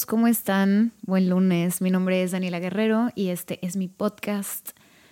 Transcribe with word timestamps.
Amigos, 0.00 0.06
¿cómo 0.06 0.28
están? 0.28 0.92
Buen 1.02 1.28
lunes. 1.28 1.82
Mi 1.82 1.90
nombre 1.90 2.22
es 2.22 2.30
Daniela 2.30 2.58
Guerrero 2.58 3.10
y 3.14 3.28
este 3.28 3.58
es 3.60 3.76
mi 3.76 3.86
podcast 3.86 4.70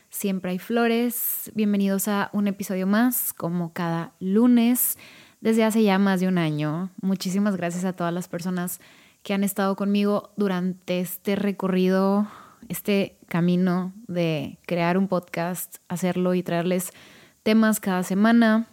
Siempre 0.08 0.52
hay 0.52 0.58
flores. 0.58 1.52
Bienvenidos 1.54 2.08
a 2.08 2.30
un 2.32 2.48
episodio 2.48 2.86
más, 2.86 3.34
como 3.34 3.74
cada 3.74 4.12
lunes, 4.18 4.96
desde 5.42 5.64
hace 5.64 5.82
ya 5.82 5.98
más 5.98 6.20
de 6.20 6.28
un 6.28 6.38
año. 6.38 6.88
Muchísimas 7.02 7.54
gracias 7.56 7.84
a 7.84 7.92
todas 7.92 8.14
las 8.14 8.28
personas 8.28 8.80
que 9.22 9.34
han 9.34 9.44
estado 9.44 9.76
conmigo 9.76 10.32
durante 10.38 11.00
este 11.00 11.36
recorrido, 11.36 12.26
este 12.70 13.18
camino 13.26 13.92
de 14.06 14.58
crear 14.64 14.96
un 14.96 15.06
podcast, 15.06 15.78
hacerlo 15.88 16.32
y 16.32 16.42
traerles 16.42 16.92
temas 17.42 17.78
cada 17.78 18.04
semana. 18.04 18.68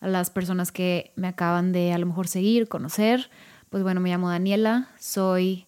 A 0.00 0.08
las 0.08 0.28
personas 0.30 0.72
que 0.72 1.12
me 1.16 1.26
acaban 1.26 1.72
de 1.72 1.94
a 1.94 1.98
lo 1.98 2.04
mejor 2.04 2.28
seguir, 2.28 2.68
conocer 2.68 3.30
pues 3.70 3.82
bueno, 3.82 4.00
me 4.00 4.10
llamo 4.10 4.30
Daniela, 4.30 4.88
soy 4.98 5.66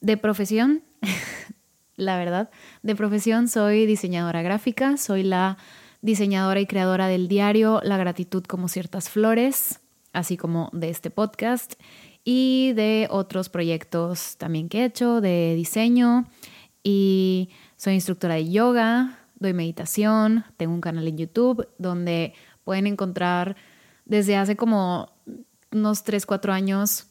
de 0.00 0.16
profesión, 0.16 0.82
la 1.96 2.16
verdad, 2.16 2.50
de 2.82 2.96
profesión 2.96 3.48
soy 3.48 3.86
diseñadora 3.86 4.42
gráfica, 4.42 4.96
soy 4.96 5.22
la 5.22 5.58
diseñadora 6.02 6.60
y 6.60 6.66
creadora 6.66 7.08
del 7.08 7.28
diario 7.28 7.80
La 7.84 7.98
gratitud 7.98 8.44
como 8.44 8.68
ciertas 8.68 9.10
flores, 9.10 9.80
así 10.12 10.36
como 10.36 10.70
de 10.72 10.90
este 10.90 11.10
podcast 11.10 11.74
y 12.24 12.72
de 12.74 13.06
otros 13.10 13.48
proyectos 13.48 14.36
también 14.36 14.68
que 14.68 14.80
he 14.80 14.84
hecho 14.84 15.20
de 15.20 15.54
diseño 15.54 16.26
y 16.82 17.50
soy 17.76 17.94
instructora 17.94 18.34
de 18.34 18.50
yoga, 18.50 19.18
doy 19.38 19.52
meditación, 19.52 20.44
tengo 20.56 20.72
un 20.72 20.80
canal 20.80 21.06
en 21.08 21.18
YouTube 21.18 21.68
donde 21.78 22.34
pueden 22.64 22.86
encontrar 22.86 23.56
desde 24.04 24.36
hace 24.36 24.56
como 24.56 25.12
unos 25.72 26.04
3, 26.04 26.26
4 26.26 26.52
años 26.52 27.06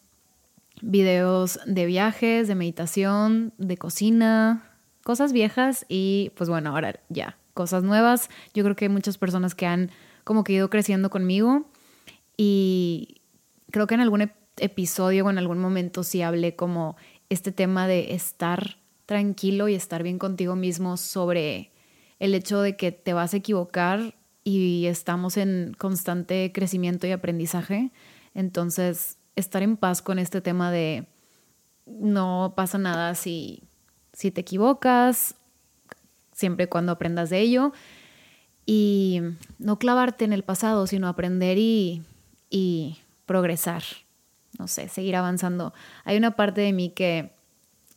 videos 0.81 1.59
de 1.65 1.85
viajes, 1.85 2.47
de 2.47 2.55
meditación, 2.55 3.53
de 3.57 3.77
cocina, 3.77 4.69
cosas 5.03 5.33
viejas 5.33 5.85
y 5.89 6.31
pues 6.35 6.49
bueno, 6.49 6.69
ahora 6.71 6.99
ya, 7.09 7.37
cosas 7.53 7.83
nuevas. 7.83 8.29
Yo 8.53 8.63
creo 8.63 8.75
que 8.75 8.85
hay 8.85 8.89
muchas 8.89 9.17
personas 9.17 9.55
que 9.55 9.65
han 9.65 9.91
como 10.23 10.43
que 10.43 10.53
ido 10.53 10.69
creciendo 10.69 11.09
conmigo 11.09 11.65
y 12.37 13.21
creo 13.71 13.87
que 13.87 13.95
en 13.95 14.01
algún 14.01 14.31
episodio 14.57 15.25
o 15.25 15.29
en 15.29 15.37
algún 15.37 15.59
momento 15.59 16.03
sí 16.03 16.21
hablé 16.21 16.55
como 16.55 16.95
este 17.29 17.51
tema 17.51 17.87
de 17.87 18.13
estar 18.13 18.77
tranquilo 19.05 19.67
y 19.67 19.75
estar 19.75 20.03
bien 20.03 20.19
contigo 20.19 20.55
mismo 20.55 20.97
sobre 20.97 21.71
el 22.19 22.35
hecho 22.35 22.61
de 22.61 22.75
que 22.75 22.91
te 22.91 23.13
vas 23.13 23.33
a 23.33 23.37
equivocar 23.37 24.15
y 24.43 24.85
estamos 24.85 25.37
en 25.37 25.75
constante 25.77 26.51
crecimiento 26.53 27.07
y 27.07 27.11
aprendizaje. 27.11 27.91
Entonces, 28.39 29.17
estar 29.35 29.63
en 29.63 29.75
paz 29.75 30.01
con 30.01 30.17
este 30.17 30.39
tema 30.39 30.71
de 30.71 31.07
no 31.85 32.53
pasa 32.55 32.77
nada 32.77 33.13
si, 33.13 33.63
si 34.13 34.31
te 34.31 34.39
equivocas, 34.39 35.35
siempre 36.31 36.63
y 36.63 36.67
cuando 36.67 36.93
aprendas 36.93 37.29
de 37.29 37.41
ello. 37.41 37.73
Y 38.65 39.19
no 39.57 39.77
clavarte 39.77 40.23
en 40.23 40.31
el 40.31 40.43
pasado, 40.43 40.87
sino 40.87 41.09
aprender 41.09 41.57
y, 41.57 42.01
y 42.49 42.99
progresar. 43.25 43.83
No 44.57 44.69
sé, 44.69 44.87
seguir 44.87 45.17
avanzando. 45.17 45.73
Hay 46.05 46.15
una 46.15 46.37
parte 46.37 46.61
de 46.61 46.71
mí 46.71 46.91
que 46.91 47.33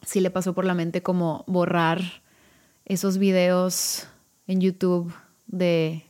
sí 0.05 0.19
le 0.19 0.33
pasó 0.33 0.55
por 0.55 0.65
la 0.65 0.75
mente 0.75 1.05
como 1.05 1.45
borrar 1.47 2.01
esos 2.85 3.19
videos 3.19 4.09
en 4.48 4.61
YouTube 4.61 5.14
de 5.47 6.05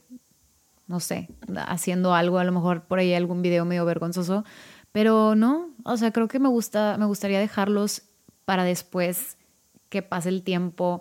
no 0.92 1.00
sé, 1.00 1.30
haciendo 1.56 2.14
algo, 2.14 2.38
a 2.38 2.44
lo 2.44 2.52
mejor 2.52 2.82
por 2.82 2.98
ahí 2.98 3.14
algún 3.14 3.40
video 3.40 3.64
medio 3.64 3.86
vergonzoso, 3.86 4.44
pero 4.92 5.34
no, 5.34 5.70
o 5.84 5.96
sea, 5.96 6.12
creo 6.12 6.28
que 6.28 6.38
me 6.38 6.50
gusta, 6.50 6.98
me 6.98 7.06
gustaría 7.06 7.40
dejarlos 7.40 8.02
para 8.44 8.62
después 8.62 9.38
que 9.88 10.02
pase 10.02 10.28
el 10.28 10.42
tiempo, 10.42 11.00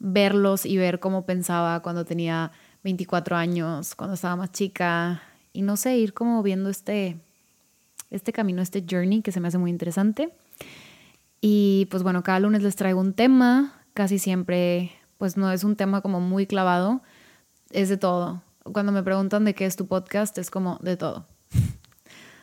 verlos 0.00 0.66
y 0.66 0.76
ver 0.76 0.98
cómo 0.98 1.24
pensaba 1.24 1.82
cuando 1.82 2.04
tenía 2.04 2.50
24 2.82 3.36
años, 3.36 3.94
cuando 3.94 4.14
estaba 4.14 4.34
más 4.34 4.50
chica, 4.50 5.22
y 5.52 5.62
no 5.62 5.76
sé, 5.76 5.96
ir 5.96 6.14
como 6.14 6.42
viendo 6.42 6.68
este, 6.68 7.16
este 8.10 8.32
camino, 8.32 8.60
este 8.60 8.84
journey 8.90 9.22
que 9.22 9.30
se 9.30 9.38
me 9.38 9.46
hace 9.46 9.58
muy 9.58 9.70
interesante. 9.70 10.30
Y 11.40 11.86
pues 11.92 12.02
bueno, 12.02 12.24
cada 12.24 12.40
lunes 12.40 12.64
les 12.64 12.74
traigo 12.74 13.00
un 13.00 13.12
tema, 13.12 13.84
casi 13.94 14.18
siempre, 14.18 14.90
pues 15.16 15.36
no 15.36 15.52
es 15.52 15.62
un 15.62 15.76
tema 15.76 16.00
como 16.00 16.18
muy 16.18 16.48
clavado, 16.48 17.02
es 17.70 17.88
de 17.88 17.98
todo 17.98 18.42
cuando 18.72 18.92
me 18.92 19.02
preguntan 19.02 19.44
de 19.44 19.54
qué 19.54 19.66
es 19.66 19.76
tu 19.76 19.86
podcast, 19.86 20.36
es 20.38 20.50
como 20.50 20.78
de 20.82 20.96
todo. 20.96 21.26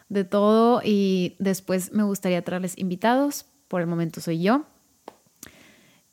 de 0.09 0.23
todo 0.23 0.81
y 0.83 1.35
después 1.39 1.91
me 1.93 2.03
gustaría 2.03 2.43
traerles 2.43 2.77
invitados. 2.77 3.45
Por 3.67 3.81
el 3.81 3.87
momento 3.87 4.21
soy 4.21 4.41
yo. 4.41 4.65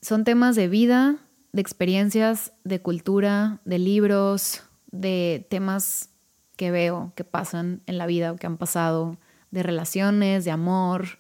Son 0.01 0.25
temas 0.25 0.57
de 0.57 0.69
vida, 0.69 1.17
de 1.53 1.61
experiencias, 1.61 2.53
de 2.65 2.81
cultura, 2.81 3.61
de 3.65 3.79
libros, 3.79 4.63
de 4.91 5.47
temas 5.51 6.11
que 6.57 6.71
veo 6.71 7.13
que 7.15 7.25
pasan 7.25 7.83
en 7.87 7.99
la 7.99 8.07
vida 8.07 8.33
o 8.33 8.37
que 8.37 8.47
han 8.47 8.57
pasado, 8.57 9.17
de 9.51 9.63
relaciones, 9.63 10.45
de 10.45 10.51
amor. 10.51 11.19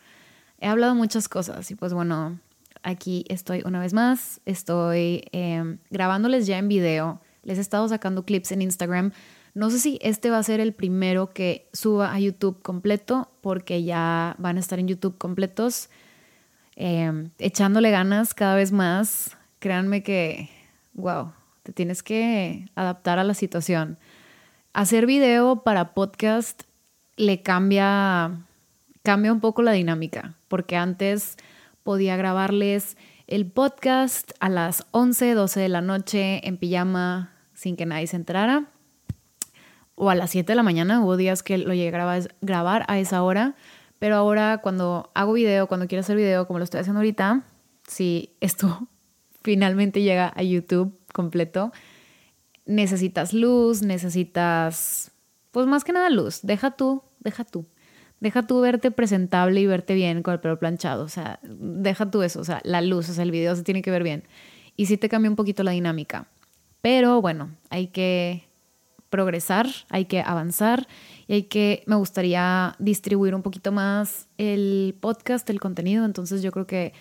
He 0.58 0.66
hablado 0.66 0.94
muchas 0.94 1.28
cosas 1.28 1.70
y 1.70 1.75
pues 1.75 1.92
bueno, 1.92 2.38
aquí 2.82 3.25
estoy 3.28 3.62
una 3.64 3.81
vez 3.81 3.92
más. 3.92 4.41
Estoy 4.47 5.25
eh, 5.32 5.78
grabándoles 5.91 6.47
ya 6.47 6.58
en 6.58 6.69
video 6.69 7.20
les 7.42 7.58
he 7.58 7.60
estado 7.60 7.88
sacando 7.88 8.25
clips 8.25 8.53
en 8.53 8.62
Instagram. 8.62 9.12
No 9.54 9.70
sé 9.70 9.78
si 9.78 9.98
este 10.03 10.30
va 10.30 10.38
a 10.38 10.42
ser 10.42 10.60
el 10.60 10.72
primero 10.72 11.32
que 11.32 11.69
suba 11.72 12.12
a 12.12 12.19
YouTube 12.19 12.62
completo, 12.62 13.30
porque 13.41 13.84
ya 13.84 14.34
van 14.38 14.56
a 14.56 14.60
estar 14.60 14.78
en 14.78 14.88
YouTube 14.88 15.19
completos, 15.19 15.91
em, 16.76 17.31
echándole 17.38 17.91
ganas 17.91 18.34
cada 18.34 18.54
vez 18.54 18.72
más. 18.72 19.36
Créanme 19.58 20.02
que, 20.02 20.48
wow, 20.94 21.32
te 21.62 21.72
tienes 21.72 22.02
que 22.02 22.66
adaptar 22.75 23.19
a 23.19 23.25
la 23.25 23.34
situación. 23.34 23.98
Hacer 24.72 25.06
video 25.06 25.62
para 25.62 25.92
podcast 25.92 26.62
le 27.16 27.42
cambia, 27.42 28.38
cambia 29.02 29.32
un 29.32 29.41
poco 29.41 29.62
la 29.62 29.72
dinámica, 29.72 30.34
porque 30.48 30.76
antes 30.76 31.36
podía 31.82 32.16
grabarles 32.16 32.97
el 33.32 33.47
podcast 33.47 34.32
a 34.41 34.50
las 34.50 34.84
11, 34.91 35.32
12 35.32 35.60
de 35.60 35.69
la 35.70 35.81
noche 35.81 36.47
en 36.47 36.59
pijama 36.59 37.32
sin 37.54 37.76
que 37.76 37.87
nadie 37.87 38.06
se 38.06 38.16
enterara. 38.16 38.66
O 39.94 40.10
a 40.10 40.15
las 40.15 40.32
7 40.32 40.53
de 40.53 40.54
la 40.54 40.62
mañana, 40.62 41.03
hubo 41.03 41.16
días 41.16 41.43
que 41.43 41.56
lo 41.56 41.72
llegué 41.72 41.97
a 41.97 42.20
grabar 42.43 42.84
a 42.88 42.98
esa 42.98 43.22
hora, 43.22 43.56
pero 43.98 44.16
ahora 44.16 44.59
cuando 44.59 45.10
hago 45.15 45.32
video, 45.32 45.66
cuando 45.66 45.87
quiero 45.87 46.00
hacer 46.00 46.16
video 46.16 46.47
como 46.47 46.59
lo 46.59 46.65
estoy 46.65 46.81
haciendo 46.81 46.98
ahorita, 46.98 47.47
si 47.88 48.37
esto 48.41 48.87
finalmente 49.43 50.03
llega 50.03 50.31
a 50.37 50.43
YouTube 50.43 50.94
completo, 51.14 51.72
necesitas 52.66 53.32
luz, 53.32 53.81
necesitas, 53.81 55.10
pues 55.53 55.66
más 55.66 55.84
que 55.84 55.94
nada 55.94 56.10
luz, 56.10 56.41
deja 56.43 56.72
tú, 56.72 57.03
deja 57.20 57.44
tú. 57.44 57.64
Deja 58.22 58.46
tú 58.46 58.60
verte 58.60 58.92
presentable 58.92 59.60
y 59.60 59.66
verte 59.66 59.94
bien 59.94 60.22
con 60.22 60.32
el 60.34 60.38
pelo 60.38 60.56
planchado. 60.56 61.02
O 61.02 61.08
sea, 61.08 61.40
deja 61.42 62.08
tú 62.08 62.22
eso. 62.22 62.38
O 62.38 62.44
sea, 62.44 62.60
la 62.62 62.80
luz, 62.80 63.08
o 63.08 63.14
sea, 63.14 63.24
el 63.24 63.32
video 63.32 63.56
se 63.56 63.64
tiene 63.64 63.82
que 63.82 63.90
ver 63.90 64.04
bien. 64.04 64.22
Y 64.76 64.86
sí 64.86 64.96
te 64.96 65.08
cambia 65.08 65.28
un 65.28 65.34
poquito 65.34 65.64
la 65.64 65.72
dinámica. 65.72 66.28
Pero 66.80 67.20
bueno, 67.20 67.50
hay 67.68 67.88
que 67.88 68.44
progresar, 69.10 69.66
hay 69.88 70.04
que 70.04 70.20
avanzar 70.20 70.86
y 71.26 71.32
hay 71.32 71.42
que, 71.42 71.82
me 71.86 71.96
gustaría 71.96 72.76
distribuir 72.78 73.34
un 73.34 73.42
poquito 73.42 73.72
más 73.72 74.28
el 74.38 74.96
podcast, 75.00 75.50
el 75.50 75.58
contenido. 75.58 76.04
Entonces 76.04 76.42
yo 76.42 76.52
creo 76.52 76.68
que 76.68 76.92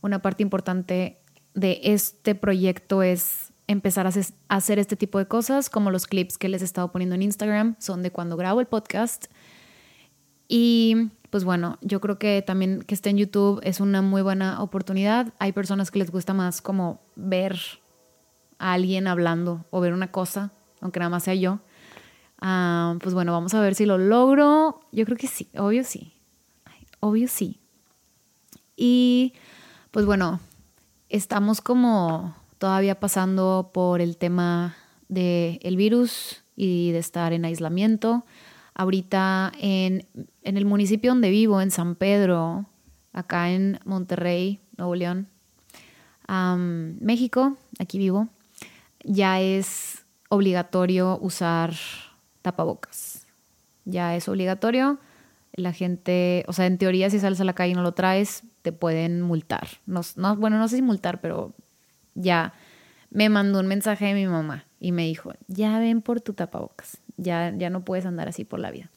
una 0.00 0.22
parte 0.22 0.42
importante 0.42 1.18
de 1.52 1.78
este 1.82 2.34
proyecto 2.34 3.02
es 3.02 3.52
empezar 3.66 4.06
a 4.06 4.12
hacer 4.48 4.78
este 4.78 4.96
tipo 4.96 5.18
de 5.18 5.26
cosas, 5.26 5.68
como 5.68 5.90
los 5.90 6.06
clips 6.06 6.38
que 6.38 6.48
les 6.48 6.62
he 6.62 6.64
estado 6.64 6.90
poniendo 6.90 7.16
en 7.16 7.20
Instagram, 7.20 7.76
son 7.78 8.02
de 8.02 8.10
cuando 8.10 8.38
grabo 8.38 8.62
el 8.62 8.66
podcast. 8.66 9.26
Y 10.52 11.10
pues 11.30 11.44
bueno, 11.44 11.78
yo 11.80 12.00
creo 12.00 12.18
que 12.18 12.42
también 12.42 12.82
que 12.82 12.92
esté 12.92 13.10
en 13.10 13.18
YouTube 13.18 13.60
es 13.62 13.78
una 13.78 14.02
muy 14.02 14.20
buena 14.20 14.60
oportunidad. 14.60 15.32
Hay 15.38 15.52
personas 15.52 15.92
que 15.92 16.00
les 16.00 16.10
gusta 16.10 16.34
más 16.34 16.60
como 16.60 17.00
ver 17.14 17.56
a 18.58 18.72
alguien 18.72 19.06
hablando 19.06 19.64
o 19.70 19.80
ver 19.80 19.92
una 19.92 20.10
cosa, 20.10 20.50
aunque 20.80 20.98
nada 20.98 21.08
más 21.08 21.22
sea 21.22 21.36
yo. 21.36 21.60
Ah, 22.40 22.96
pues 23.00 23.14
bueno, 23.14 23.30
vamos 23.30 23.54
a 23.54 23.60
ver 23.60 23.76
si 23.76 23.86
lo 23.86 23.96
logro. 23.96 24.80
Yo 24.90 25.04
creo 25.04 25.16
que 25.16 25.28
sí, 25.28 25.48
obvio 25.56 25.84
sí. 25.84 26.14
Obvio 26.98 27.28
sí. 27.28 27.60
Y 28.76 29.34
pues 29.92 30.04
bueno, 30.04 30.40
estamos 31.10 31.60
como 31.60 32.34
todavía 32.58 32.98
pasando 32.98 33.70
por 33.72 34.00
el 34.00 34.16
tema 34.16 34.74
del 35.08 35.60
el 35.62 35.76
virus 35.76 36.42
y 36.56 36.90
de 36.90 36.98
estar 36.98 37.32
en 37.32 37.44
aislamiento. 37.44 38.24
Ahorita 38.74 39.52
en, 39.60 40.06
en 40.42 40.56
el 40.56 40.64
municipio 40.64 41.10
donde 41.12 41.30
vivo, 41.30 41.60
en 41.60 41.70
San 41.70 41.94
Pedro, 41.94 42.66
acá 43.12 43.50
en 43.50 43.78
Monterrey, 43.84 44.60
Nuevo 44.76 44.94
León, 44.94 45.28
México, 47.00 47.56
aquí 47.78 47.98
vivo 47.98 48.28
ya 49.04 49.40
es 49.40 50.04
obligatorio 50.28 51.18
usar 51.20 51.74
tapabocas. 52.42 53.26
Ya 53.84 54.14
es 54.16 54.28
obligatorio. 54.28 54.98
La 55.52 55.72
gente, 55.72 56.44
o 56.46 56.52
sea, 56.52 56.66
en 56.66 56.78
teoría 56.78 57.10
si 57.10 57.18
sales 57.18 57.40
a 57.40 57.44
la 57.44 57.54
calle 57.54 57.72
y 57.72 57.74
no 57.74 57.82
lo 57.82 57.92
traes, 57.92 58.44
te 58.62 58.72
pueden 58.72 59.20
multar. 59.22 59.66
No, 59.86 60.02
no, 60.16 60.36
bueno, 60.36 60.58
no 60.58 60.68
sé 60.68 60.76
si 60.76 60.82
multar, 60.82 61.20
pero 61.20 61.52
ya 62.14 62.52
me 63.10 63.28
mandó 63.28 63.58
un 63.58 63.66
mensaje 63.66 64.06
de 64.06 64.14
mi 64.14 64.26
mamá 64.26 64.66
y 64.78 64.92
me 64.92 65.06
dijo, 65.06 65.32
ya 65.48 65.78
ven 65.78 66.02
por 66.02 66.20
tu 66.20 66.34
tapabocas, 66.34 66.98
ya, 67.16 67.52
ya 67.56 67.68
no 67.68 67.84
puedes 67.84 68.06
andar 68.06 68.28
así 68.28 68.44
por 68.44 68.60
la 68.60 68.70
vida. 68.70 68.90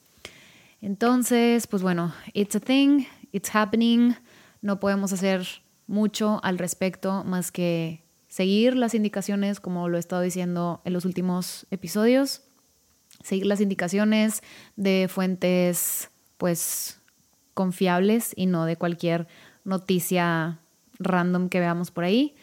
Entonces, 0.84 1.66
pues 1.66 1.82
bueno, 1.82 2.14
it's 2.34 2.58
a 2.58 2.60
thing, 2.60 3.06
it's 3.32 3.56
happening, 3.56 4.16
no 4.62 4.82
podemos 4.82 5.14
hacer 5.14 5.48
mucho 5.88 6.42
al 6.44 6.58
respecto 6.58 7.24
más 7.24 7.54
que 7.54 8.04
seguir 8.28 8.76
las 8.76 8.94
indicaciones, 8.94 9.62
como 9.62 9.88
lo 9.88 9.96
he 9.96 10.00
estado 10.02 10.22
diciendo 10.22 10.82
en 10.84 10.92
los 10.92 11.06
últimos 11.06 11.68
episodios, 11.72 12.42
seguir 13.24 13.46
las 13.46 13.62
indicaciones 13.62 14.44
de 14.76 15.08
fuentes 15.10 16.10
pues 16.38 17.00
confiables 17.54 18.34
y 18.36 18.46
no 18.46 18.66
de 18.66 18.76
cualquier 18.76 19.26
noticia 19.64 20.60
random 21.00 21.48
que 21.48 21.62
veamos 21.62 21.92
por 21.92 22.04
ahí. 22.04 22.36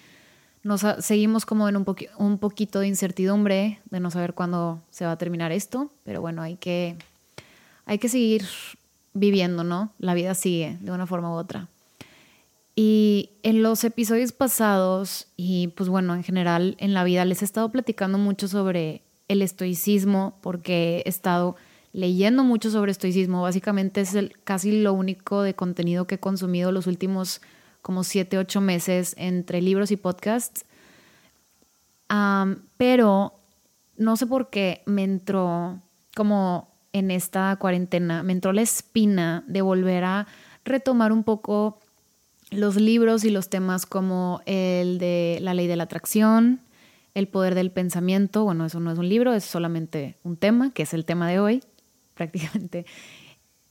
Nos 0.63 0.87
seguimos 1.01 1.45
como 1.45 1.69
en 1.69 1.77
un, 1.77 1.85
un 2.17 2.39
poquito 2.39 2.81
de 2.81 2.89
incertidumbre 2.89 3.81
de 3.91 4.01
no 4.01 4.11
saber 4.11 4.33
cuándo 4.33 4.81
se 4.89 5.05
va 5.05 5.13
a 5.13 5.19
terminar 5.19 5.53
esto, 5.53 5.91
pero 6.05 6.23
bueno, 6.23 6.41
hay 6.41 6.57
que, 6.57 6.97
hay 7.91 7.99
que 7.99 8.09
seguir 8.09 8.45
viviendo, 9.15 9.65
¿no? 9.65 9.93
La 9.99 10.15
vida 10.15 10.37
sigue 10.37 10.79
de 10.81 10.93
una 10.93 11.09
forma 11.09 11.33
u 11.33 11.35
otra. 11.35 11.67
Y 12.77 13.31
en 13.43 13.65
los 13.65 13.83
episodios 13.83 14.31
pasados, 14.31 15.27
y 15.37 15.69
pues 15.77 15.89
bueno, 15.89 16.15
en 16.15 16.23
general 16.23 16.77
en 16.79 16.95
la 16.95 17.03
vida, 17.03 17.25
les 17.25 17.43
he 17.43 17.45
estado 17.45 17.69
platicando 17.73 18.17
mucho 18.17 18.47
sobre 18.47 19.03
el 19.27 19.43
estoicismo, 19.43 20.39
porque 20.41 21.03
he 21.05 21.09
estado 21.09 21.57
leyendo 21.93 22.45
mucho 22.45 22.71
sobre 22.71 22.93
estoicismo. 22.93 23.43
Básicamente 23.43 24.03
es 24.03 24.17
casi 24.45 24.83
lo 24.83 24.93
único 24.93 25.43
de 25.43 25.55
contenido 25.55 26.07
que 26.07 26.15
he 26.15 26.21
consumido 26.21 26.71
los 26.71 26.87
últimos 26.87 27.41
como 27.83 28.05
siete, 28.05 28.39
ocho 28.39 28.61
meses 28.61 29.17
entre 29.19 29.61
libros 29.63 29.91
y 29.91 29.97
podcasts. 29.97 30.65
pero 32.77 33.35
no 33.97 34.17
sé 34.17 34.29
por 34.29 34.49
qué 34.49 34.83
me 34.87 35.03
entró 35.03 35.81
como 36.15 36.70
en 36.93 37.11
esta 37.11 37.57
cuarentena, 37.57 38.23
me 38.23 38.33
entró 38.33 38.53
la 38.53 38.63
espina 38.63 39.45
de 39.47 39.63
volver 39.63 40.05
a 40.05 40.27
retomar 40.65 41.13
un 41.13 41.25
poco 41.25 41.79
los 42.51 42.77
libros 42.77 43.25
y 43.25 43.31
los 43.31 43.49
temas 43.49 43.87
como 43.87 44.43
el 44.47 44.99
de 44.99 45.39
la 45.41 45.55
ley 45.55 45.67
de 45.67 45.77
la 45.77 45.85
atracción, 45.85 46.61
el 47.15 47.29
poder 47.29 47.55
del 47.55 47.71
pensamiento, 47.71 48.45
bueno, 48.45 48.67
eso 48.67 48.81
no 48.81 48.91
es 48.91 48.99
un 48.99 49.09
libro, 49.09 49.33
es 49.33 49.45
solamente 49.45 50.17
un 50.25 50.37
tema, 50.37 50.73
que 50.73 50.83
es 50.83 50.95
el 50.95 51.05
tema 51.05 51.29
de 51.29 51.39
hoy, 51.39 51.63
prácticamente, 52.15 52.87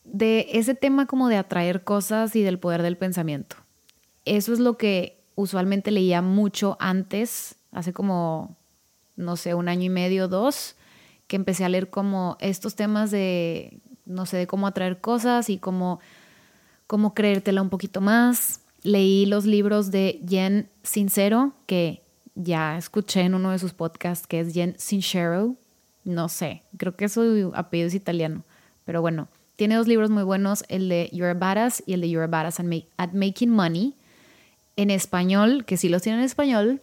de 0.04 0.48
ese 0.54 0.74
tema 0.74 1.06
como 1.06 1.28
de 1.28 1.38
atraer 1.38 1.84
cosas 1.84 2.36
y 2.36 2.42
del 2.42 2.60
poder 2.60 2.82
del 2.82 2.98
pensamiento. 2.98 3.58
Eso 4.26 4.54
es 4.54 4.60
lo 4.60 4.78
que 4.78 5.20
usualmente 5.36 5.92
leía 5.92 6.22
mucho 6.22 6.78
antes, 6.80 7.56
hace 7.72 7.94
como, 7.94 8.58
no 9.16 9.36
sé, 9.36 9.54
un 9.54 9.70
año 9.70 9.84
y 9.84 9.90
medio, 9.90 10.28
dos, 10.28 10.76
que 11.30 11.38
empecé 11.38 11.64
a 11.64 11.70
leer 11.70 11.90
como 11.90 12.36
estos 12.42 12.76
temas 12.76 13.10
de, 13.12 13.80
no 14.06 14.26
sé, 14.26 14.36
de 14.36 14.48
cómo 14.48 14.68
atraer 14.68 15.00
cosas 15.00 15.50
y 15.50 15.60
cómo, 15.60 16.02
cómo 16.88 17.14
creértela 17.14 17.62
un 17.62 17.70
poquito 17.70 18.02
más 18.02 18.60
leí 18.84 19.26
los 19.26 19.46
libros 19.46 19.92
de 19.92 20.22
Jen 20.28 20.70
Sincero, 20.84 21.54
que 21.66 22.02
ya 22.36 22.78
escuché 22.78 23.22
en 23.22 23.36
uno 23.36 23.52
de 23.52 23.60
sus 23.60 23.74
podcasts, 23.74 24.28
que 24.28 24.40
es 24.40 24.54
Jen 24.54 24.76
Sincero. 24.78 25.56
No 26.04 26.30
sé, 26.30 26.64
creo 26.78 26.96
que 26.96 27.10
su 27.10 27.52
apellido 27.56 27.88
es 27.88 27.94
italiano, 27.94 28.44
pero 28.86 29.02
bueno, 29.02 29.28
tiene 29.56 29.76
dos 29.76 29.88
libros 29.88 30.10
muy 30.10 30.24
buenos, 30.24 30.64
el 30.70 30.88
de 30.90 31.10
You're 31.12 31.32
a 31.32 31.34
Badass 31.34 31.84
y 31.86 31.94
el 31.94 32.02
de 32.02 32.10
You're 32.10 32.26
a 32.26 32.28
Badass 32.28 32.60
at 32.60 33.12
Making 33.14 33.50
Money, 33.50 33.96
en 34.78 34.92
español, 34.92 35.66
que 35.66 35.76
sí 35.76 35.90
los 35.90 36.02
tiene 36.02 36.20
en 36.20 36.24
español, 36.24 36.82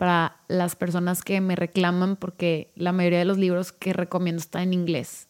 para 0.00 0.38
las 0.48 0.76
personas 0.76 1.20
que 1.20 1.42
me 1.42 1.56
reclaman 1.56 2.16
porque 2.16 2.70
la 2.74 2.90
mayoría 2.90 3.18
de 3.18 3.26
los 3.26 3.36
libros 3.36 3.70
que 3.70 3.92
recomiendo 3.92 4.40
están 4.40 4.62
en 4.62 4.72
inglés. 4.72 5.28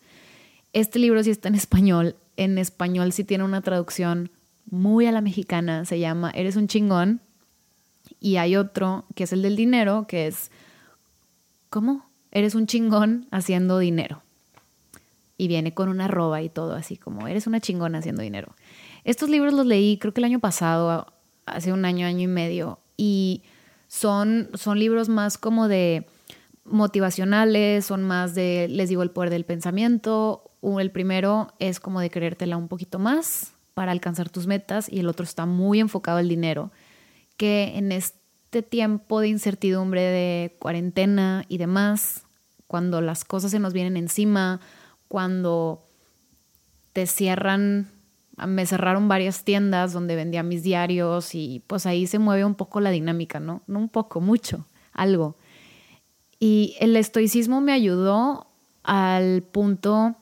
Este 0.73 1.01
libro 1.01 1.25
sí 1.25 1.31
está 1.31 1.49
en 1.49 1.57
español, 1.57 2.15
en 2.37 2.57
español 2.57 3.11
sí 3.11 3.25
tiene 3.25 3.43
una 3.43 3.63
traducción 3.63 4.31
muy 4.67 5.07
a 5.07 5.13
la 5.13 5.23
mexicana, 5.23 5.85
se 5.87 5.99
llama 5.99 6.31
Eres 6.31 6.55
un 6.55 6.69
chingón. 6.69 7.21
Y 8.21 8.37
hay 8.37 8.55
otro 8.55 9.07
que 9.17 9.25
es 9.25 9.33
el 9.33 9.43
del 9.43 9.57
dinero, 9.57 10.07
que 10.07 10.29
es, 10.29 10.53
¿cómo? 11.69 12.09
Eres 12.31 12.55
un 12.55 12.69
chingón 12.69 13.27
haciendo 13.33 13.81
dinero. 13.81 14.23
Y 15.37 15.49
viene 15.49 15.75
con 15.75 15.89
una 15.89 16.05
arroba 16.05 16.43
y 16.43 16.49
todo, 16.49 16.75
así 16.77 16.97
como, 16.97 17.27
eres 17.27 17.49
una 17.49 17.59
chingona 17.59 17.99
haciendo 17.99 18.23
dinero. 18.23 18.55
Estos 19.03 19.31
libros 19.31 19.53
los 19.53 19.67
leí 19.67 19.99
creo 19.99 20.15
que 20.15 20.21
el 20.21 20.27
año 20.27 20.39
pasado, 20.39 21.13
hace 21.45 21.73
un 21.73 21.85
año, 21.85 22.07
año 22.07 22.21
y 22.21 22.29
medio, 22.29 22.79
y 22.97 23.43
son, 23.91 24.51
son 24.55 24.79
libros 24.79 25.09
más 25.09 25.37
como 25.37 25.67
de 25.67 26.07
motivacionales, 26.65 27.85
son 27.85 28.05
más 28.05 28.37
de, 28.37 28.69
les 28.71 28.89
digo, 28.89 29.03
el 29.03 29.11
poder 29.11 29.31
del 29.31 29.45
pensamiento. 29.45 30.53
El 30.63 30.93
primero 30.93 31.53
es 31.59 31.81
como 31.81 32.01
de 32.01 32.09
creértela 32.09 32.57
un 32.57 32.69
poquito 32.69 33.01
más, 33.01 33.53
para 33.75 33.91
alcanzar 33.91 34.31
tus 34.31 34.47
metas 34.47 34.89
y 34.89 35.01
el 35.01 35.09
otro 35.09 35.25
está 35.25 35.45
muy 35.45 35.81
enfocado 35.81 36.19
al 36.19 36.29
dinero, 36.29 36.71
que 37.37 37.73
en 37.77 37.91
este 37.91 38.63
tiempo 38.63 39.21
de 39.21 39.29
incertidumbre 39.29 40.03
de 40.03 40.57
cuarentena 40.61 41.45
y 41.49 41.59
demás, 41.59 42.23
cuando 42.69 43.01
las 43.01 43.25
cosas 43.25 43.51
se 43.51 43.59
nos 43.59 43.73
vienen 43.73 43.97
encima, 43.97 44.61
cuando 45.09 45.89
te 46.93 47.09
cierran, 47.09 47.91
me 48.47 48.67
cerraron 48.67 49.09
varias 49.09 49.45
tiendas 49.45 49.93
donde 49.93 50.17
vendía 50.17 50.43
mis 50.43 50.63
diarios 50.63 51.35
y 51.35 51.63
pues 51.67 51.87
ahí 51.87 52.07
se 52.07 52.19
mueve 52.19 52.45
un 52.45 52.55
poco 52.55 52.81
la 52.81 52.91
dinámica, 52.91 53.41
¿no? 53.41 53.63
No 53.67 53.79
un 53.79 53.89
poco, 53.89 54.21
mucho, 54.21 54.67
algo. 54.93 55.37
Y 56.39 56.77
el 56.81 56.97
estoicismo 56.97 57.61
me 57.61 57.73
ayudó 57.73 58.47
al 58.83 59.43
punto 59.43 60.17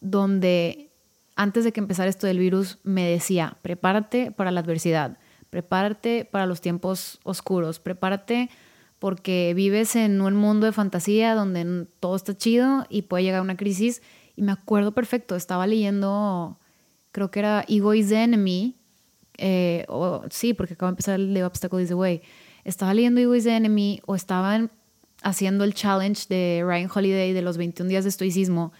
donde 0.00 0.90
antes 1.36 1.64
de 1.64 1.72
que 1.72 1.80
empezara 1.80 2.10
esto 2.10 2.26
del 2.26 2.38
virus, 2.38 2.78
me 2.82 3.08
decía, 3.08 3.58
prepárate 3.62 4.32
para 4.32 4.50
la 4.50 4.60
adversidad, 4.60 5.18
prepárate 5.50 6.24
para 6.24 6.46
los 6.46 6.60
tiempos 6.60 7.20
oscuros, 7.22 7.78
prepárate 7.78 8.50
porque 8.98 9.52
vives 9.54 9.94
en 9.94 10.20
un 10.20 10.34
mundo 10.34 10.66
de 10.66 10.72
fantasía 10.72 11.34
donde 11.34 11.86
todo 12.00 12.16
está 12.16 12.36
chido 12.36 12.84
y 12.88 13.02
puede 13.02 13.22
llegar 13.22 13.40
una 13.40 13.56
crisis. 13.56 14.02
Y 14.34 14.42
me 14.42 14.52
acuerdo 14.52 14.92
perfecto, 14.92 15.36
estaba 15.36 15.66
leyendo, 15.66 16.58
creo 17.18 17.30
que 17.30 17.40
era 17.40 17.64
Ego 17.66 17.94
is 17.94 18.10
the 18.10 18.22
Enemy, 18.22 18.76
eh, 19.38 19.84
o, 19.88 20.22
sí, 20.30 20.54
porque 20.54 20.74
acabo 20.74 20.88
de 20.88 20.92
empezar 20.92 21.16
el 21.16 21.34
de 21.34 21.44
Obstacle 21.44 21.82
is 21.82 21.88
the 21.88 21.94
Way. 21.94 22.22
Estaba 22.64 22.94
leyendo 22.94 23.20
Ego 23.20 23.34
is 23.34 23.44
the 23.44 23.54
Enemy 23.54 24.00
o 24.06 24.14
estaban 24.14 24.70
haciendo 25.22 25.64
el 25.64 25.74
challenge 25.74 26.26
de 26.28 26.62
Ryan 26.64 26.88
Holiday 26.94 27.32
de 27.32 27.42
los 27.42 27.56
21 27.56 27.88
días 27.88 28.04
de 28.04 28.10
estoicismo 28.10 28.72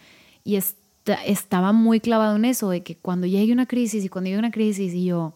y 0.45 0.54
es 0.54 0.76
estaba 1.25 1.73
muy 1.73 2.00
clavado 2.00 2.37
en 2.37 2.45
eso, 2.45 2.68
de 2.71 2.83
que 2.83 2.97
cuando 2.97 3.26
llegue 3.26 3.52
una 3.52 3.66
crisis 3.66 4.04
y 4.04 4.09
cuando 4.11 4.28
llegue 4.28 4.38
una 4.38 4.50
crisis 4.50 4.92
y 4.92 5.07
yo, 5.07 5.33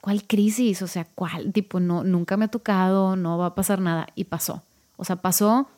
¿cuál 0.00 0.24
crisis? 0.24 0.82
O 0.82 0.86
sea, 0.86 1.04
¿cuál? 1.04 1.52
Tipo, 1.52 1.80
no, 1.80 2.04
nunca 2.04 2.36
me 2.36 2.44
ha 2.44 2.48
tocado, 2.48 3.16
no 3.16 3.36
va 3.36 3.46
a 3.46 3.54
pasar 3.56 3.80
nada. 3.80 4.06
Y 4.14 4.24
pasó. 4.24 4.62
O 4.96 5.04
sea, 5.04 5.16
pasó, 5.16 5.68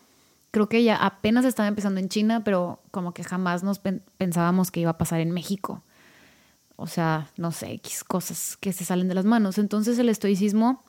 creo 0.50 0.68
que 0.68 0.84
ya 0.84 0.96
apenas 0.96 1.44
estaba 1.44 1.68
empezando 1.68 1.98
en 1.98 2.08
China, 2.08 2.42
pero 2.44 2.80
como 2.90 3.14
que 3.14 3.24
jamás 3.24 3.62
nos 3.62 3.80
pensábamos 4.18 4.70
que 4.70 4.80
iba 4.80 4.90
a 4.90 4.98
pasar 4.98 5.20
en 5.20 5.30
México. 5.30 5.82
O 6.76 6.86
sea, 6.86 7.30
no 7.36 7.52
sé, 7.52 7.72
X 7.74 8.04
cosas 8.04 8.56
que 8.58 8.72
se 8.72 8.84
salen 8.84 9.08
de 9.08 9.14
las 9.14 9.24
manos. 9.24 9.58
Entonces 9.58 9.98
el 9.98 10.08
estoicismo 10.08 10.82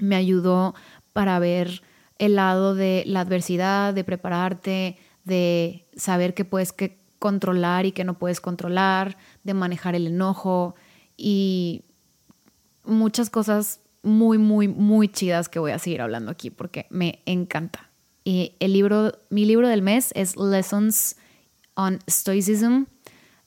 me 0.00 0.16
ayudó 0.16 0.74
para 1.12 1.38
ver 1.38 1.82
el 2.18 2.36
lado 2.36 2.74
de 2.74 3.04
la 3.06 3.20
adversidad, 3.20 3.94
de 3.94 4.04
prepararte, 4.04 4.98
de 5.24 5.86
saber 5.96 6.34
que 6.34 6.44
puedes 6.44 6.72
que 6.72 6.98
controlar 7.18 7.86
y 7.86 7.92
que 7.92 8.04
no 8.04 8.18
puedes 8.18 8.40
controlar, 8.40 9.16
de 9.44 9.54
manejar 9.54 9.94
el 9.94 10.06
enojo 10.06 10.74
y 11.16 11.82
muchas 12.84 13.30
cosas 13.30 13.80
muy, 14.02 14.38
muy, 14.38 14.66
muy 14.66 15.08
chidas 15.08 15.48
que 15.48 15.58
voy 15.58 15.70
a 15.70 15.78
seguir 15.78 16.02
hablando 16.02 16.30
aquí 16.30 16.50
porque 16.50 16.86
me 16.90 17.20
encanta. 17.26 17.90
Y 18.24 18.54
el 18.60 18.72
libro, 18.72 19.12
mi 19.30 19.44
libro 19.44 19.68
del 19.68 19.82
mes 19.82 20.12
es 20.14 20.36
Lessons 20.36 21.16
on 21.74 21.98
Stoicism 22.08 22.84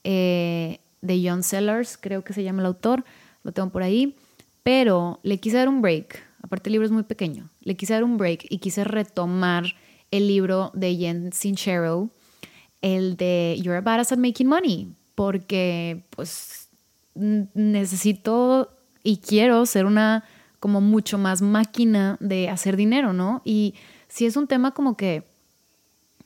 eh, 0.03 0.79
de 1.05 1.21
John 1.23 1.43
Sellers, 1.43 1.97
creo 1.97 2.23
que 2.23 2.33
se 2.33 2.43
llama 2.43 2.61
el 2.61 2.67
autor, 2.67 3.05
lo 3.43 3.51
tengo 3.51 3.69
por 3.69 3.83
ahí, 3.83 4.15
pero 4.63 5.19
le 5.23 5.39
quise 5.39 5.57
dar 5.57 5.69
un 5.69 5.81
break, 5.81 6.23
aparte 6.41 6.69
el 6.69 6.73
libro 6.73 6.85
es 6.85 6.91
muy 6.91 7.03
pequeño, 7.03 7.49
le 7.61 7.75
quise 7.75 7.93
dar 7.93 8.03
un 8.03 8.17
break 8.17 8.45
y 8.49 8.59
quise 8.59 8.83
retomar 8.83 9.65
el 10.11 10.27
libro 10.27 10.71
de 10.73 10.95
Jen 10.95 11.31
Sincero, 11.33 12.09
el 12.81 13.17
de 13.17 13.57
You're 13.61 13.77
a 13.77 13.81
badass 13.81 14.11
at 14.11 14.17
making 14.17 14.47
money, 14.47 14.93
porque 15.15 16.05
pues 16.11 16.69
necesito 17.15 18.71
y 19.03 19.17
quiero 19.17 19.65
ser 19.65 19.85
una 19.85 20.23
como 20.59 20.81
mucho 20.81 21.17
más 21.17 21.41
máquina 21.41 22.17
de 22.19 22.49
hacer 22.49 22.75
dinero, 22.75 23.13
¿no? 23.13 23.41
Y 23.45 23.75
si 24.07 24.25
es 24.25 24.35
un 24.35 24.47
tema 24.47 24.71
como 24.71 24.97
que, 24.97 25.27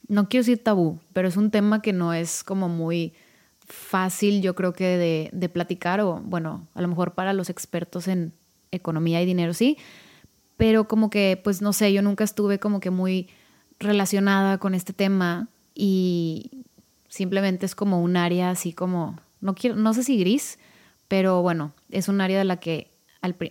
no 0.07 0.29
quiero 0.29 0.41
decir 0.43 0.63
tabú, 0.63 0.99
pero 1.13 1.27
es 1.27 1.37
un 1.37 1.51
tema 1.51 1.81
que 1.81 1.93
no 1.93 2.13
es 2.13 2.43
como 2.43 2.69
muy 2.69 3.13
fácil, 3.69 4.41
yo 4.41 4.55
creo 4.55 4.73
que 4.73 4.97
de, 4.97 5.29
de 5.31 5.49
platicar, 5.49 6.01
o 6.01 6.21
bueno, 6.23 6.67
a 6.73 6.81
lo 6.81 6.87
mejor 6.87 7.13
para 7.13 7.33
los 7.33 7.49
expertos 7.49 8.07
en 8.07 8.33
economía 8.71 9.21
y 9.21 9.25
dinero 9.25 9.53
sí, 9.53 9.77
pero 10.57 10.87
como 10.87 11.09
que, 11.09 11.39
pues 11.41 11.61
no 11.61 11.71
sé, 11.71 11.93
yo 11.93 12.01
nunca 12.01 12.23
estuve 12.23 12.59
como 12.59 12.79
que 12.79 12.89
muy 12.89 13.29
relacionada 13.79 14.57
con 14.57 14.75
este 14.75 14.91
tema 14.91 15.47
y 15.73 16.65
simplemente 17.07 17.65
es 17.65 17.75
como 17.75 18.01
un 18.01 18.17
área 18.17 18.49
así 18.49 18.73
como, 18.73 19.19
no, 19.39 19.55
quiero, 19.55 19.75
no 19.77 19.93
sé 19.93 20.03
si 20.03 20.19
gris, 20.19 20.59
pero 21.07 21.41
bueno, 21.41 21.73
es 21.89 22.09
un 22.09 22.21
área 22.21 22.37
de 22.37 22.45
la 22.45 22.57
que 22.57 22.91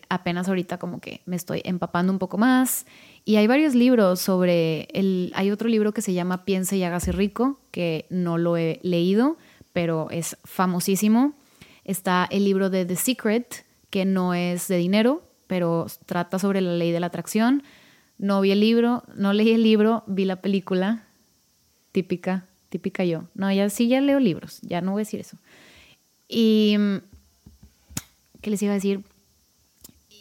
apenas 0.09 0.49
ahorita 0.49 0.79
como 0.79 1.01
que 1.01 1.23
me 1.27 1.37
estoy 1.37 1.61
empapando 1.65 2.13
un 2.13 2.19
poco 2.19 2.39
más. 2.39 2.87
Y 3.25 3.37
hay 3.37 3.47
varios 3.47 3.75
libros 3.75 4.21
sobre 4.21 4.89
el... 4.93 5.33
Hay 5.35 5.51
otro 5.51 5.69
libro 5.69 5.93
que 5.93 6.01
se 6.01 6.15
llama 6.15 6.45
Piense 6.45 6.77
y 6.77 6.85
hágase 6.85 7.13
rico, 7.13 7.61
que 7.71 8.07
no 8.09 8.39
lo 8.39 8.57
he 8.57 8.81
leído, 8.83 9.37
pero 9.79 10.11
es 10.11 10.37
famosísimo. 10.43 11.35
Está 11.85 12.27
el 12.33 12.45
libro 12.45 12.69
de 12.69 12.85
The 12.85 12.97
Secret, 12.97 13.65
que 13.91 14.05
no 14.05 14.35
es 14.35 14.67
de 14.67 14.77
dinero, 14.77 15.23
pero 15.47 15.87
trata 16.05 16.41
sobre 16.41 16.61
la 16.61 16.73
ley 16.73 16.91
de 16.91 16.99
la 16.99 17.07
atracción. 17.07 17.63
No 18.19 18.41
vi 18.41 18.51
el 18.51 18.59
libro, 18.59 19.05
no 19.15 19.33
leí 19.33 19.53
el 19.53 19.63
libro, 19.63 20.03
vi 20.09 20.25
la 20.25 20.43
película. 20.43 21.05
Típica, 21.93 22.45
típica 22.71 23.05
yo. 23.05 23.23
No, 23.37 23.53
ya 23.53 23.71
sí, 23.71 23.87
ya 23.87 24.01
leo 24.01 24.19
libros, 24.19 24.59
ya 24.63 24.81
no 24.81 24.91
voy 24.91 25.03
a 25.03 25.05
decir 25.05 25.21
eso. 25.21 25.37
Y, 26.29 26.77
¿qué 28.41 28.51
les 28.51 28.61
iba 28.61 28.73
a 28.73 28.75
decir? 28.75 29.05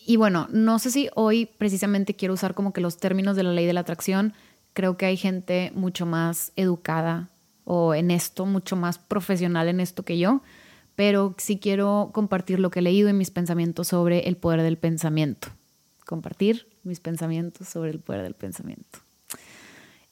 Y 0.06 0.18
bueno, 0.18 0.48
no 0.52 0.78
sé 0.78 0.92
si 0.92 1.10
hoy 1.16 1.48
precisamente 1.58 2.14
quiero 2.14 2.36
usar 2.36 2.54
como 2.54 2.74
que 2.74 2.82
los 2.82 2.98
términos 2.98 3.36
de 3.36 3.42
la 3.42 3.54
ley 3.54 3.66
de 3.66 3.74
la 3.74 3.80
atracción. 3.80 4.36
Creo 4.74 4.98
que 4.98 5.08
hay 5.08 5.18
gente 5.18 5.72
mucho 5.74 6.06
más 6.06 6.52
educada 6.56 7.32
o 7.70 7.94
en 7.94 8.12
esto, 8.12 8.46
mucho 8.46 8.78
más 8.78 8.98
profesional 8.98 9.68
en 9.68 9.82
esto 9.82 10.04
que 10.04 10.18
yo, 10.18 10.42
pero 10.96 11.36
sí 11.38 11.60
quiero 11.60 12.12
compartir 12.14 12.60
lo 12.60 12.72
que 12.72 12.80
he 12.80 12.82
leído 12.82 13.10
y 13.10 13.14
mis 13.14 13.30
pensamientos 13.30 13.90
sobre 13.90 14.28
el 14.30 14.38
poder 14.38 14.62
del 14.62 14.78
pensamiento. 14.78 15.50
Compartir 16.06 16.70
mis 16.84 17.02
pensamientos 17.02 17.68
sobre 17.68 17.92
el 17.92 18.00
poder 18.00 18.24
del 18.24 18.36
pensamiento. 18.36 19.00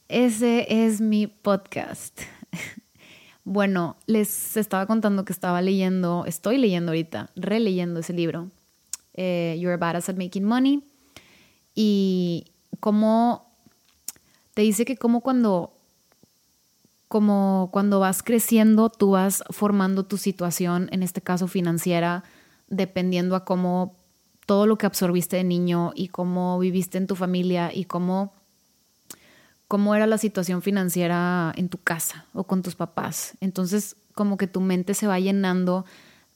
Ese 0.10 0.68
es 0.86 1.02
mi 1.02 1.28
podcast. 1.28 2.20
Bueno, 3.48 3.96
les 4.08 4.58
estaba 4.58 4.88
contando 4.88 5.24
que 5.24 5.32
estaba 5.32 5.62
leyendo, 5.62 6.26
estoy 6.26 6.58
leyendo 6.58 6.90
ahorita, 6.92 7.30
releyendo 7.36 8.00
ese 8.00 8.12
libro, 8.12 8.50
eh, 9.14 9.56
You're 9.60 9.78
a 9.80 9.90
at 9.90 10.16
Making 10.16 10.46
Money, 10.46 10.84
y 11.76 12.46
cómo 12.80 13.48
te 14.56 14.64
dice 14.64 14.84
que 14.84 14.98
como 14.98 15.22
cuando, 15.22 15.75
como 17.08 17.70
cuando 17.72 18.00
vas 18.00 18.24
creciendo, 18.24 18.90
tú 18.90 19.12
vas 19.12 19.44
formando 19.50 20.06
tu 20.06 20.18
situación, 20.18 20.90
en 20.92 21.04
este 21.04 21.22
caso 21.22 21.48
financiera, 21.48 22.24
dependiendo 22.68 23.36
a 23.36 23.46
cómo 23.46 23.96
todo 24.46 24.68
lo 24.68 24.78
que 24.78 24.86
absorbiste 24.86 25.38
de 25.38 25.44
niño 25.44 25.92
y 25.96 26.10
cómo 26.10 26.58
viviste 26.60 26.98
en 26.98 27.08
tu 27.08 27.16
familia 27.16 27.72
y 27.74 27.86
cómo 27.86 28.34
cómo 29.68 29.96
era 29.96 30.08
la 30.08 30.18
situación 30.18 30.62
financiera 30.62 31.52
en 31.56 31.70
tu 31.70 31.80
casa 31.80 32.26
o 32.34 32.44
con 32.44 32.62
tus 32.62 32.76
papás. 32.76 33.34
Entonces, 33.42 33.96
como 34.14 34.38
que 34.38 34.48
tu 34.48 34.62
mente 34.62 34.94
se 34.94 35.08
va 35.08 35.20
llenando 35.20 35.86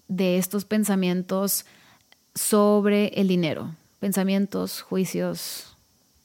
de 0.07 0.37
estos 0.37 0.65
pensamientos 0.65 1.65
sobre 2.33 3.07
el 3.09 3.27
dinero, 3.27 3.75
pensamientos, 3.99 4.81
juicios, 4.81 5.75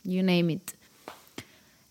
you 0.03 0.23
name 0.23 0.55
it. 0.55 0.71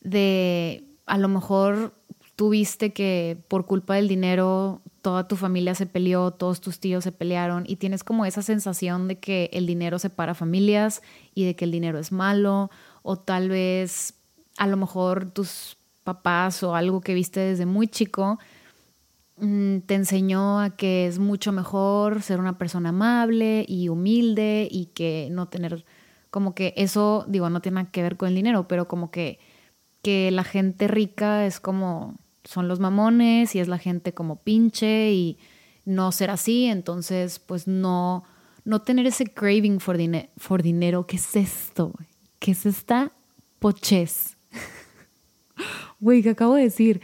De 0.02 0.84
a 1.06 1.18
lo 1.18 1.28
mejor 1.28 1.94
tuviste 2.36 2.94
que 2.94 3.38
por 3.48 3.66
culpa 3.66 3.96
del 3.96 4.08
dinero 4.08 4.82
toda 5.02 5.28
tu 5.28 5.36
familia 5.36 5.75
se 5.75 5.86
peleó, 5.86 6.32
todos 6.32 6.62
tus 6.62 6.80
tíos 6.80 7.04
se 7.04 7.12
pelearon 7.12 7.66
y 7.68 7.75
tienes 7.75 8.04
como 8.04 8.25
esa 8.25 8.42
sensación 8.42 9.08
de 9.08 9.20
que 9.20 9.50
el 9.54 9.66
dinero 9.66 10.00
separa 10.00 10.34
familias 10.34 11.02
y 11.36 11.46
de 11.46 11.56
que 11.56 11.66
el 11.66 11.72
dinero 11.72 12.00
es 12.00 12.12
malo 12.12 12.72
o 13.02 13.18
tal 13.18 13.50
vez 13.50 14.16
a 14.58 14.68
lo 14.68 14.78
mejor 14.78 15.30
tus 15.30 15.78
papás 16.04 16.63
o 16.63 16.75
algo 16.75 17.02
que 17.02 17.13
viste 17.13 17.40
desde 17.40 17.66
muy 17.66 17.88
chico 17.88 18.40
mm, 19.38 19.80
te 19.80 19.96
enseñó 19.96 20.60
a 20.60 20.72
que 20.72 21.08
es 21.08 21.20
mucho 21.20 21.52
mejor 21.52 22.22
ser 22.22 22.40
una 22.40 22.58
persona 22.58 22.90
amable 22.90 23.66
y 23.68 23.90
humilde 23.90 24.68
y 24.72 24.88
que 24.88 25.28
no 25.32 25.48
tener 25.48 25.86
como 26.34 26.56
que 26.56 26.74
eso, 26.78 27.25
digo, 27.28 27.52
no 27.52 27.62
tiene 27.62 27.75
nada 27.75 27.92
que 27.92 28.02
ver 28.02 28.18
con 28.18 28.28
el 28.28 28.34
dinero, 28.34 28.68
pero 28.68 28.88
como 28.88 29.12
que, 29.12 29.38
que 30.02 30.32
la 30.32 30.44
gente 30.44 30.88
rica 30.88 31.46
es 31.46 31.60
como, 31.60 32.16
son 32.44 32.68
los 32.68 32.80
mamones 32.80 33.56
y 33.56 33.60
es 33.60 33.68
la 33.68 33.78
gente 33.78 34.14
como 34.14 34.38
pinche 34.38 35.12
y 35.12 35.38
no 35.86 36.12
ser 36.12 36.30
así, 36.30 36.66
entonces 36.66 37.40
pues 37.40 37.68
no, 37.68 38.24
no 38.66 38.82
tener 38.82 39.06
ese 39.06 39.26
craving 39.26 39.80
for, 39.80 39.98
for 40.38 40.64
dinero, 40.64 41.06
¿qué 41.08 41.18
es 41.18 41.36
esto? 41.36 41.94
¿Qué 42.40 42.52
es 42.52 42.66
esta 42.66 43.12
pochez? 43.60 44.38
Güey, 46.00 46.22
¿qué 46.22 46.32
acabo 46.32 46.56
de 46.56 46.64
decir? 46.64 47.02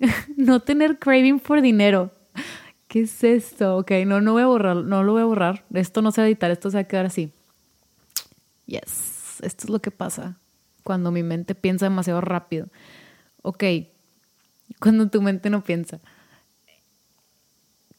no 0.36 0.60
tener 0.60 0.98
craving 0.98 1.38
por 1.38 1.60
dinero. 1.60 2.10
¿Qué 2.88 3.02
es 3.02 3.22
esto? 3.22 3.76
Ok, 3.76 3.92
no, 4.04 4.20
no 4.20 4.32
voy 4.32 4.42
a 4.42 4.46
borrar, 4.46 4.76
no 4.76 5.04
lo 5.04 5.12
voy 5.12 5.22
a 5.22 5.26
borrar. 5.26 5.64
Esto 5.72 6.02
no 6.02 6.10
se 6.10 6.20
va 6.20 6.24
a 6.24 6.28
editar, 6.28 6.50
esto 6.50 6.70
se 6.70 6.78
va 6.78 6.80
a 6.80 6.88
quedar 6.88 7.06
así. 7.06 7.32
Yes, 8.66 9.38
esto 9.42 9.64
es 9.64 9.70
lo 9.70 9.80
que 9.80 9.92
pasa 9.92 10.40
cuando 10.82 11.12
mi 11.12 11.22
mente 11.22 11.54
piensa 11.54 11.86
demasiado 11.86 12.20
rápido. 12.20 12.66
Ok, 13.42 13.62
cuando 14.78 15.08
tu 15.08 15.22
mente 15.22 15.50
no 15.50 15.62
piensa. 15.62 16.00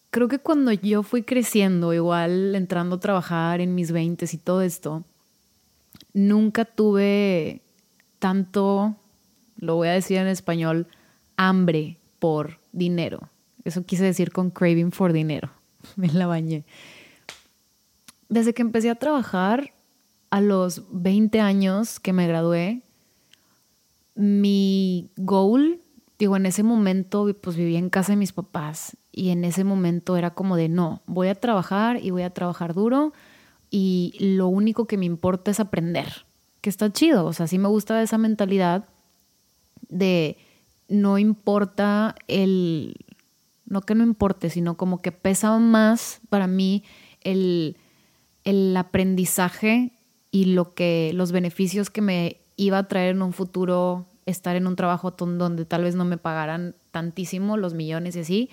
Creo 0.09 0.27
que 0.27 0.39
cuando 0.39 0.71
yo 0.71 1.03
fui 1.03 1.23
creciendo, 1.23 1.93
igual 1.93 2.55
entrando 2.55 2.97
a 2.97 2.99
trabajar 2.99 3.61
en 3.61 3.75
mis 3.75 3.91
20 3.91 4.25
y 4.31 4.37
todo 4.37 4.61
esto, 4.61 5.03
nunca 6.13 6.65
tuve 6.65 7.61
tanto 8.19 8.95
lo 9.61 9.75
voy 9.75 9.87
a 9.87 9.93
decir 9.93 10.17
en 10.17 10.27
español, 10.27 10.87
hambre 11.37 11.97
por 12.19 12.59
dinero. 12.73 13.29
Eso 13.63 13.85
quise 13.85 14.03
decir 14.03 14.31
con 14.31 14.49
craving 14.49 14.91
for 14.91 15.13
dinero. 15.13 15.49
Me 15.95 16.09
la 16.09 16.27
bañé. 16.27 16.65
Desde 18.27 18.53
que 18.53 18.63
empecé 18.63 18.89
a 18.89 18.95
trabajar 18.95 19.71
a 20.31 20.41
los 20.41 20.83
20 20.91 21.39
años 21.41 21.99
que 21.99 22.13
me 22.13 22.25
gradué, 22.25 22.81
mi 24.15 25.09
goal, 25.17 25.81
digo, 26.21 26.37
en 26.37 26.45
ese 26.45 26.61
momento 26.61 27.35
pues 27.41 27.55
vivía 27.55 27.79
en 27.79 27.89
casa 27.89 28.11
de 28.11 28.15
mis 28.15 28.31
papás 28.31 28.95
y 29.11 29.31
en 29.31 29.43
ese 29.43 29.63
momento 29.63 30.17
era 30.17 30.35
como 30.35 30.55
de 30.55 30.69
no, 30.69 31.01
voy 31.07 31.29
a 31.29 31.35
trabajar 31.35 31.97
y 31.99 32.11
voy 32.11 32.21
a 32.21 32.29
trabajar 32.29 32.75
duro 32.75 33.11
y 33.71 34.13
lo 34.19 34.47
único 34.47 34.85
que 34.85 34.97
me 34.97 35.07
importa 35.07 35.49
es 35.49 35.59
aprender, 35.59 36.27
que 36.61 36.69
está 36.69 36.93
chido, 36.93 37.25
o 37.25 37.33
sea, 37.33 37.47
sí 37.47 37.57
me 37.57 37.69
gusta 37.69 38.03
esa 38.03 38.19
mentalidad 38.19 38.87
de 39.89 40.37
no 40.87 41.17
importa 41.17 42.13
el, 42.27 42.97
no 43.65 43.81
que 43.81 43.95
no 43.95 44.03
importe, 44.03 44.51
sino 44.51 44.77
como 44.77 45.01
que 45.01 45.11
pesa 45.11 45.57
más 45.57 46.21
para 46.29 46.45
mí 46.45 46.83
el, 47.21 47.77
el 48.43 48.77
aprendizaje 48.77 49.93
y 50.29 50.45
lo 50.45 50.75
que, 50.75 51.13
los 51.15 51.31
beneficios 51.31 51.89
que 51.89 52.01
me 52.01 52.37
iba 52.57 52.77
a 52.77 52.87
traer 52.87 53.15
en 53.15 53.23
un 53.23 53.33
futuro 53.33 54.05
estar 54.31 54.55
en 54.55 54.67
un 54.67 54.75
trabajo 54.75 55.11
donde 55.11 55.65
tal 55.65 55.83
vez 55.83 55.95
no 55.95 56.05
me 56.05 56.17
pagaran 56.17 56.75
tantísimo 56.91 57.57
los 57.57 57.73
millones 57.73 58.15
y 58.15 58.19
así, 58.19 58.49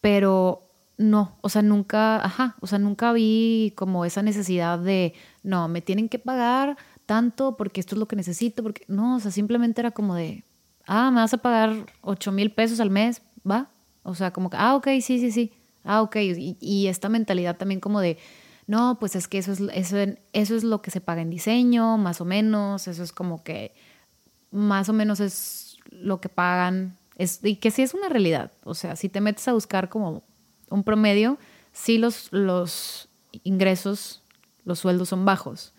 pero 0.00 0.68
no, 0.98 1.36
o 1.40 1.48
sea, 1.48 1.62
nunca, 1.62 2.24
ajá, 2.24 2.56
o 2.60 2.66
sea, 2.66 2.78
nunca 2.78 3.12
vi 3.12 3.72
como 3.76 4.04
esa 4.04 4.22
necesidad 4.22 4.78
de, 4.78 5.14
no, 5.42 5.68
me 5.68 5.80
tienen 5.80 6.08
que 6.08 6.18
pagar 6.18 6.76
tanto 7.06 7.56
porque 7.56 7.80
esto 7.80 7.94
es 7.94 8.00
lo 8.00 8.08
que 8.08 8.16
necesito, 8.16 8.62
porque 8.62 8.84
no, 8.88 9.16
o 9.16 9.20
sea, 9.20 9.30
simplemente 9.30 9.80
era 9.80 9.92
como 9.92 10.14
de, 10.14 10.44
ah, 10.86 11.10
me 11.10 11.20
vas 11.20 11.32
a 11.32 11.38
pagar 11.38 11.86
8 12.02 12.32
mil 12.32 12.50
pesos 12.50 12.80
al 12.80 12.90
mes, 12.90 13.22
va. 13.48 13.70
O 14.02 14.14
sea, 14.14 14.32
como 14.32 14.50
que, 14.50 14.56
ah, 14.58 14.74
ok, 14.74 14.88
sí, 15.00 15.18
sí, 15.20 15.30
sí, 15.30 15.52
ah, 15.84 16.02
ok. 16.02 16.16
Y, 16.16 16.86
esta 16.88 17.08
mentalidad 17.08 17.56
también 17.56 17.80
como 17.80 18.00
de, 18.00 18.18
no, 18.66 18.98
pues 18.98 19.14
es 19.16 19.28
que 19.28 19.38
eso 19.38 19.52
es, 19.52 19.60
eso, 19.72 19.96
eso 20.32 20.56
es 20.56 20.64
lo 20.64 20.82
que 20.82 20.90
se 20.90 21.00
paga 21.00 21.22
en 21.22 21.30
diseño, 21.30 21.96
más 21.98 22.20
o 22.20 22.24
menos, 22.24 22.88
eso 22.88 23.02
es 23.02 23.12
como 23.12 23.42
que 23.44 23.72
más 24.50 24.88
o 24.88 24.92
menos 24.92 25.20
es 25.20 25.76
lo 25.90 26.20
que 26.20 26.28
pagan, 26.28 26.96
es, 27.16 27.40
y 27.42 27.56
que 27.56 27.70
sí 27.70 27.82
es 27.82 27.94
una 27.94 28.08
realidad. 28.08 28.52
O 28.64 28.74
sea, 28.74 28.96
si 28.96 29.08
te 29.08 29.20
metes 29.20 29.46
a 29.48 29.52
buscar 29.52 29.88
como 29.88 30.22
un 30.70 30.84
promedio, 30.84 31.38
sí 31.72 31.98
los, 31.98 32.32
los 32.32 33.08
ingresos, 33.44 34.22
los 34.64 34.78
sueldos 34.78 35.08
son 35.08 35.24
bajos. 35.24 35.72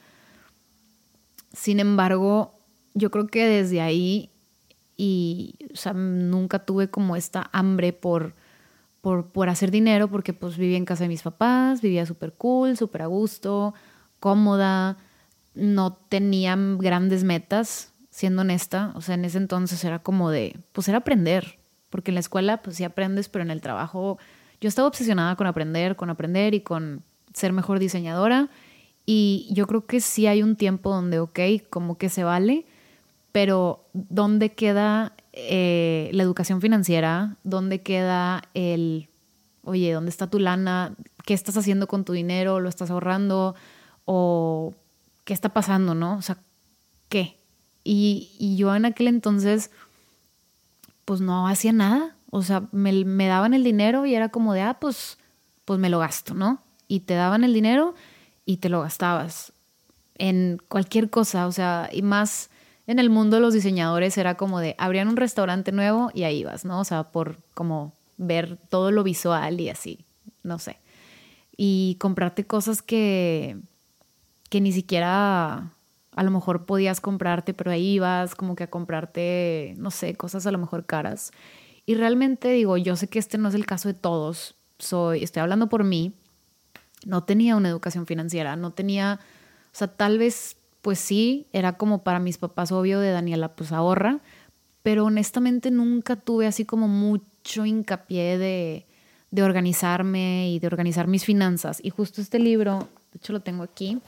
Sin 1.54 1.80
embargo, 1.80 2.54
yo 2.94 3.12
creo 3.12 3.28
que 3.28 3.46
desde 3.46 3.82
ahí 3.82 4.30
y 4.98 5.56
nunca 5.96 6.60
tuve 6.60 6.90
como 6.90 7.16
esta 7.16 7.50
hambre 7.54 7.94
por, 7.94 8.36
por, 9.00 9.28
por 9.28 9.48
hacer 9.48 9.72
dinero 9.72 10.10
porque 10.10 10.34
pues 10.34 10.58
vivía 10.58 10.78
en 10.78 10.84
casa 10.84 11.06
de 11.06 11.08
mis 11.08 11.22
papás, 11.22 11.82
vivía 11.82 12.06
súper 12.06 12.34
cool, 12.34 12.76
súper 12.76 13.04
a 13.04 13.06
gusto, 13.06 13.74
cómoda, 14.20 14.98
no 15.56 15.94
tenía 15.94 16.58
grandes 16.78 17.24
metas, 17.24 17.89
siendo 18.20 18.42
honesta, 18.42 18.92
o 18.96 19.02
sea, 19.02 19.16
en 19.16 19.24
ese 19.24 19.38
entonces 19.38 19.82
era 19.86 20.00
como 20.00 20.30
de, 20.30 20.58
pues 20.74 20.90
era 20.90 20.98
aprender, 20.98 21.58
porque 21.90 22.12
en 22.12 22.16
la 22.16 22.20
escuela 22.20 22.62
pues 22.62 22.76
sí 22.76 22.84
aprendes, 22.84 23.30
pero 23.30 23.44
en 23.44 23.50
el 23.50 23.62
trabajo 23.62 24.18
yo 24.60 24.68
estaba 24.68 24.90
obsesionada 24.90 25.38
con 25.38 25.48
aprender, 25.48 25.96
con 25.96 26.10
aprender 26.10 26.54
y 26.54 26.60
con 26.60 27.02
ser 27.34 27.54
mejor 27.54 27.80
diseñadora. 27.80 28.50
Y 29.06 29.48
yo 29.54 29.68
creo 29.68 29.86
que 29.86 30.02
sí 30.02 30.28
hay 30.28 30.44
un 30.44 30.58
tiempo 30.58 30.90
donde, 30.90 31.22
ok, 31.22 31.40
como 31.70 31.98
que 31.98 32.10
se 32.10 32.26
vale, 32.26 32.66
pero 33.32 33.86
¿dónde 33.94 34.50
queda 34.50 35.14
eh, 35.32 36.10
la 36.12 36.24
educación 36.24 36.60
financiera? 36.60 37.38
¿Dónde 37.46 37.84
queda 37.84 38.42
el, 38.54 39.08
oye, 39.64 39.94
¿dónde 39.94 40.10
está 40.10 40.28
tu 40.28 40.40
lana? 40.40 40.94
¿Qué 41.26 41.34
estás 41.34 41.56
haciendo 41.56 41.88
con 41.88 42.04
tu 42.04 42.12
dinero? 42.12 42.60
¿Lo 42.60 42.68
estás 42.68 42.92
ahorrando? 42.92 43.56
¿O 44.04 44.74
qué 45.24 45.34
está 45.34 45.54
pasando, 45.54 45.96
no? 45.96 46.18
O 46.18 46.22
sea, 46.22 46.38
¿qué? 47.08 47.39
Y, 47.84 48.56
yo 48.58 48.76
en 48.76 48.86
aquel 48.86 49.08
entonces, 49.08 49.72
pues 51.06 51.22
no 51.22 51.48
hacía 51.48 51.72
nada. 51.72 52.16
O 52.30 52.44
sea, 52.44 52.64
me, 52.72 53.06
me, 53.06 53.28
daban 53.28 53.54
el 53.54 53.64
dinero 53.64 54.06
y 54.06 54.16
era 54.16 54.30
como 54.30 54.54
de, 54.54 54.62
ah, 54.62 54.78
pues, 54.80 55.18
pues 55.66 55.80
me 55.80 55.90
lo 55.90 56.00
gasto, 56.00 56.34
¿no? 56.34 56.62
Y 56.88 57.02
te 57.02 57.16
daban 57.16 57.44
el 57.44 57.54
dinero 57.54 57.96
y 58.46 58.58
te 58.58 58.70
lo 58.70 58.82
gastabas 58.82 59.54
en 60.20 60.62
cualquier 60.68 61.10
cosa, 61.10 61.48
o 61.48 61.52
sea, 61.52 61.90
y 61.92 62.04
más 62.04 62.50
en 62.86 63.00
el 63.00 63.10
mundo 63.10 63.38
de 63.38 63.42
los 63.42 63.54
diseñadores 63.54 64.18
era 64.18 64.36
como 64.36 64.60
de, 64.60 64.76
abrían 64.78 65.08
un 65.08 65.16
restaurante 65.16 65.72
nuevo 65.72 66.12
y 66.14 66.24
ahí 66.24 66.44
vas, 66.44 66.66
¿no? 66.66 66.80
O 66.80 66.84
sea, 66.84 67.12
por 67.12 67.38
como 67.54 67.94
ver 68.18 68.58
todo 68.70 68.92
lo 68.92 69.04
visual 69.04 69.60
y 69.62 69.70
así, 69.70 70.06
no 70.44 70.60
sé. 70.60 70.78
Y 71.56 71.98
comprarte 72.00 72.46
cosas 72.46 72.82
que, 72.82 73.58
que 74.50 74.62
ni 74.62 74.72
siquiera 74.72 75.72
a 76.20 76.24
lo 76.24 76.32
mejor 76.32 76.66
podías 76.66 77.00
comprarte, 77.00 77.54
pero 77.54 77.72
ahí 77.72 77.94
ibas 77.94 78.36
como 78.36 78.54
que 78.58 78.66
a 78.66 78.70
comprarte, 78.70 79.74
no 79.78 79.90
sé, 79.90 80.16
cosas 80.16 80.46
a 80.46 80.52
lo 80.52 80.58
mejor 80.58 80.86
caras. 80.86 81.32
Y 81.86 81.96
realmente 81.96 82.50
digo, 82.50 82.76
yo 82.76 82.98
sé 82.98 83.08
que 83.08 83.20
este 83.20 83.38
no 83.38 83.48
es 83.48 83.56
el 83.56 83.66
caso 83.66 83.88
de 83.88 83.94
todos. 83.94 84.56
Soy, 84.80 85.24
estoy 85.24 85.40
hablando 85.40 85.70
por 85.70 85.86
mí. 85.86 86.12
No 87.06 87.24
tenía 87.24 87.56
una 87.56 87.70
educación 87.70 88.06
financiera, 88.06 88.58
no 88.58 88.72
tenía, 88.72 89.22
o 89.72 89.78
sea, 89.78 89.88
tal 89.88 90.18
vez, 90.18 90.58
pues 90.82 91.00
sí, 91.00 91.48
era 91.54 91.78
como 91.78 92.04
para 92.04 92.20
mis 92.20 92.38
papás 92.38 92.74
obvio 92.74 93.00
de 93.00 93.12
Daniela, 93.12 93.56
pues 93.56 93.72
ahorra, 93.72 94.20
pero 94.84 95.06
honestamente 95.06 95.72
nunca 95.72 96.18
tuve 96.18 96.48
así 96.48 96.66
como 96.66 96.90
mucho 96.90 97.66
hincapié 97.66 98.38
de, 98.38 98.86
de 99.32 99.44
organizarme 99.44 100.52
y 100.52 100.60
de 100.60 100.68
organizar 100.68 101.08
mis 101.08 101.24
finanzas. 101.24 101.80
Y 101.82 101.92
justo 101.92 102.20
este 102.20 102.40
libro, 102.40 102.90
de 103.14 103.20
hecho 103.20 103.32
lo 103.32 103.40
tengo 103.40 103.64
aquí, 103.64 104.02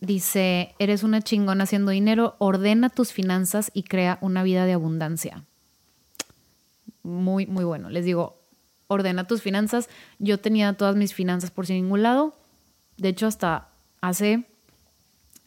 dice, 0.00 0.74
eres 0.78 1.02
una 1.02 1.22
chingona 1.22 1.64
haciendo 1.64 1.92
dinero, 1.92 2.34
ordena 2.38 2.88
tus 2.88 3.12
finanzas 3.12 3.70
y 3.74 3.84
crea 3.84 4.18
una 4.20 4.42
vida 4.42 4.66
de 4.66 4.72
abundancia 4.72 5.44
muy, 7.02 7.46
muy 7.46 7.64
bueno. 7.64 7.90
Les 7.90 8.04
digo, 8.04 8.40
ordena 8.86 9.26
tus 9.26 9.42
finanzas. 9.42 9.88
Yo 10.18 10.38
tenía 10.38 10.72
todas 10.74 10.96
mis 10.96 11.14
finanzas 11.14 11.50
por 11.50 11.66
sin 11.66 11.76
ningún 11.76 12.02
lado. 12.02 12.34
De 12.96 13.08
hecho, 13.08 13.26
hasta 13.26 13.68
hace, 14.00 14.44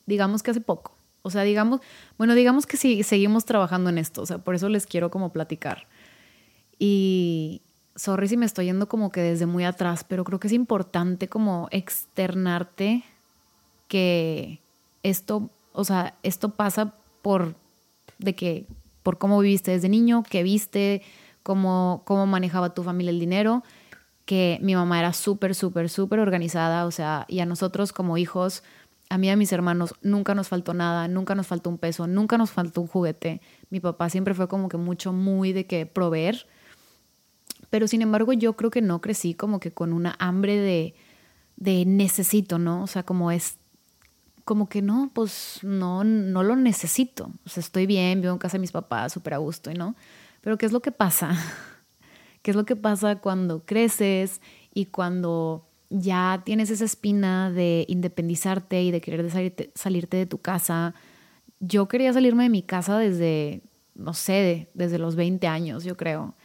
digamos 0.05 0.43
que 0.43 0.51
hace 0.51 0.62
poco. 0.62 0.95
O 1.22 1.29
sea, 1.29 1.43
digamos, 1.43 1.81
bueno, 2.17 2.36
digamos 2.36 2.65
que 2.65 2.77
sí, 2.77 3.03
seguimos 3.03 3.45
trabajando 3.45 3.89
en 3.89 3.98
esto. 3.98 4.22
O 4.22 4.25
sea, 4.25 4.39
por 4.39 4.55
eso 4.55 4.69
les 4.69 4.86
quiero 4.86 5.10
como 5.10 5.31
platicar. 5.31 5.88
Y 6.77 7.62
sorry 7.95 8.27
si 8.27 8.38
me 8.38 8.45
estoy 8.45 8.65
yendo 8.65 8.89
como 8.89 9.12
que 9.12 9.22
desde 9.22 9.45
muy 9.45 9.63
atrás, 9.63 10.03
pero 10.03 10.24
creo 10.24 10.39
que 10.39 10.48
es 10.48 10.53
importante 10.53 11.29
como 11.29 11.67
externarte 11.72 13.03
que 13.94 14.60
esto, 15.03 15.51
o 15.72 15.84
sea, 15.84 16.16
esto 16.24 16.50
pasa 16.50 16.96
por 17.22 17.53
de 18.18 18.34
que 18.34 18.66
por 19.03 19.20
cómo 19.20 19.40
viviste 19.40 19.70
desde 19.70 19.88
niño, 19.88 20.24
que 20.27 20.42
viste, 20.42 21.03
cómo, 21.44 22.01
cómo 22.03 22.25
manejaba 22.25 22.74
tu 22.74 22.82
familia 22.82 23.12
el 23.12 23.20
dinero, 23.20 23.62
que 24.25 24.58
mi 24.64 24.74
mamá 24.74 24.98
era 24.98 25.14
súper, 25.14 25.53
súper, 25.53 25.90
súper 25.90 26.18
organizada, 26.18 26.88
o 26.88 26.92
sea, 26.92 27.27
y 27.27 27.42
a 27.42 27.46
nosotros 27.46 27.94
como 27.94 28.18
hijos, 28.18 28.64
a 29.10 29.20
mí 29.20 29.27
y 29.27 29.29
a 29.29 29.36
mis 29.36 29.53
hermanos 29.53 29.94
nunca 30.01 30.34
nos 30.34 30.48
faltó 30.48 30.74
nada, 30.74 31.08
nunca 31.08 31.36
nos 31.36 31.46
faltó 31.46 31.70
un 31.70 31.77
peso, 31.77 32.08
nunca 32.08 32.40
nos 32.40 32.50
faltó 32.50 32.82
un 32.82 32.88
juguete. 32.88 33.42
Mi 33.70 33.79
papá 33.79 34.10
siempre 34.10 34.34
fue 34.34 34.48
como 34.48 34.70
que 34.70 34.77
mucho, 34.77 35.14
muy 35.14 35.53
de 35.53 35.68
que 35.68 35.86
proveer. 35.86 36.48
Pero 37.70 37.88
sin 37.88 38.01
embargo 38.01 38.34
yo 38.34 38.53
creo 38.53 38.72
que 38.72 38.82
no 38.82 39.01
crecí 39.01 39.36
como 39.36 39.60
que 39.60 39.72
con 39.72 39.94
una 39.94 40.16
hambre 40.18 40.58
de, 40.58 40.96
de 41.58 41.86
necesito, 41.86 42.58
¿no? 42.58 42.82
O 42.82 42.88
sea, 42.88 43.03
como 43.03 43.29
es 43.29 43.58
como 44.46 44.68
que 44.68 44.82
no, 44.82 45.12
pues 45.14 45.60
no, 45.62 46.03
no 46.03 46.44
lo 46.44 46.56
necesito. 46.56 47.32
O 47.46 47.50
sea, 47.50 47.62
estoy 47.62 47.86
bien, 47.86 48.22
vivo 48.22 48.34
en 48.34 48.40
casa 48.40 48.58
de 48.58 48.62
mis 48.62 48.72
papás, 48.72 49.14
súper 49.14 49.36
a 49.36 49.38
gusto, 49.38 49.72
y 49.72 49.75
no. 49.75 49.96
Pero 50.42 50.58
¿qué 50.58 50.66
es 50.66 50.72
lo 50.72 50.82
que 50.82 50.92
pasa? 50.92 51.36
¿Qué 52.42 52.51
es 52.51 52.58
lo 52.58 52.66
que 52.66 52.75
pasa 52.75 53.18
cuando 53.18 53.66
creces 53.66 54.42
y 54.74 54.88
cuando 54.88 55.66
ya 55.90 56.42
tienes 56.44 56.70
esa 56.70 56.84
espina 56.84 57.51
de 57.51 57.86
independizarte 57.88 58.84
y 58.84 58.92
de 58.92 59.00
querer 59.00 59.32
salirte, 59.75 60.18
de 60.18 60.25
tu 60.25 60.40
casa? 60.40 60.94
Yo 61.62 61.88
quería 61.88 62.12
salirme 62.12 62.44
de 62.44 62.50
mi 62.50 62.64
casa 62.64 62.98
desde, 62.98 63.62
no 63.96 64.14
sé, 64.14 64.70
desde 64.74 64.98
los 64.98 65.16
20 65.16 65.48
años, 65.48 65.86
yo 65.86 65.96
creo. 65.96 66.36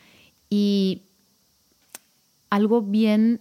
Y 0.49 1.03
algo 2.49 2.83
bien, 2.83 3.41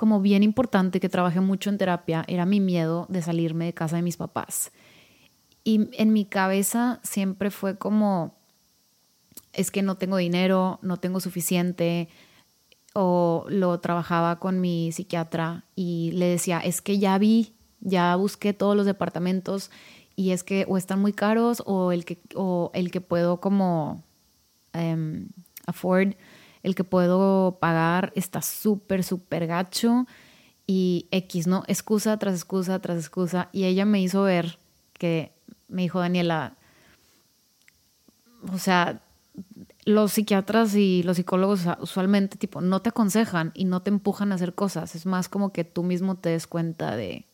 como 0.00 0.22
bien 0.22 0.42
importante 0.42 0.98
que 0.98 1.10
trabajé 1.10 1.42
mucho 1.42 1.68
en 1.68 1.76
terapia 1.76 2.24
era 2.26 2.46
mi 2.46 2.58
miedo 2.58 3.04
de 3.10 3.20
salirme 3.20 3.66
de 3.66 3.74
casa 3.74 3.96
de 3.96 4.02
mis 4.02 4.16
papás. 4.16 4.72
Y 5.62 5.90
en 5.92 6.14
mi 6.14 6.24
cabeza 6.24 7.00
siempre 7.02 7.50
fue 7.50 7.76
como, 7.76 8.34
es 9.52 9.70
que 9.70 9.82
no 9.82 9.98
tengo 9.98 10.16
dinero, 10.16 10.78
no 10.80 10.96
tengo 10.96 11.20
suficiente, 11.20 12.08
o 12.94 13.44
lo 13.50 13.78
trabajaba 13.80 14.38
con 14.38 14.58
mi 14.58 14.90
psiquiatra 14.90 15.66
y 15.76 16.12
le 16.12 16.28
decía, 16.28 16.60
es 16.60 16.80
que 16.80 16.98
ya 16.98 17.18
vi, 17.18 17.52
ya 17.80 18.16
busqué 18.16 18.54
todos 18.54 18.74
los 18.74 18.86
departamentos 18.86 19.70
y 20.16 20.30
es 20.30 20.44
que 20.44 20.64
o 20.66 20.78
están 20.78 20.98
muy 21.02 21.12
caros 21.12 21.62
o 21.66 21.92
el 21.92 22.06
que, 22.06 22.22
o 22.36 22.70
el 22.72 22.90
que 22.90 23.02
puedo 23.02 23.38
como 23.42 24.02
um, 24.72 25.28
afford, 25.66 26.14
el 26.62 26.74
que 26.74 26.84
puedo 26.84 27.58
pagar 27.60 28.12
está 28.14 28.42
súper, 28.42 29.04
súper 29.04 29.46
gacho 29.46 30.06
y 30.66 31.08
X, 31.10 31.46
¿no? 31.46 31.64
Excusa 31.66 32.18
tras 32.18 32.34
excusa 32.34 32.78
tras 32.80 32.98
excusa. 32.98 33.48
Y 33.52 33.64
ella 33.64 33.84
me 33.84 34.00
hizo 34.00 34.22
ver 34.22 34.58
que, 34.92 35.32
me 35.68 35.82
dijo 35.82 36.00
Daniela, 36.00 36.56
o 38.52 38.58
sea, 38.58 39.00
los 39.84 40.12
psiquiatras 40.12 40.74
y 40.74 41.02
los 41.02 41.16
psicólogos 41.16 41.62
usualmente 41.80 42.36
tipo 42.36 42.60
no 42.60 42.82
te 42.82 42.90
aconsejan 42.90 43.52
y 43.54 43.64
no 43.64 43.82
te 43.82 43.90
empujan 43.90 44.32
a 44.32 44.34
hacer 44.34 44.54
cosas, 44.54 44.94
es 44.94 45.06
más 45.06 45.28
como 45.28 45.52
que 45.52 45.64
tú 45.64 45.82
mismo 45.82 46.16
te 46.16 46.30
des 46.30 46.46
cuenta 46.46 46.96
de, 46.96 47.26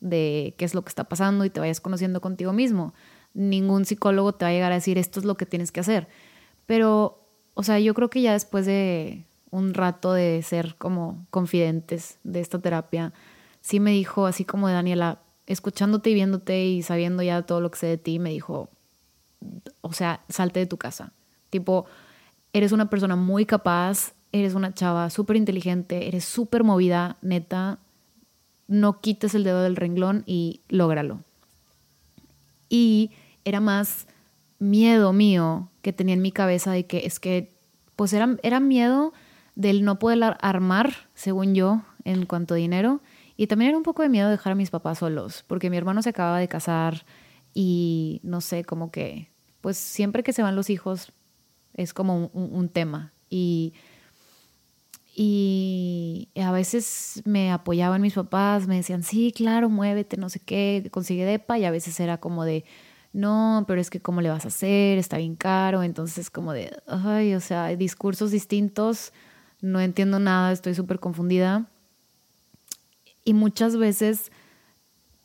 de 0.00 0.54
qué 0.58 0.64
es 0.64 0.74
lo 0.74 0.82
que 0.82 0.90
está 0.90 1.04
pasando 1.04 1.44
y 1.44 1.50
te 1.50 1.60
vayas 1.60 1.80
conociendo 1.80 2.20
contigo 2.20 2.52
mismo. 2.52 2.94
Ningún 3.32 3.84
psicólogo 3.84 4.34
te 4.34 4.44
va 4.44 4.50
a 4.50 4.52
llegar 4.52 4.72
a 4.72 4.76
decir 4.76 4.98
esto 4.98 5.18
es 5.18 5.26
lo 5.26 5.36
que 5.36 5.46
tienes 5.46 5.72
que 5.72 5.80
hacer. 5.80 6.08
Pero, 6.66 7.23
o 7.54 7.62
sea, 7.62 7.78
yo 7.80 7.94
creo 7.94 8.10
que 8.10 8.22
ya 8.22 8.32
después 8.32 8.66
de 8.66 9.24
un 9.50 9.74
rato 9.74 10.12
de 10.12 10.42
ser 10.42 10.76
como 10.76 11.26
confidentes 11.30 12.18
de 12.24 12.40
esta 12.40 12.58
terapia, 12.58 13.12
sí 13.60 13.80
me 13.80 13.92
dijo, 13.92 14.26
así 14.26 14.44
como 14.44 14.68
de 14.68 14.74
Daniela, 14.74 15.20
escuchándote 15.46 16.10
y 16.10 16.14
viéndote 16.14 16.64
y 16.64 16.82
sabiendo 16.82 17.22
ya 17.22 17.42
todo 17.42 17.60
lo 17.60 17.70
que 17.70 17.78
sé 17.78 17.86
de 17.86 17.98
ti, 17.98 18.18
me 18.18 18.30
dijo, 18.30 18.68
o 19.80 19.92
sea, 19.92 20.24
salte 20.28 20.60
de 20.60 20.66
tu 20.66 20.78
casa 20.78 21.12
Tipo, 21.54 21.86
eres 22.52 22.72
una 22.72 22.90
persona 22.90 23.14
muy 23.14 23.46
capaz, 23.46 24.14
eres 24.32 24.54
una 24.54 24.74
chava 24.74 25.08
súper 25.08 25.36
inteligente, 25.36 26.08
eres 26.08 26.24
súper 26.24 26.64
movida, 26.64 27.16
neta, 27.22 27.78
no 28.66 29.00
quites 29.00 29.36
el 29.36 29.44
dedo 29.44 29.62
del 29.62 29.76
renglón 29.76 30.24
y 30.26 30.62
lógralo. 30.68 31.20
Y 32.68 33.12
era 33.44 33.60
más 33.60 34.08
miedo 34.58 35.12
mío 35.12 35.70
que 35.82 35.92
tenía 35.92 36.14
en 36.14 36.22
mi 36.22 36.32
cabeza 36.32 36.72
de 36.72 36.86
que 36.86 37.06
es 37.06 37.20
que, 37.20 37.54
pues 37.96 38.12
era, 38.12 38.36
era 38.42 38.60
miedo 38.60 39.12
del 39.54 39.84
no 39.84 39.98
poder 39.98 40.36
armar, 40.40 40.94
según 41.14 41.54
yo, 41.54 41.82
en 42.04 42.26
cuanto 42.26 42.54
a 42.54 42.56
dinero. 42.56 43.00
Y 43.36 43.46
también 43.46 43.70
era 43.70 43.78
un 43.78 43.84
poco 43.84 44.02
de 44.02 44.08
miedo 44.08 44.26
de 44.26 44.32
dejar 44.32 44.52
a 44.52 44.56
mis 44.56 44.70
papás 44.70 44.98
solos, 44.98 45.44
porque 45.46 45.70
mi 45.70 45.76
hermano 45.76 46.02
se 46.02 46.10
acababa 46.10 46.38
de 46.38 46.48
casar 46.48 47.04
y 47.52 48.20
no 48.22 48.40
sé, 48.40 48.64
como 48.64 48.90
que, 48.90 49.28
pues 49.60 49.76
siempre 49.76 50.22
que 50.22 50.32
se 50.32 50.42
van 50.42 50.56
los 50.56 50.70
hijos, 50.70 51.12
es 51.74 51.92
como 51.92 52.28
un, 52.32 52.68
tema. 52.68 53.12
Y, 53.28 53.74
y 55.14 56.28
a 56.36 56.52
veces 56.52 57.22
me 57.24 57.50
apoyaban 57.50 58.02
mis 58.02 58.14
papás, 58.14 58.68
me 58.68 58.76
decían, 58.76 59.02
sí, 59.02 59.32
claro, 59.34 59.68
muévete, 59.68 60.16
no 60.16 60.28
sé 60.28 60.40
qué, 60.40 60.88
consigue 60.92 61.24
depa, 61.24 61.58
y 61.58 61.64
a 61.64 61.70
veces 61.72 61.98
era 61.98 62.18
como 62.18 62.44
de, 62.44 62.64
no, 63.14 63.64
pero 63.68 63.80
es 63.80 63.90
que 63.90 64.00
cómo 64.00 64.20
le 64.20 64.28
vas 64.28 64.44
a 64.44 64.48
hacer, 64.48 64.98
está 64.98 65.18
bien 65.18 65.36
caro, 65.36 65.84
entonces 65.84 66.30
como 66.30 66.52
de, 66.52 66.76
ay, 66.88 67.34
o 67.34 67.40
sea, 67.40 67.66
hay 67.66 67.76
discursos 67.76 68.32
distintos, 68.32 69.12
no 69.60 69.80
entiendo 69.80 70.18
nada, 70.18 70.50
estoy 70.50 70.74
súper 70.74 70.98
confundida. 70.98 71.70
Y 73.24 73.32
muchas 73.32 73.76
veces 73.76 74.32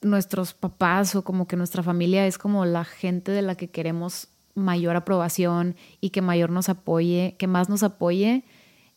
nuestros 0.01 0.53
papás 0.53 1.15
o 1.15 1.23
como 1.23 1.47
que 1.47 1.57
nuestra 1.57 1.81
familia 1.81 2.27
es 2.27 2.37
como 2.37 2.63
la 2.63 2.85
gente 2.85 3.31
de 3.31 3.41
la 3.41 3.55
que 3.55 3.71
queremos 3.71 4.27
mayor 4.53 4.95
aprobación 4.95 5.75
y 5.99 6.11
que 6.11 6.21
mayor 6.21 6.51
nos 6.51 6.69
apoye, 6.69 7.35
que 7.39 7.47
más 7.47 7.69
nos 7.69 7.81
apoye 7.81 8.45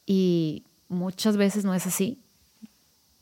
y 0.04 0.66
muchas 0.90 1.38
veces 1.38 1.64
no 1.64 1.74
es 1.74 1.86
así. 1.86 2.22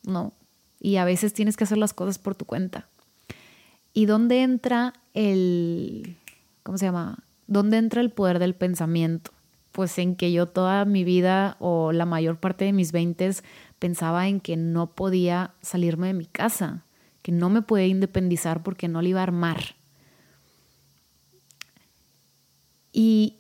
No. 0.03 0.33
Y 0.81 0.97
a 0.97 1.05
veces 1.05 1.33
tienes 1.33 1.57
que 1.57 1.63
hacer 1.63 1.79
las 1.79 1.95
cosas 1.95 2.19
por 2.19 2.35
tu 2.35 2.45
cuenta. 2.45 2.89
¿Y 3.92 4.07
dónde 4.07 4.42
entra 4.42 4.94
el, 5.14 6.16
¿cómo 6.62 6.79
se 6.79 6.87
llama? 6.87 7.18
¿Dónde 7.46 7.79
entra 7.79 8.00
el 8.00 8.11
poder 8.11 8.38
del 8.38 8.55
pensamiento? 8.55 9.33
Pues 9.72 9.98
en 9.98 10.16
que 10.16 10.33
yo 10.33 10.46
toda 10.46 10.85
mi 10.85 11.05
vida 11.05 11.57
o 11.59 11.92
la 11.92 12.07
mayor 12.07 12.38
parte 12.38 12.64
de 12.64 12.72
mis 12.72 12.92
veintes 12.92 13.42
pensaba 13.79 14.29
en 14.29 14.40
que 14.40 14.57
no 14.57 14.92
podía 14.92 15.55
salirme 15.61 16.09
de 16.09 16.14
mi 16.14 16.26
casa, 16.26 16.85
que 17.22 17.33
no 17.33 17.50
me 17.50 17.62
podía 17.62 17.87
independizar 17.87 18.62
porque 18.62 18.88
no 18.88 19.03
le 19.03 19.11
iba 19.11 19.20
a 19.20 19.24
armar. 19.24 19.76
Y 22.92 23.37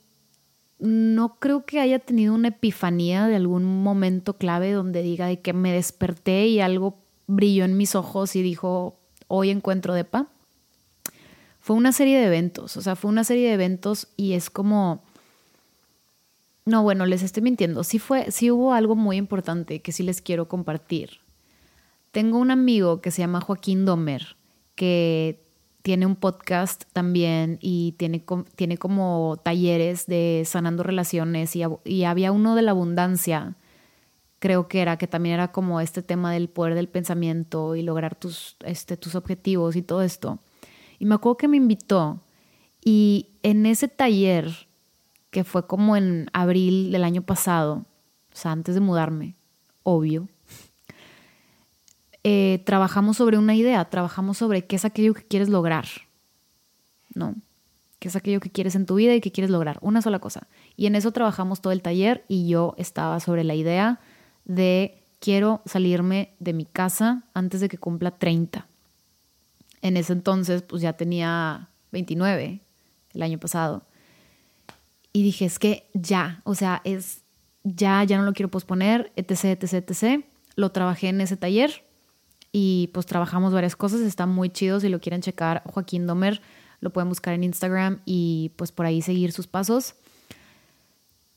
no 0.78 1.36
creo 1.38 1.64
que 1.66 1.80
haya 1.80 1.98
tenido 1.98 2.34
una 2.34 2.48
epifanía 2.48 3.26
de 3.26 3.36
algún 3.36 3.64
momento 3.82 4.34
clave 4.38 4.72
donde 4.72 5.02
diga 5.02 5.26
de 5.26 5.40
que 5.40 5.52
me 5.52 5.72
desperté 5.72 6.46
y 6.46 6.60
algo 6.60 6.98
brilló 7.26 7.64
en 7.64 7.76
mis 7.76 7.94
ojos 7.94 8.34
y 8.34 8.42
dijo, 8.42 8.98
hoy 9.28 9.50
encuentro 9.50 9.94
depa. 9.94 10.28
Fue 11.60 11.76
una 11.76 11.92
serie 11.92 12.18
de 12.18 12.26
eventos, 12.26 12.76
o 12.76 12.82
sea, 12.82 12.96
fue 12.96 13.10
una 13.10 13.24
serie 13.24 13.48
de 13.48 13.54
eventos 13.54 14.08
y 14.16 14.32
es 14.32 14.50
como... 14.50 15.02
No, 16.64 16.82
bueno, 16.82 17.06
les 17.06 17.22
estoy 17.22 17.42
mintiendo. 17.42 17.84
Sí 17.84 17.98
fue, 17.98 18.30
sí 18.30 18.50
hubo 18.50 18.74
algo 18.74 18.94
muy 18.94 19.16
importante 19.16 19.80
que 19.80 19.92
sí 19.92 20.02
les 20.02 20.22
quiero 20.22 20.46
compartir. 20.46 21.18
Tengo 22.12 22.38
un 22.38 22.50
amigo 22.50 23.00
que 23.00 23.10
se 23.10 23.22
llama 23.22 23.40
Joaquín 23.40 23.84
Domer, 23.84 24.36
que 24.74 25.40
tiene 25.82 26.06
un 26.06 26.16
podcast 26.16 26.84
también 26.92 27.58
y 27.60 27.92
tiene, 27.92 28.24
tiene 28.56 28.76
como 28.76 29.40
talleres 29.42 30.06
de 30.06 30.42
sanando 30.46 30.82
relaciones 30.82 31.56
y, 31.56 31.62
y, 31.84 32.04
había 32.04 32.32
uno 32.32 32.54
de 32.54 32.62
la 32.62 32.72
abundancia, 32.72 33.54
creo 34.38 34.68
que 34.68 34.80
era, 34.80 34.98
que 34.98 35.06
también 35.06 35.34
era 35.34 35.52
como 35.52 35.80
este 35.80 36.02
tema 36.02 36.32
del 36.32 36.48
poder 36.48 36.74
del 36.74 36.88
pensamiento 36.88 37.76
y 37.76 37.82
lograr 37.82 38.14
tus, 38.14 38.56
este, 38.64 38.96
tus 38.96 39.14
objetivos 39.14 39.76
y 39.76 39.82
todo 39.82 40.02
esto. 40.02 40.38
Y 41.00 41.06
me 41.06 41.16
acuerdo 41.16 41.38
que 41.38 41.48
me 41.48 41.56
invitó 41.56 42.20
y 42.84 43.30
en 43.42 43.64
ese 43.64 43.88
taller, 43.88 44.68
que 45.30 45.44
fue 45.44 45.66
como 45.66 45.96
en 45.96 46.28
abril 46.34 46.92
del 46.92 47.04
año 47.04 47.22
pasado, 47.22 47.86
o 48.32 48.36
sea, 48.36 48.52
antes 48.52 48.74
de 48.74 48.82
mudarme, 48.82 49.34
obvio, 49.82 50.28
eh, 52.22 52.62
trabajamos 52.66 53.16
sobre 53.16 53.38
una 53.38 53.54
idea, 53.54 53.82
trabajamos 53.86 54.36
sobre 54.36 54.66
qué 54.66 54.76
es 54.76 54.84
aquello 54.84 55.14
que 55.14 55.22
quieres 55.22 55.48
lograr, 55.48 55.86
¿no? 57.14 57.34
¿Qué 57.98 58.08
es 58.08 58.16
aquello 58.16 58.40
que 58.40 58.50
quieres 58.50 58.74
en 58.74 58.84
tu 58.84 58.96
vida 58.96 59.14
y 59.14 59.22
que 59.22 59.32
quieres 59.32 59.50
lograr? 59.50 59.78
Una 59.80 60.02
sola 60.02 60.18
cosa. 60.18 60.48
Y 60.76 60.86
en 60.86 60.96
eso 60.96 61.12
trabajamos 61.12 61.62
todo 61.62 61.72
el 61.72 61.80
taller 61.80 62.24
y 62.28 62.46
yo 62.46 62.74
estaba 62.76 63.20
sobre 63.20 63.42
la 63.44 63.54
idea 63.54 64.00
de 64.44 65.02
quiero 65.18 65.62
salirme 65.64 66.34
de 66.40 66.52
mi 66.52 66.66
casa 66.66 67.24
antes 67.32 67.60
de 67.60 67.70
que 67.70 67.78
cumpla 67.78 68.10
30. 68.10 68.66
En 69.82 69.96
ese 69.96 70.12
entonces, 70.12 70.62
pues 70.62 70.82
ya 70.82 70.92
tenía 70.94 71.68
29 71.92 72.60
el 73.14 73.22
año 73.22 73.38
pasado. 73.38 73.84
Y 75.12 75.22
dije, 75.22 75.44
es 75.44 75.58
que 75.58 75.88
ya, 75.94 76.40
o 76.44 76.54
sea, 76.54 76.82
es 76.84 77.22
ya, 77.64 78.04
ya 78.04 78.18
no 78.18 78.24
lo 78.24 78.32
quiero 78.32 78.50
posponer, 78.50 79.12
etc, 79.16 79.62
etc, 79.62 79.90
etc. 79.90 80.24
Lo 80.56 80.70
trabajé 80.72 81.08
en 81.08 81.20
ese 81.20 81.36
taller 81.36 81.84
y 82.52 82.90
pues 82.92 83.06
trabajamos 83.06 83.52
varias 83.52 83.76
cosas, 83.76 84.00
está 84.00 84.26
muy 84.26 84.50
chido 84.50 84.80
si 84.80 84.88
lo 84.88 85.00
quieren 85.00 85.20
checar, 85.20 85.62
Joaquín 85.66 86.06
Domer, 86.06 86.40
lo 86.80 86.90
pueden 86.90 87.08
buscar 87.08 87.34
en 87.34 87.44
Instagram 87.44 88.00
y 88.04 88.52
pues 88.56 88.72
por 88.72 88.86
ahí 88.86 89.02
seguir 89.02 89.32
sus 89.32 89.46
pasos. 89.46 89.94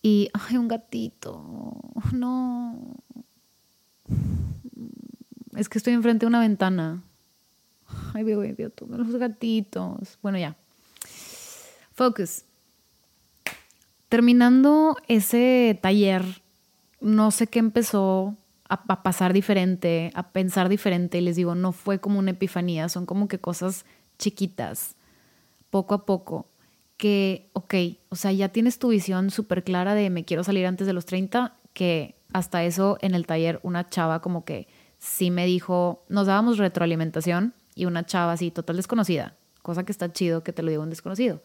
Y, 0.01 0.29
ay, 0.33 0.57
un 0.57 0.67
gatito, 0.67 1.79
no. 2.11 2.97
Es 5.55 5.69
que 5.69 5.77
estoy 5.77 5.93
enfrente 5.93 6.25
de 6.25 6.27
una 6.27 6.41
ventana. 6.41 7.03
Ay, 8.13 8.23
veo, 8.23 8.39
veo 8.39 8.69
todos 8.69 8.97
los 8.97 9.15
gatitos. 9.15 10.17
Bueno, 10.21 10.37
ya. 10.37 10.55
Focus. 11.93 12.43
Terminando 14.09 14.95
ese 15.07 15.79
taller, 15.81 16.23
no 17.01 17.31
sé 17.31 17.47
qué 17.47 17.59
empezó 17.59 18.37
a, 18.69 19.03
pasar 19.03 19.33
diferente, 19.33 20.11
a 20.13 20.29
pensar 20.29 20.69
diferente. 20.69 21.17
Y 21.17 21.21
les 21.21 21.35
digo, 21.35 21.55
no 21.55 21.71
fue 21.71 21.99
como 21.99 22.19
una 22.19 22.31
epifanía, 22.31 22.89
son 22.89 23.05
como 23.05 23.27
que 23.27 23.39
cosas 23.39 23.85
chiquitas, 24.17 24.95
poco 25.69 25.95
a 25.95 26.05
poco, 26.05 26.47
que, 26.97 27.49
ok, 27.53 27.73
o 28.09 28.15
sea, 28.15 28.31
ya 28.31 28.49
tienes 28.49 28.79
tu 28.79 28.89
visión 28.89 29.31
súper 29.31 29.63
clara 29.63 29.95
de 29.95 30.09
me 30.09 30.23
quiero 30.23 30.43
salir 30.43 30.65
antes 30.65 30.87
de 30.87 30.93
los 30.93 31.05
30, 31.05 31.55
que 31.73 32.15
hasta 32.31 32.63
eso 32.63 32.97
en 33.01 33.15
el 33.15 33.25
taller 33.25 33.59
una 33.63 33.89
chava 33.89 34.21
como 34.21 34.45
que 34.45 34.67
sí 34.99 35.31
me 35.31 35.45
dijo, 35.45 36.03
nos 36.09 36.27
dábamos 36.27 36.57
retroalimentación 36.57 37.53
y 37.75 37.85
una 37.85 38.05
chava 38.05 38.33
así 38.33 38.51
total 38.51 38.77
desconocida, 38.77 39.35
cosa 39.61 39.83
que 39.83 39.91
está 39.91 40.11
chido 40.11 40.43
que 40.43 40.53
te 40.53 40.63
lo 40.63 40.69
diga 40.69 40.83
un 40.83 40.89
desconocido, 40.89 41.41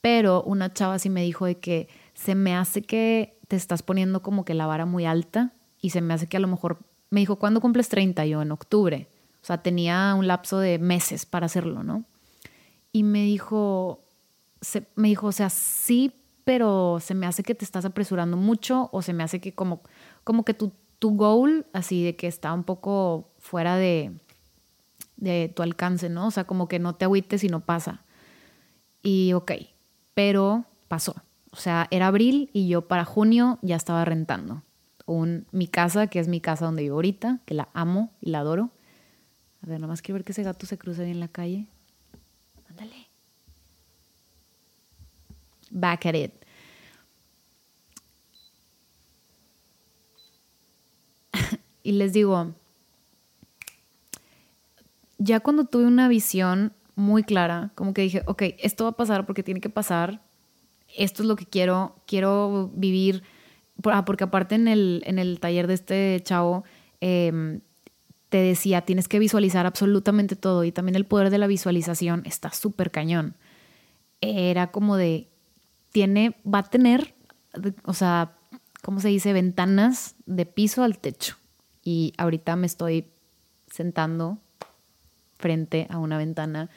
pero 0.00 0.42
una 0.42 0.72
chava 0.72 0.98
sí 0.98 1.08
me 1.10 1.22
dijo 1.22 1.46
de 1.46 1.58
que 1.58 1.88
se 2.14 2.34
me 2.34 2.54
hace 2.54 2.82
que 2.82 3.38
te 3.48 3.56
estás 3.56 3.82
poniendo 3.82 4.22
como 4.22 4.44
que 4.44 4.54
la 4.54 4.66
vara 4.66 4.86
muy 4.86 5.06
alta 5.06 5.52
y 5.80 5.90
se 5.90 6.00
me 6.00 6.14
hace 6.14 6.26
que 6.26 6.36
a 6.36 6.40
lo 6.40 6.48
mejor 6.48 6.78
me 7.10 7.20
dijo, 7.20 7.36
¿cuándo 7.36 7.60
cumples 7.60 7.88
30? 7.88 8.24
Yo 8.26 8.40
en 8.40 8.52
octubre. 8.52 9.08
O 9.42 9.44
sea, 9.44 9.62
tenía 9.62 10.14
un 10.14 10.26
lapso 10.26 10.58
de 10.58 10.78
meses 10.78 11.26
para 11.26 11.46
hacerlo, 11.46 11.82
¿no? 11.82 12.04
Y 12.90 13.02
me 13.02 13.22
dijo, 13.24 14.02
se, 14.60 14.86
me 14.94 15.08
dijo, 15.08 15.26
o 15.26 15.32
sea, 15.32 15.50
sí, 15.50 16.12
pero 16.44 16.98
se 17.00 17.14
me 17.14 17.26
hace 17.26 17.42
que 17.42 17.54
te 17.54 17.64
estás 17.64 17.84
apresurando 17.84 18.36
mucho 18.36 18.88
o 18.92 19.02
se 19.02 19.12
me 19.12 19.22
hace 19.22 19.40
que 19.40 19.52
como, 19.54 19.82
como 20.24 20.44
que 20.44 20.54
tu, 20.54 20.72
tu 20.98 21.16
goal, 21.16 21.66
así 21.72 22.04
de 22.04 22.16
que 22.16 22.28
está 22.28 22.52
un 22.52 22.64
poco 22.64 23.30
fuera 23.38 23.76
de, 23.76 24.12
de 25.22 25.52
tu 25.54 25.62
alcance, 25.62 26.08
¿no? 26.08 26.26
O 26.26 26.30
sea, 26.32 26.44
como 26.44 26.66
que 26.66 26.80
no 26.80 26.96
te 26.96 27.04
agüites 27.04 27.44
y 27.44 27.48
no 27.48 27.60
pasa. 27.60 28.02
Y 29.02 29.32
ok, 29.34 29.52
pero 30.14 30.64
pasó. 30.88 31.14
O 31.52 31.56
sea, 31.56 31.86
era 31.92 32.08
abril 32.08 32.50
y 32.52 32.66
yo 32.66 32.88
para 32.88 33.04
junio 33.04 33.58
ya 33.62 33.76
estaba 33.76 34.04
rentando 34.04 34.64
un, 35.06 35.46
mi 35.52 35.68
casa, 35.68 36.08
que 36.08 36.18
es 36.18 36.26
mi 36.26 36.40
casa 36.40 36.64
donde 36.64 36.82
vivo 36.82 36.96
ahorita, 36.96 37.38
que 37.46 37.54
la 37.54 37.68
amo 37.72 38.10
y 38.20 38.30
la 38.30 38.40
adoro. 38.40 38.70
A 39.62 39.66
ver, 39.68 39.78
nomás 39.78 40.02
quiero 40.02 40.16
ver 40.16 40.24
que 40.24 40.32
ese 40.32 40.42
gato 40.42 40.66
se 40.66 40.76
cruce 40.76 41.04
ahí 41.04 41.12
en 41.12 41.20
la 41.20 41.28
calle. 41.28 41.68
Ándale. 42.68 43.08
Back 45.70 46.06
at 46.06 46.14
it. 46.14 46.32
y 51.84 51.92
les 51.92 52.12
digo, 52.12 52.54
ya 55.22 55.40
cuando 55.40 55.64
tuve 55.64 55.86
una 55.86 56.08
visión 56.08 56.72
muy 56.94 57.22
clara, 57.22 57.72
como 57.74 57.94
que 57.94 58.02
dije, 58.02 58.22
ok, 58.26 58.42
esto 58.58 58.84
va 58.84 58.90
a 58.90 58.96
pasar 58.96 59.26
porque 59.26 59.42
tiene 59.42 59.60
que 59.60 59.70
pasar, 59.70 60.22
esto 60.96 61.22
es 61.22 61.28
lo 61.28 61.36
que 61.36 61.46
quiero, 61.46 61.96
quiero 62.06 62.70
vivir 62.74 63.22
Ah, 63.90 64.04
porque 64.04 64.24
aparte 64.24 64.54
en 64.54 64.68
el, 64.68 65.02
en 65.06 65.18
el 65.18 65.40
taller 65.40 65.66
de 65.66 65.74
este 65.74 66.20
chavo 66.22 66.64
em, 67.00 67.60
te 68.28 68.38
decía, 68.38 68.82
tienes 68.82 69.08
que 69.08 69.18
visualizar 69.18 69.66
absolutamente 69.66 70.36
todo 70.36 70.64
y 70.64 70.72
también 70.72 70.96
el 70.96 71.06
poder 71.06 71.30
de 71.30 71.38
la 71.38 71.46
visualización 71.46 72.22
está 72.24 72.50
súper 72.52 72.90
cañón. 72.90 73.36
Era 74.20 74.70
como 74.70 74.96
de, 74.96 75.28
tiene, 75.90 76.36
va 76.46 76.58
a 76.58 76.62
tener, 76.70 77.14
o 77.84 77.92
sea, 77.92 78.36
¿cómo 78.82 79.00
se 79.00 79.08
dice? 79.08 79.32
Ventanas 79.32 80.14
de 80.26 80.46
piso 80.46 80.84
al 80.84 80.98
techo. 80.98 81.36
Y 81.84 82.14
ahorita 82.16 82.54
me 82.54 82.66
estoy 82.66 83.06
sentando 83.70 84.38
frente 85.42 85.86
a 85.90 85.98
una 85.98 86.16
ventana 86.16 86.70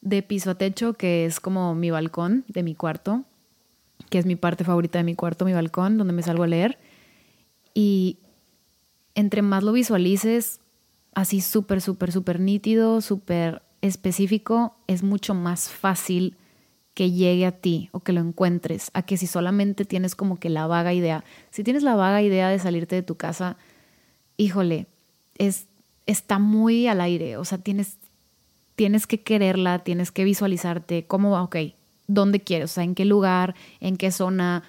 de 0.00 0.22
piso 0.22 0.50
a 0.50 0.56
techo, 0.56 0.94
que 0.94 1.24
es 1.26 1.38
como 1.38 1.76
mi 1.76 1.92
balcón 1.92 2.44
de 2.48 2.64
mi 2.64 2.74
cuarto 2.74 3.24
que 4.12 4.18
es 4.18 4.26
mi 4.26 4.36
parte 4.36 4.62
favorita 4.62 4.98
de 4.98 5.04
mi 5.04 5.14
cuarto, 5.14 5.46
mi 5.46 5.54
balcón, 5.54 5.98
donde 5.98 6.12
me 6.12 6.22
salgo 6.22 6.42
a 6.42 6.46
leer. 6.46 6.78
Y 7.74 8.18
entre 9.14 9.40
más 9.40 9.62
lo 9.62 9.72
visualices, 9.72 10.60
así 11.14 11.40
súper, 11.40 11.80
súper, 11.80 12.12
súper 12.12 12.38
nítido, 12.38 13.00
súper 13.00 13.62
específico, 13.80 14.76
es 14.86 15.02
mucho 15.02 15.34
más 15.34 15.70
fácil 15.70 16.36
que 16.92 17.10
llegue 17.10 17.46
a 17.46 17.52
ti 17.52 17.88
o 17.92 18.00
que 18.00 18.12
lo 18.12 18.20
encuentres, 18.20 18.90
a 18.92 19.02
que 19.02 19.16
si 19.16 19.26
solamente 19.26 19.86
tienes 19.86 20.14
como 20.14 20.38
que 20.38 20.50
la 20.50 20.66
vaga 20.66 20.92
idea. 20.92 21.24
Si 21.50 21.64
tienes 21.64 21.82
la 21.82 21.96
vaga 21.96 22.20
idea 22.20 22.50
de 22.50 22.58
salirte 22.58 22.96
de 22.96 23.02
tu 23.02 23.14
casa, 23.14 23.56
híjole, 24.36 24.88
es, 25.38 25.68
está 26.06 26.38
muy 26.38 26.86
al 26.86 27.00
aire, 27.00 27.36
o 27.36 27.44
sea, 27.44 27.58
tienes, 27.58 27.98
tienes 28.74 29.06
que 29.06 29.20
quererla, 29.20 29.80
tienes 29.80 30.10
que 30.10 30.24
visualizarte, 30.24 31.06
cómo 31.06 31.30
va, 31.30 31.42
ok, 31.42 31.56
dónde 32.06 32.40
quieres, 32.40 32.72
o 32.72 32.74
sea, 32.74 32.84
en 32.84 32.94
qué 32.94 33.04
lugar, 33.04 33.54
en 33.80 33.96
qué 33.96 34.10
zona, 34.10 34.62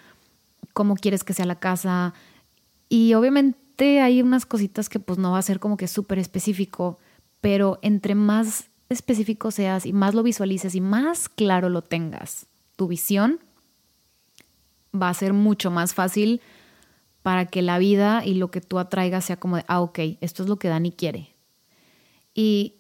cómo 0.73 0.95
quieres 0.95 1.23
que 1.23 1.33
sea 1.33 1.45
la 1.45 1.59
casa. 1.59 2.13
Y 2.89 3.13
obviamente 3.13 4.01
hay 4.01 4.21
unas 4.21 4.45
cositas 4.45 4.89
que 4.89 4.99
pues 4.99 5.19
no 5.19 5.31
va 5.31 5.39
a 5.39 5.43
ser 5.43 5.59
como 5.59 5.77
que 5.77 5.87
súper 5.87 6.19
específico, 6.19 6.99
pero 7.41 7.79
entre 7.81 8.15
más 8.15 8.69
específico 8.89 9.51
seas 9.51 9.85
y 9.85 9.93
más 9.93 10.13
lo 10.13 10.23
visualices 10.23 10.75
y 10.75 10.81
más 10.81 11.29
claro 11.29 11.69
lo 11.69 11.81
tengas, 11.81 12.45
tu 12.75 12.87
visión, 12.87 13.39
va 14.95 15.09
a 15.09 15.13
ser 15.13 15.33
mucho 15.33 15.71
más 15.71 15.93
fácil 15.93 16.41
para 17.23 17.45
que 17.45 17.61
la 17.61 17.79
vida 17.79 18.23
y 18.25 18.35
lo 18.35 18.51
que 18.51 18.61
tú 18.61 18.77
atraigas 18.77 19.25
sea 19.25 19.37
como 19.37 19.55
de, 19.55 19.65
ah, 19.67 19.81
ok, 19.81 19.99
esto 20.21 20.43
es 20.43 20.49
lo 20.49 20.57
que 20.57 20.67
Dani 20.67 20.91
quiere. 20.91 21.33
Y 22.35 22.75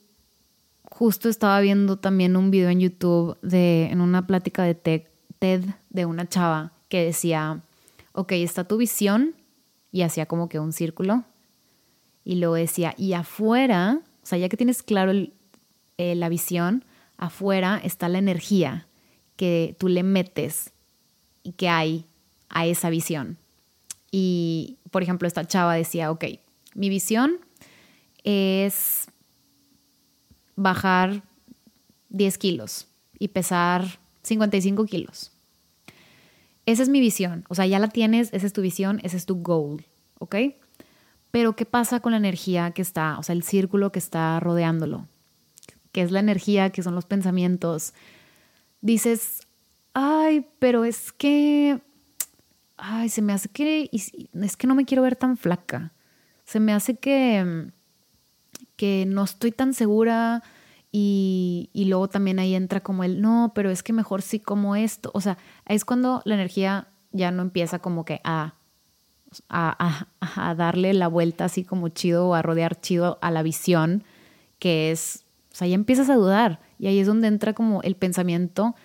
justo 0.83 1.29
estaba 1.29 1.59
viendo 1.61 1.97
también 1.97 2.35
un 2.35 2.51
video 2.51 2.69
en 2.69 2.81
YouTube 2.81 3.37
de, 3.41 3.85
en 3.85 4.01
una 4.01 4.27
plática 4.27 4.63
de 4.63 4.75
TED, 4.75 5.63
de 5.89 6.05
una 6.05 6.27
chava 6.27 6.73
que 6.89 7.05
decía, 7.05 7.61
ok, 8.11 8.33
está 8.33 8.65
tu 8.65 8.77
visión 8.77 9.33
y 9.91 10.01
hacía 10.01 10.25
como 10.25 10.49
que 10.49 10.59
un 10.59 10.73
círculo. 10.73 11.23
Y 12.25 12.35
luego 12.35 12.55
decía, 12.55 12.93
y 12.97 13.13
afuera, 13.13 14.01
o 14.23 14.25
sea, 14.25 14.37
ya 14.37 14.49
que 14.49 14.57
tienes 14.57 14.83
claro 14.83 15.13
eh, 15.97 16.15
la 16.15 16.29
visión, 16.29 16.83
afuera 17.17 17.79
está 17.83 18.09
la 18.09 18.19
energía 18.19 18.87
que 19.37 19.75
tú 19.79 19.87
le 19.87 20.03
metes 20.03 20.73
y 21.43 21.53
que 21.53 21.69
hay 21.69 22.05
a 22.49 22.65
esa 22.65 22.89
visión. 22.89 23.37
Y, 24.15 24.77
por 24.91 25.01
ejemplo, 25.01 25.27
esta 25.27 25.43
chava 25.43 25.73
decía, 25.73 26.11
ok, 26.11 26.25
mi 26.75 26.89
visión 26.89 27.39
es 28.23 29.07
bajar 30.55 31.23
10 32.09 32.37
kilos 32.37 32.87
y 33.17 33.29
pesar 33.29 33.99
55 34.21 34.85
kilos. 34.85 35.31
Esa 36.67 36.83
es 36.83 36.89
mi 36.89 36.99
visión. 36.99 37.43
O 37.49 37.55
sea, 37.55 37.65
ya 37.65 37.79
la 37.79 37.87
tienes, 37.87 38.31
esa 38.33 38.45
es 38.45 38.53
tu 38.53 38.61
visión, 38.61 38.99
ese 39.01 39.17
es 39.17 39.25
tu 39.25 39.41
goal, 39.41 39.83
¿ok? 40.19 40.35
Pero 41.31 41.55
¿qué 41.55 41.65
pasa 41.65 41.99
con 41.99 42.11
la 42.11 42.19
energía 42.19 42.69
que 42.69 42.83
está, 42.83 43.17
o 43.17 43.23
sea, 43.23 43.33
el 43.33 43.41
círculo 43.41 43.91
que 43.91 43.97
está 43.97 44.39
rodeándolo? 44.39 45.07
Que 45.91 46.03
es 46.03 46.11
la 46.11 46.19
energía, 46.19 46.69
que 46.69 46.83
son 46.83 46.93
los 46.93 47.05
pensamientos. 47.05 47.95
Dices, 48.79 49.39
ay, 49.95 50.45
pero 50.59 50.85
es 50.85 51.11
que 51.11 51.81
ay, 52.77 53.09
se 53.09 53.21
me 53.21 53.33
hace 53.33 53.49
que, 53.49 53.89
es 53.91 54.57
que 54.57 54.67
no 54.67 54.75
me 54.75 54.85
quiero 54.85 55.03
ver 55.03 55.15
tan 55.15 55.37
flaca. 55.37 55.93
Se 56.45 56.59
me 56.59 56.73
hace 56.73 56.95
que, 56.95 57.71
que 58.75 59.05
no 59.07 59.23
estoy 59.23 59.51
tan 59.51 59.73
segura 59.73 60.43
y, 60.91 61.69
y 61.73 61.85
luego 61.85 62.07
también 62.07 62.39
ahí 62.39 62.55
entra 62.55 62.81
como 62.81 63.03
el, 63.03 63.21
no, 63.21 63.51
pero 63.55 63.71
es 63.71 63.81
que 63.83 63.93
mejor 63.93 64.21
sí 64.21 64.39
como 64.39 64.75
esto. 64.75 65.11
O 65.13 65.21
sea, 65.21 65.37
es 65.67 65.85
cuando 65.85 66.21
la 66.25 66.35
energía 66.35 66.87
ya 67.11 67.31
no 67.31 67.41
empieza 67.41 67.79
como 67.79 68.05
que 68.05 68.21
a, 68.23 68.55
a, 69.49 70.07
a, 70.19 70.55
darle 70.55 70.93
la 70.93 71.07
vuelta 71.07 71.45
así 71.45 71.63
como 71.63 71.89
chido 71.89 72.27
o 72.27 72.33
a 72.33 72.41
rodear 72.41 72.79
chido 72.79 73.17
a 73.21 73.31
la 73.31 73.43
visión, 73.43 74.03
que 74.59 74.91
es, 74.91 75.25
o 75.51 75.55
sea, 75.55 75.67
ya 75.67 75.75
empiezas 75.75 76.09
a 76.09 76.15
dudar 76.15 76.59
y 76.79 76.87
ahí 76.87 76.99
es 76.99 77.07
donde 77.07 77.27
entra 77.27 77.53
como 77.53 77.81
el 77.81 77.95
pensamiento 77.95 78.75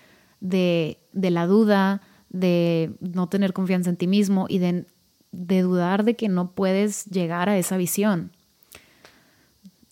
de, 0.41 0.99
de 1.13 1.31
la 1.31 1.47
duda, 1.47 2.03
de 2.31 2.95
no 3.01 3.29
tener 3.29 3.53
confianza 3.53 3.91
en 3.91 3.97
ti 3.97 4.07
mismo 4.07 4.47
y 4.49 4.59
de, 4.59 4.85
dudar 5.31 6.05
de 6.05 6.17
que 6.17 6.29
no 6.29 6.53
puedes 6.53 7.07
llegar 7.07 7.49
a 7.49 7.59
esa 7.59 7.77
visión, 7.77 8.33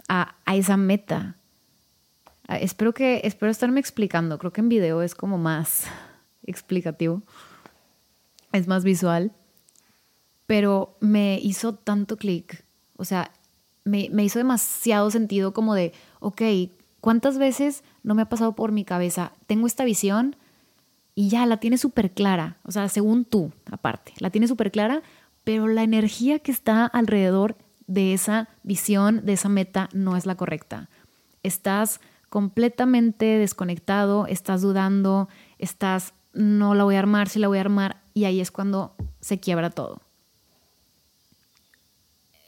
a, 0.09 0.37
esa 0.47 0.77
meta. 0.77 1.37
espero 2.49 2.95
que, 2.95 3.21
espero 3.25 3.51
estarme 3.51 3.81
explicando. 3.81 4.39
Creo 4.39 4.53
que 4.53 4.61
en 4.61 4.69
video 4.69 5.03
es 5.03 5.15
como 5.15 5.39
más 5.39 5.85
explicativo. 6.47 7.23
Es 8.53 8.67
más 8.67 8.85
visual. 8.85 9.33
Pero 10.47 10.97
me 11.01 11.41
hizo 11.43 11.75
tanto 11.75 12.17
clic. 12.17 12.65
O 12.97 13.05
sea, 13.05 13.33
me, 13.85 14.09
me 14.13 14.25
hizo 14.25 14.39
demasiado 14.39 15.11
sentido 15.11 15.53
como 15.53 15.75
de, 15.75 15.93
ok, 16.21 16.43
¿cuántas 17.01 17.37
veces 17.39 17.83
no 18.05 18.15
me 18.15 18.23
ha 18.23 18.29
pasado 18.29 18.55
por 18.55 18.71
mi 18.71 18.85
cabeza? 18.85 19.33
Tengo 19.47 19.67
esta 19.67 19.85
visión, 19.85 20.37
y 21.19 21.31
ya 21.31 21.47
la 21.47 21.57
tiene 21.57 21.79
súper 21.79 22.13
clara, 22.13 22.59
o 22.63 22.71
sea, 22.71 22.89
según 22.91 23.25
tú, 23.25 23.51
aparte, 23.71 24.13
la 24.19 24.29
tiene 24.29 24.47
súper 24.47 24.71
clara, 24.71 25.03
pero 25.45 25.67
la 25.67 25.83
energía 25.83 26.39
que 26.41 26.53
está 26.53 26.85
alrededor 26.85 27.57
de 27.87 28.13
esa 28.13 28.51
visión, 28.63 29.25
de 29.25 29.33
esa 29.33 29.49
meta, 29.49 29.89
no 29.95 30.17
es 30.17 30.27
la 30.27 30.35
correcta. 30.35 30.91
Estás 31.43 32.01
completamente 32.29 33.25
desconectado, 33.25 34.27
estás 34.27 34.61
dudando, 34.61 35.31
estás, 35.59 36.13
no 36.35 36.75
la 36.75 36.85
voy 36.85 36.97
a 36.97 36.99
armar, 36.99 37.31
sí 37.31 37.39
la 37.39 37.49
voy 37.49 37.59
a 37.59 37.63
armar, 37.63 38.03
y 38.13 38.25
ahí 38.25 38.41
es 38.41 38.51
cuando 38.51 38.95
se 39.21 39.41
quiebra 39.41 39.71
todo. 39.71 40.03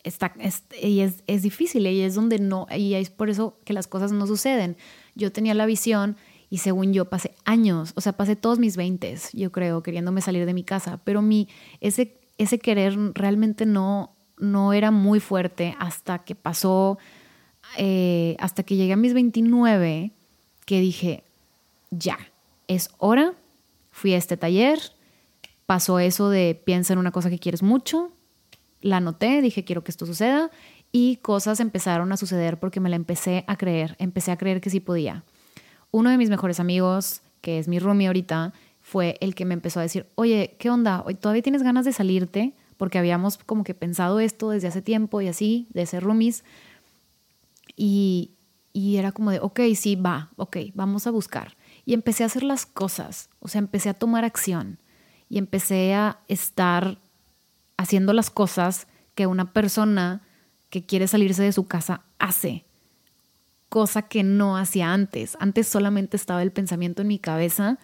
Está, 0.05 0.35
es, 0.41 0.65
y 0.83 1.01
es, 1.01 1.23
es 1.27 1.41
difícil, 1.43 1.87
y 1.87 2.03
es 2.03 2.15
donde 2.15 2.39
no, 2.39 2.67
y 2.77 2.93
es 2.95 3.09
por 3.09 3.31
eso 3.31 3.57
que 3.65 3.73
las 3.73 3.87
cosas 3.87 4.13
no 4.13 4.27
suceden. 4.27 4.77
Yo 5.15 5.33
tenía 5.33 5.55
la 5.55 5.65
visión 5.65 6.17
y 6.51 6.59
según 6.59 6.93
yo 6.93 7.07
pasé 7.07 7.35
años, 7.45 7.93
o 7.95 8.01
sea, 8.01 8.13
pasé 8.13 8.37
todos 8.37 8.59
mis 8.59 8.77
veintes, 8.77 9.31
yo 9.33 9.53
creo, 9.53 9.83
queriéndome 9.83 10.21
salir 10.21 10.47
de 10.47 10.55
mi 10.55 10.65
casa, 10.65 11.01
pero 11.05 11.21
mi, 11.21 11.49
ese, 11.81 12.19
ese 12.39 12.59
querer 12.59 12.97
realmente 13.15 13.67
no, 13.67 14.17
no 14.39 14.73
era 14.73 14.91
muy 14.91 15.21
fuerte 15.21 15.77
hasta 15.79 16.21
que 16.21 16.35
pasó, 16.35 16.99
eh, 17.77 18.37
hasta 18.39 18.63
que 18.63 18.77
llegué 18.77 18.95
a 18.95 18.97
mis 18.97 19.13
29, 19.13 20.13
que 20.65 20.81
dije, 20.81 21.25
ya, 21.91 22.19
es 22.67 22.91
hora, 22.99 23.35
fui 23.91 24.15
a 24.15 24.19
este 24.19 24.37
taller, 24.37 24.79
pasó 25.67 25.99
eso 25.99 26.31
de 26.31 26.55
piensa 26.55 26.95
en 26.95 26.99
una 26.99 27.13
cosa 27.13 27.29
que 27.29 27.39
quieres 27.39 27.63
mucho, 27.63 28.13
la 28.81 28.99
anoté, 28.99 29.43
dije 29.43 29.65
quiero 29.65 29.85
que 29.85 29.91
esto 29.91 30.07
suceda 30.07 30.51
y 30.93 31.17
cosas 31.17 31.61
empezaron 31.61 32.11
a 32.13 32.17
suceder 32.17 32.59
porque 32.59 32.81
me 32.81 32.89
la 32.89 32.97
empecé 32.97 33.45
a 33.49 33.57
creer, 33.57 33.97
empecé 33.99 34.31
a 34.31 34.39
creer 34.39 34.63
que 34.63 34.71
sí 34.71 34.81
podía 34.81 35.25
uno 35.91 36.11
de 36.11 36.19
mis 36.19 36.31
mejores 36.31 36.61
amigos, 36.61 37.23
que 37.41 37.59
es 37.59 37.69
mi 37.69 37.79
roomie 37.79 38.07
ahorita, 38.07 38.53
fue 38.81 39.17
el 39.21 39.35
que 39.35 39.45
me 39.45 39.55
empezó 39.55 39.81
a 39.81 39.83
decir, 39.83 40.07
oye, 40.15 40.57
¿qué 40.59 40.71
onda? 40.71 41.05
¿Todavía 41.21 41.43
tienes 41.43 41.63
ganas 41.63 41.85
de 41.85 41.93
salirte? 41.93 42.55
Porque 42.77 42.99
habíamos 42.99 43.39
como 43.39 43.65
que 43.65 43.75
pensado 43.75 44.21
esto 44.21 44.51
desde 44.51 44.69
hace 44.69 44.83
tiempo 44.83 45.21
y 45.21 45.29
así, 45.29 45.67
de 45.71 45.85
ser 45.87 46.03
roomies. 46.03 46.45
Y, 47.77 48.33
y 48.73 48.97
era 48.97 49.13
como 49.13 49.31
de, 49.31 49.41
ok, 49.41 49.61
sí, 49.75 49.97
va, 49.97 50.31
ok, 50.37 50.57
vamos 50.75 51.07
a 51.07 51.11
buscar. 51.11 51.57
Y 51.85 51.95
empecé 51.95 52.23
a 52.23 52.27
hacer 52.27 52.43
las 52.43 52.67
cosas, 52.67 53.31
o 53.41 53.49
sea, 53.49 53.59
empecé 53.59 53.89
a 53.89 53.95
tomar 53.95 54.25
acción 54.25 54.79
y 55.29 55.39
empecé 55.39 55.95
a 55.95 56.21
estar 56.29 56.99
haciendo 57.77 58.13
las 58.13 58.31
cosas 58.31 58.87
que 59.15 59.27
una 59.27 59.53
persona 59.53 60.23
que 60.71 60.85
quiere 60.85 61.09
salirse 61.09 61.43
de 61.43 61.53
su 61.53 61.67
casa 61.67 62.03
hace 62.19 62.65
cosa 63.69 64.03
que 64.03 64.23
no 64.23 64.57
hacía 64.57 64.93
antes. 64.93 65.37
Antes 65.41 65.69
solamente 65.69 66.17
estaba 66.17 66.43
el 66.43 66.53
pensamiento 66.53 67.03
en 67.03 67.09
mi 67.09 67.19
cabeza, 67.19 67.79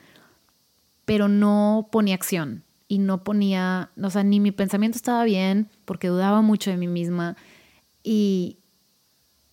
pero 1.04 1.28
no 1.28 1.88
ponía 1.92 2.14
acción 2.14 2.64
y 2.88 2.98
no 2.98 3.24
ponía, 3.24 3.90
o 4.02 4.10
sea, 4.10 4.24
ni 4.24 4.40
mi 4.40 4.52
pensamiento 4.52 4.96
estaba 4.96 5.24
bien 5.24 5.68
porque 5.84 6.08
dudaba 6.08 6.42
mucho 6.42 6.70
de 6.70 6.76
mí 6.76 6.86
misma 6.86 7.36
y, 8.02 8.58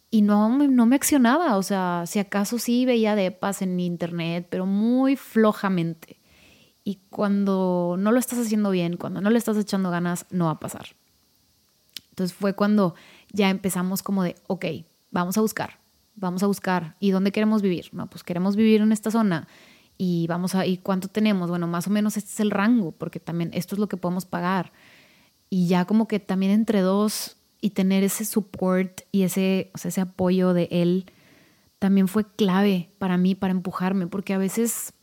y 0.10 0.22
no, 0.22 0.58
no 0.58 0.86
me 0.86 0.96
accionaba, 0.96 1.58
o 1.58 1.64
sea, 1.64 2.04
si 2.06 2.20
acaso 2.20 2.60
sí 2.60 2.86
veía 2.86 3.16
depas 3.16 3.62
en 3.62 3.80
internet, 3.80 4.48
pero 4.50 4.66
muy 4.66 5.16
flojamente. 5.16 6.20
Y 6.84 7.00
cuando 7.10 7.96
no 7.98 8.12
lo 8.12 8.20
estás 8.20 8.40
haciendo 8.40 8.72
bien, 8.72 8.98
cuando 8.98 9.22
no 9.22 9.30
le 9.30 9.38
estás 9.38 9.58
echando 9.58 9.92
ganas, 9.92 10.26
no 10.32 10.46
va 10.46 10.52
a 10.52 10.60
pasar. 10.60 10.88
Entonces 12.10 12.36
fue 12.36 12.54
cuando 12.56 12.96
ya 13.32 13.50
empezamos 13.50 14.04
como 14.04 14.24
de, 14.24 14.36
ok, 14.48 14.66
vamos 15.12 15.38
a 15.38 15.42
buscar, 15.42 15.81
vamos 16.16 16.44
a 16.44 16.48
buscar, 16.48 16.96
¿y 17.00 17.12
dónde 17.12 17.32
queremos 17.32 17.62
vivir? 17.62 17.90
No, 17.92 18.10
pues 18.10 18.24
queremos 18.24 18.56
vivir 18.56 18.82
en 18.82 18.92
esta 18.92 19.12
zona 19.12 19.48
y 19.98 20.26
vamos 20.28 20.56
a, 20.56 20.66
¿y 20.66 20.78
cuánto 20.78 21.08
tenemos? 21.08 21.50
Bueno, 21.50 21.68
más 21.68 21.88
o 21.88 21.92
menos 21.92 22.18
este 22.18 22.32
es 22.32 22.40
el 22.40 22.52
rango, 22.52 22.92
porque 22.92 23.20
también 23.20 23.52
esto 23.54 23.76
es 23.76 23.80
lo 23.80 23.88
que 23.88 23.98
podemos 23.98 24.26
pagar. 24.26 24.72
Y 25.50 25.68
ya 25.68 25.86
como 25.86 26.08
que 26.08 26.20
también 26.20 26.52
entre 26.52 26.82
dos 26.82 27.38
y 27.62 27.72
tener 27.72 28.04
ese 28.04 28.26
support 28.26 29.02
y 29.12 29.24
ese, 29.24 29.72
ese 29.76 30.02
apoyo 30.02 30.54
de 30.54 30.68
él 30.72 31.06
también 31.78 32.08
fue 32.08 32.26
clave 32.26 32.90
para 32.98 33.18
mí, 33.18 33.36
para 33.36 33.52
empujarme, 33.52 34.08
porque 34.08 34.34
a 34.34 34.38
veces, 34.38 34.94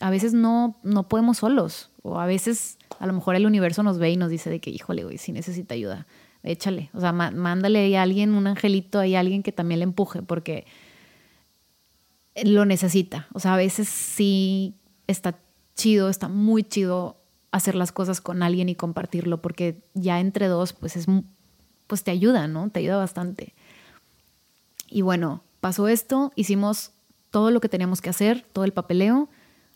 a 0.00 0.10
veces 0.10 0.34
no, 0.34 0.76
no 0.82 1.08
podemos 1.08 1.38
solos, 1.38 1.90
o 2.02 2.20
a 2.20 2.26
veces 2.26 2.78
a 2.98 3.06
lo 3.06 3.12
mejor 3.12 3.34
el 3.34 3.46
universo 3.46 3.82
nos 3.82 3.98
ve 3.98 4.10
y 4.10 4.16
nos 4.16 4.30
dice 4.30 4.50
de 4.50 4.60
que, 4.60 4.70
híjole, 4.70 5.04
güey, 5.04 5.18
si 5.18 5.32
necesita 5.32 5.74
ayuda 5.74 6.06
échale, 6.42 6.90
o 6.92 7.00
sea, 7.00 7.12
mándale 7.12 7.96
a 7.96 8.02
alguien, 8.02 8.34
un 8.34 8.46
angelito, 8.46 9.00
a 9.00 9.02
alguien 9.02 9.42
que 9.42 9.52
también 9.52 9.80
le 9.80 9.84
empuje, 9.84 10.22
porque 10.22 10.66
lo 12.42 12.64
necesita. 12.64 13.28
O 13.32 13.40
sea, 13.40 13.54
a 13.54 13.56
veces 13.56 13.88
sí 13.88 14.74
está 15.06 15.38
chido, 15.74 16.08
está 16.08 16.28
muy 16.28 16.64
chido 16.64 17.16
hacer 17.50 17.74
las 17.74 17.92
cosas 17.92 18.20
con 18.20 18.42
alguien 18.42 18.68
y 18.68 18.74
compartirlo, 18.74 19.42
porque 19.42 19.82
ya 19.94 20.20
entre 20.20 20.48
dos, 20.48 20.72
pues 20.72 20.96
es, 20.96 21.06
pues 21.86 22.02
te 22.02 22.10
ayuda, 22.10 22.48
¿no? 22.48 22.70
Te 22.70 22.80
ayuda 22.80 22.96
bastante. 22.96 23.54
Y 24.88 25.02
bueno, 25.02 25.42
pasó 25.60 25.88
esto, 25.88 26.32
hicimos 26.34 26.92
todo 27.30 27.50
lo 27.50 27.60
que 27.60 27.68
teníamos 27.68 28.00
que 28.00 28.10
hacer, 28.10 28.44
todo 28.52 28.64
el 28.64 28.72
papeleo, 28.72 29.28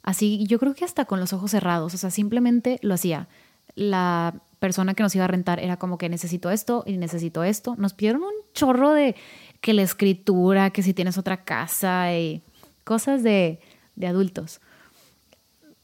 así 0.03 0.47
yo 0.47 0.59
creo 0.59 0.75
que 0.75 0.85
hasta 0.85 1.05
con 1.05 1.21
los 1.21 1.33
ojos 1.33 1.51
cerrados, 1.51 1.95
o 1.95 1.99
sea, 1.99 2.11
simplemente 2.11 2.79
lo 2.83 2.95
hacía. 2.95 3.29
La 3.75 4.41
persona 4.59 4.95
que 4.95 5.03
nos 5.03 5.15
iba 5.15 5.25
a 5.25 5.29
rentar 5.29 5.61
era 5.61 5.77
como 5.77 5.99
que 5.99 6.09
necesito 6.09 6.51
esto 6.51 6.83
y 6.87 6.97
necesito 6.97 7.45
esto. 7.45 7.75
Nos 7.77 7.95
pidieron 7.95 8.23
un 8.23 8.35
chorro 8.55 8.93
de 8.93 9.15
que 9.61 9.75
la 9.75 9.83
escritura, 9.83 10.71
que 10.71 10.83
si 10.83 10.95
tienes 10.95 11.19
otra 11.19 11.45
casa 11.45 12.15
y 12.15 12.43
cosas 12.85 13.23
de, 13.23 13.61
de 13.97 14.07
adultos. 14.07 14.61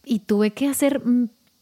y 0.04 0.20
tuve 0.20 0.52
que 0.52 0.68
hacer 0.68 1.02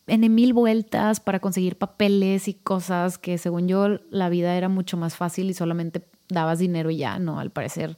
en 0.06 0.34
mil 0.34 0.52
vueltas 0.52 1.20
para 1.20 1.40
conseguir 1.40 1.76
papeles 1.76 2.48
y 2.48 2.54
cosas 2.54 3.18
que 3.18 3.38
según 3.38 3.68
yo 3.68 4.00
la 4.10 4.28
vida 4.28 4.56
era 4.56 4.68
mucho 4.68 4.96
más 4.96 5.14
fácil 5.14 5.50
y 5.50 5.54
solamente 5.54 6.02
dabas 6.28 6.58
dinero 6.58 6.90
y 6.90 6.96
ya, 6.98 7.18
no, 7.18 7.38
al 7.38 7.50
parecer 7.50 7.96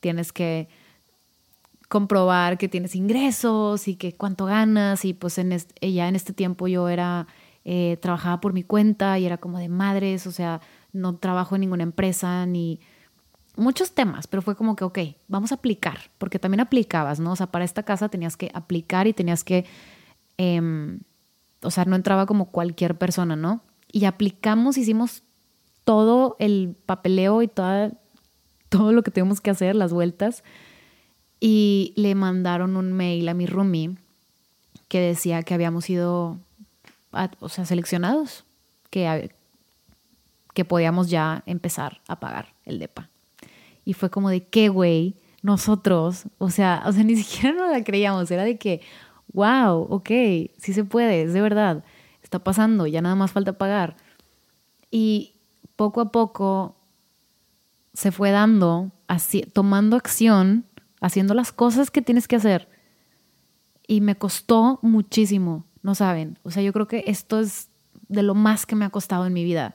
tienes 0.00 0.32
que 0.32 0.68
comprobar 1.88 2.56
que 2.56 2.68
tienes 2.68 2.94
ingresos 2.94 3.88
y 3.88 3.96
que 3.96 4.14
cuánto 4.14 4.46
ganas 4.46 5.04
y 5.04 5.12
pues 5.12 5.38
en 5.38 5.56
ya 5.80 6.08
en 6.08 6.14
este 6.14 6.32
tiempo 6.32 6.68
yo 6.68 6.88
era, 6.88 7.26
eh, 7.64 7.98
trabajaba 8.00 8.40
por 8.40 8.52
mi 8.52 8.62
cuenta 8.62 9.18
y 9.18 9.26
era 9.26 9.38
como 9.38 9.58
de 9.58 9.68
madres, 9.68 10.26
o 10.26 10.32
sea, 10.32 10.60
no 10.92 11.16
trabajo 11.16 11.54
en 11.54 11.62
ninguna 11.62 11.82
empresa 11.82 12.46
ni 12.46 12.80
muchos 13.56 13.92
temas, 13.92 14.26
pero 14.26 14.42
fue 14.42 14.56
como 14.56 14.76
que, 14.76 14.84
ok, 14.84 14.98
vamos 15.28 15.52
a 15.52 15.56
aplicar, 15.56 16.10
porque 16.18 16.38
también 16.38 16.60
aplicabas, 16.60 17.20
¿no? 17.20 17.32
O 17.32 17.36
sea, 17.36 17.48
para 17.48 17.64
esta 17.64 17.82
casa 17.82 18.08
tenías 18.08 18.36
que 18.36 18.50
aplicar 18.54 19.06
y 19.06 19.12
tenías 19.12 19.44
que... 19.44 19.66
Em, 20.38 21.00
o 21.62 21.70
sea, 21.70 21.84
no 21.84 21.94
entraba 21.94 22.24
como 22.24 22.50
cualquier 22.50 22.96
persona, 22.96 23.36
¿no? 23.36 23.60
Y 23.92 24.06
aplicamos, 24.06 24.78
hicimos 24.78 25.22
todo 25.84 26.36
el 26.38 26.76
papeleo 26.86 27.42
y 27.42 27.48
toda, 27.48 27.92
todo 28.68 28.92
lo 28.92 29.02
que 29.02 29.10
tuvimos 29.10 29.40
que 29.40 29.50
hacer, 29.50 29.76
las 29.76 29.92
vueltas, 29.92 30.42
y 31.38 31.92
le 31.96 32.14
mandaron 32.14 32.76
un 32.76 32.92
mail 32.92 33.28
a 33.28 33.34
mi 33.34 33.46
roomie 33.46 33.96
que 34.88 35.00
decía 35.00 35.42
que 35.42 35.54
habíamos 35.54 35.84
sido, 35.84 36.38
o 37.40 37.48
sea, 37.48 37.64
seleccionados, 37.64 38.44
que, 38.90 39.30
que 40.54 40.64
podíamos 40.64 41.10
ya 41.10 41.42
empezar 41.46 42.00
a 42.06 42.20
pagar 42.20 42.54
el 42.64 42.78
DEPA. 42.78 43.10
Y 43.84 43.94
fue 43.94 44.10
como 44.10 44.30
de, 44.30 44.46
¿qué, 44.46 44.68
güey? 44.68 45.16
Nosotros, 45.42 46.24
o 46.38 46.50
sea, 46.50 46.82
o 46.86 46.92
sea, 46.92 47.04
ni 47.04 47.16
siquiera 47.16 47.56
nos 47.56 47.70
la 47.70 47.82
creíamos, 47.82 48.30
era 48.30 48.44
de 48.44 48.58
que, 48.58 48.82
wow, 49.32 49.86
ok, 49.90 50.08
sí 50.58 50.72
se 50.72 50.84
puede, 50.84 51.22
es 51.22 51.32
de 51.32 51.40
verdad, 51.40 51.84
está 52.22 52.38
pasando, 52.38 52.86
ya 52.86 53.00
nada 53.00 53.14
más 53.14 53.32
falta 53.32 53.54
pagar. 53.54 53.96
Y 54.90 55.34
poco 55.76 56.00
a 56.00 56.10
poco 56.10 56.76
se 57.92 58.12
fue 58.12 58.30
dando, 58.30 58.92
así, 59.08 59.42
tomando 59.42 59.96
acción, 59.96 60.66
haciendo 61.00 61.34
las 61.34 61.52
cosas 61.52 61.90
que 61.90 62.02
tienes 62.02 62.28
que 62.28 62.36
hacer. 62.36 62.68
Y 63.86 64.00
me 64.00 64.16
costó 64.16 64.78
muchísimo, 64.82 65.64
no 65.82 65.94
saben. 65.94 66.38
O 66.42 66.50
sea, 66.50 66.62
yo 66.62 66.72
creo 66.72 66.86
que 66.86 67.04
esto 67.06 67.40
es 67.40 67.68
de 68.08 68.22
lo 68.22 68.34
más 68.34 68.66
que 68.66 68.76
me 68.76 68.84
ha 68.84 68.90
costado 68.90 69.26
en 69.26 69.32
mi 69.32 69.44
vida. 69.44 69.74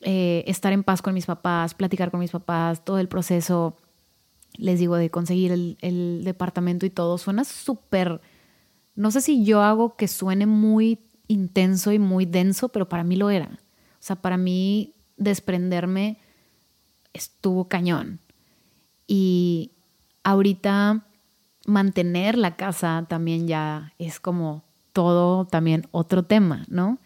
Eh, 0.00 0.44
estar 0.46 0.72
en 0.72 0.82
paz 0.82 1.02
con 1.02 1.14
mis 1.14 1.26
papás, 1.26 1.74
platicar 1.74 2.10
con 2.10 2.20
mis 2.20 2.32
papás, 2.32 2.84
todo 2.84 2.98
el 2.98 3.08
proceso, 3.08 3.76
les 4.56 4.78
digo, 4.78 4.96
de 4.96 5.10
conseguir 5.10 5.52
el, 5.52 5.78
el 5.80 6.22
departamento 6.24 6.86
y 6.86 6.90
todo, 6.90 7.18
suena 7.18 7.44
súper 7.44 8.20
no 8.94 9.10
sé 9.10 9.20
si 9.20 9.44
yo 9.44 9.62
hago 9.62 9.96
que 9.96 10.08
suene 10.08 10.46
muy 10.46 11.00
intenso 11.28 11.92
y 11.92 11.98
muy 11.98 12.26
denso, 12.26 12.68
pero 12.68 12.88
para 12.88 13.04
mí 13.04 13.16
lo 13.16 13.30
era. 13.30 13.46
O 13.46 14.00
sea, 14.00 14.16
para 14.16 14.36
mí 14.36 14.94
desprenderme 15.16 16.18
estuvo 17.12 17.68
cañón. 17.68 18.20
Y 19.06 19.72
ahorita 20.24 21.06
mantener 21.66 22.36
la 22.36 22.56
casa 22.56 23.06
también 23.08 23.46
ya 23.46 23.94
es 23.98 24.20
como 24.20 24.64
todo 24.92 25.46
también 25.46 25.86
otro 25.90 26.22
tema, 26.24 26.64
¿no? 26.68 26.98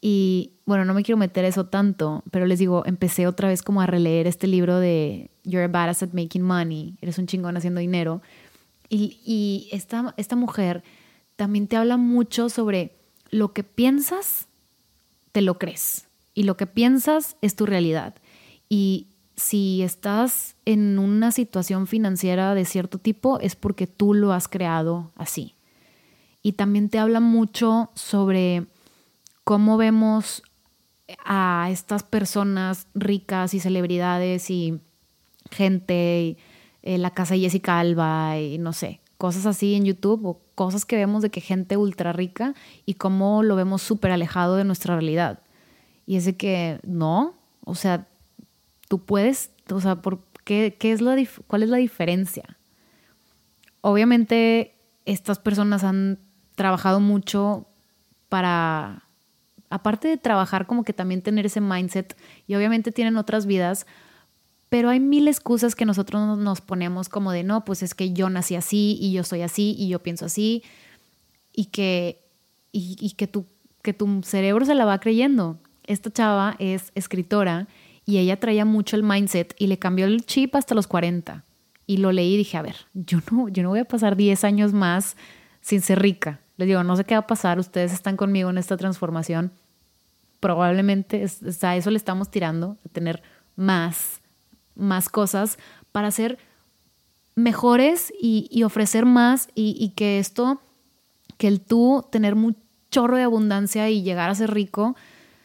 Y 0.00 0.52
bueno, 0.66 0.84
no 0.84 0.92
me 0.92 1.02
quiero 1.02 1.16
meter 1.16 1.44
eso 1.44 1.66
tanto, 1.66 2.22
pero 2.30 2.46
les 2.46 2.58
digo, 2.58 2.82
empecé 2.84 3.26
otra 3.26 3.48
vez 3.48 3.62
como 3.62 3.80
a 3.80 3.86
releer 3.86 4.26
este 4.26 4.46
libro 4.46 4.78
de 4.78 5.30
You're 5.44 5.64
a 5.64 5.68
badass 5.68 6.02
at 6.02 6.12
making 6.12 6.42
money, 6.42 6.96
eres 7.00 7.18
un 7.18 7.26
chingón 7.26 7.56
haciendo 7.56 7.80
dinero. 7.80 8.20
Y, 8.90 9.18
y 9.24 9.68
esta, 9.72 10.12
esta 10.18 10.36
mujer 10.36 10.84
también 11.36 11.68
te 11.68 11.76
habla 11.76 11.96
mucho 11.96 12.48
sobre 12.48 12.96
lo 13.30 13.52
que 13.52 13.64
piensas, 13.64 14.46
te 15.32 15.40
lo 15.40 15.58
crees. 15.58 16.06
Y 16.34 16.42
lo 16.42 16.56
que 16.56 16.66
piensas 16.66 17.36
es 17.40 17.56
tu 17.56 17.64
realidad. 17.64 18.14
Y 18.68 19.06
si 19.36 19.82
estás 19.82 20.56
en 20.64 20.98
una 20.98 21.32
situación 21.32 21.86
financiera 21.86 22.54
de 22.54 22.64
cierto 22.64 22.98
tipo, 22.98 23.40
es 23.40 23.56
porque 23.56 23.86
tú 23.86 24.14
lo 24.14 24.32
has 24.32 24.48
creado 24.48 25.12
así. 25.16 25.54
Y 26.44 26.52
también 26.52 26.90
te 26.90 26.98
habla 26.98 27.20
mucho 27.20 27.90
sobre 27.94 28.66
cómo 29.44 29.78
vemos 29.78 30.42
a 31.24 31.68
estas 31.70 32.02
personas 32.02 32.86
ricas 32.94 33.54
y 33.54 33.60
celebridades 33.60 34.50
y 34.50 34.78
gente, 35.50 36.22
y, 36.22 36.38
eh, 36.82 36.98
la 36.98 37.12
casa 37.12 37.32
de 37.32 37.40
Jessica 37.40 37.78
Alba 37.78 38.38
y 38.38 38.58
no 38.58 38.74
sé, 38.74 39.00
cosas 39.16 39.46
así 39.46 39.74
en 39.74 39.86
YouTube 39.86 40.26
o 40.26 40.40
cosas 40.54 40.84
que 40.84 40.96
vemos 40.96 41.22
de 41.22 41.30
que 41.30 41.40
gente 41.40 41.78
ultra 41.78 42.12
rica 42.12 42.54
y 42.84 42.94
cómo 42.94 43.42
lo 43.42 43.56
vemos 43.56 43.80
súper 43.80 44.10
alejado 44.10 44.56
de 44.56 44.64
nuestra 44.64 44.96
realidad. 44.96 45.40
Y 46.04 46.16
es 46.16 46.26
de 46.26 46.36
que 46.36 46.78
no, 46.82 47.32
o 47.64 47.74
sea, 47.74 48.06
tú 48.90 48.98
puedes, 48.98 49.50
o 49.70 49.80
sea, 49.80 50.02
¿por 50.02 50.20
qué, 50.44 50.76
qué 50.78 50.92
es 50.92 51.00
la 51.00 51.16
¿cuál 51.46 51.62
es 51.62 51.70
la 51.70 51.78
diferencia? 51.78 52.58
Obviamente 53.80 54.74
estas 55.06 55.38
personas 55.38 55.84
han 55.84 56.18
trabajado 56.54 57.00
mucho 57.00 57.66
para, 58.28 59.04
aparte 59.70 60.08
de 60.08 60.16
trabajar, 60.16 60.66
como 60.66 60.84
que 60.84 60.92
también 60.92 61.22
tener 61.22 61.46
ese 61.46 61.60
mindset 61.60 62.16
y 62.46 62.54
obviamente 62.54 62.92
tienen 62.92 63.16
otras 63.16 63.46
vidas, 63.46 63.86
pero 64.68 64.88
hay 64.88 65.00
mil 65.00 65.28
excusas 65.28 65.74
que 65.74 65.84
nosotros 65.84 66.38
nos 66.38 66.60
ponemos 66.60 67.08
como 67.08 67.32
de, 67.32 67.44
no, 67.44 67.64
pues 67.64 67.82
es 67.82 67.94
que 67.94 68.12
yo 68.12 68.28
nací 68.30 68.56
así 68.56 68.98
y 69.00 69.12
yo 69.12 69.22
soy 69.22 69.42
así 69.42 69.74
y 69.78 69.88
yo 69.88 70.00
pienso 70.00 70.26
así 70.26 70.62
y 71.52 71.66
que, 71.66 72.24
y, 72.72 73.12
que, 73.12 73.28
tu, 73.28 73.46
que 73.82 73.92
tu 73.92 74.22
cerebro 74.24 74.64
se 74.64 74.74
la 74.74 74.84
va 74.84 74.98
creyendo. 74.98 75.58
Esta 75.86 76.10
chava 76.10 76.56
es 76.58 76.90
escritora 76.96 77.68
y 78.04 78.18
ella 78.18 78.40
traía 78.40 78.64
mucho 78.64 78.96
el 78.96 79.04
mindset 79.04 79.54
y 79.58 79.68
le 79.68 79.78
cambió 79.78 80.06
el 80.06 80.26
chip 80.26 80.56
hasta 80.56 80.74
los 80.74 80.86
40. 80.88 81.44
Y 81.86 81.98
lo 81.98 82.10
leí 82.10 82.34
y 82.34 82.38
dije, 82.38 82.56
a 82.56 82.62
ver, 82.62 82.76
yo 82.94 83.18
no, 83.30 83.48
yo 83.48 83.62
no 83.62 83.68
voy 83.68 83.78
a 83.78 83.84
pasar 83.84 84.16
10 84.16 84.42
años 84.42 84.72
más 84.72 85.16
sin 85.60 85.82
ser 85.82 86.00
rica. 86.00 86.40
Les 86.56 86.68
digo, 86.68 86.82
no 86.84 86.96
sé 86.96 87.04
qué 87.04 87.14
va 87.14 87.20
a 87.20 87.26
pasar, 87.26 87.58
ustedes 87.58 87.92
están 87.92 88.16
conmigo 88.16 88.50
en 88.50 88.58
esta 88.58 88.76
transformación. 88.76 89.52
Probablemente 90.40 91.26
a 91.62 91.76
eso 91.76 91.90
le 91.90 91.96
estamos 91.96 92.30
tirando, 92.30 92.76
a 92.84 92.88
tener 92.90 93.22
más 93.56 94.20
más 94.74 95.08
cosas 95.08 95.58
para 95.92 96.10
ser 96.10 96.38
mejores 97.34 98.12
y, 98.20 98.62
ofrecer 98.62 99.06
más 99.06 99.48
y, 99.54 99.90
que 99.96 100.18
esto, 100.18 100.60
que 101.36 101.48
el 101.48 101.60
tú 101.60 102.06
tener 102.10 102.34
un 102.34 102.56
chorro 102.90 103.16
de 103.16 103.24
abundancia 103.24 103.90
y 103.90 104.02
llegar 104.02 104.30
a 104.30 104.34
ser 104.34 104.52
rico, 104.52 104.96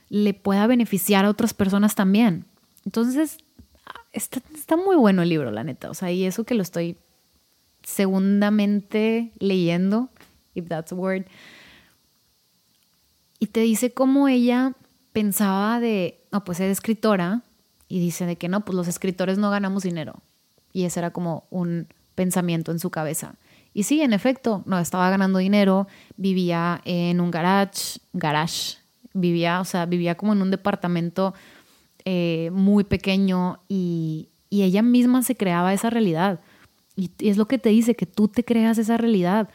le 0.10 0.34
pueda 0.34 0.68
beneficiar 0.68 1.26
a 1.26 1.30
otras 1.30 1.54
personas 1.54 1.96
también. 1.96 2.46
Entonces, 2.86 3.38
está, 4.12 4.42
está 4.54 4.78
muy 4.78 4.96
bueno 4.96 5.24
el 5.24 5.30
libro, 5.30 5.52
la 5.52 5.64
neta. 5.64 5.90
O 5.90 5.94
sea, 5.94 6.12
y 6.12 6.26
eso 6.26 6.44
que 6.44 6.56
lo 6.56 6.62
estoy 6.62 6.98
segundamente 7.84 9.32
leyendo, 9.40 10.10
if 10.60 10.68
that's 10.68 10.92
a 10.92 10.96
word, 10.96 11.26
y 13.40 13.48
te 13.48 13.62
dice 13.62 13.92
cómo 13.92 14.28
ella 14.28 14.74
pensaba 15.14 15.80
de, 15.80 16.20
no, 16.32 16.44
pues 16.44 16.60
es 16.60 16.72
escritora, 16.72 17.42
y 17.88 18.00
dice 18.00 18.26
de 18.26 18.36
que 18.36 18.50
no, 18.50 18.64
pues 18.64 18.76
los 18.76 18.88
escritores 18.88 19.38
no 19.38 19.50
ganamos 19.50 19.84
dinero. 19.84 20.22
Y 20.72 20.84
ese 20.84 21.00
era 21.00 21.12
como 21.12 21.46
un 21.50 21.88
pensamiento 22.14 22.72
en 22.72 22.80
su 22.80 22.92
cabeza. 22.92 23.36
Y 23.74 23.84
sí, 23.84 24.02
en 24.02 24.14
efecto, 24.14 24.62
no 24.66 24.78
estaba 24.78 25.10
ganando 25.10 25.40
dinero, 25.40 25.88
vivía 26.18 26.82
en 26.86 27.20
un 27.20 27.32
garage, 27.32 28.00
garage, 28.14 28.78
vivía, 29.14 29.62
o 29.62 29.66
sea, 29.66 29.86
vivía 29.86 30.16
como 30.16 30.34
en 30.34 30.42
un 30.42 30.52
departamento 30.52 31.34
eh, 32.06 32.50
muy 32.54 32.84
pequeño 32.84 33.60
y, 33.68 34.30
y, 34.50 34.64
ella 34.64 34.82
misma 34.82 35.24
se 35.24 35.36
creaba 35.36 35.74
esa 35.74 35.90
realidad. 35.90 36.40
Y, 36.96 37.12
es 37.20 37.38
lo 37.38 37.48
que 37.48 37.58
te 37.58 37.70
dice, 37.70 37.96
que 37.96 38.06
tú 38.06 38.28
te 38.28 38.44
creas 38.44 38.78
esa 38.78 38.98
realidad 38.98 39.50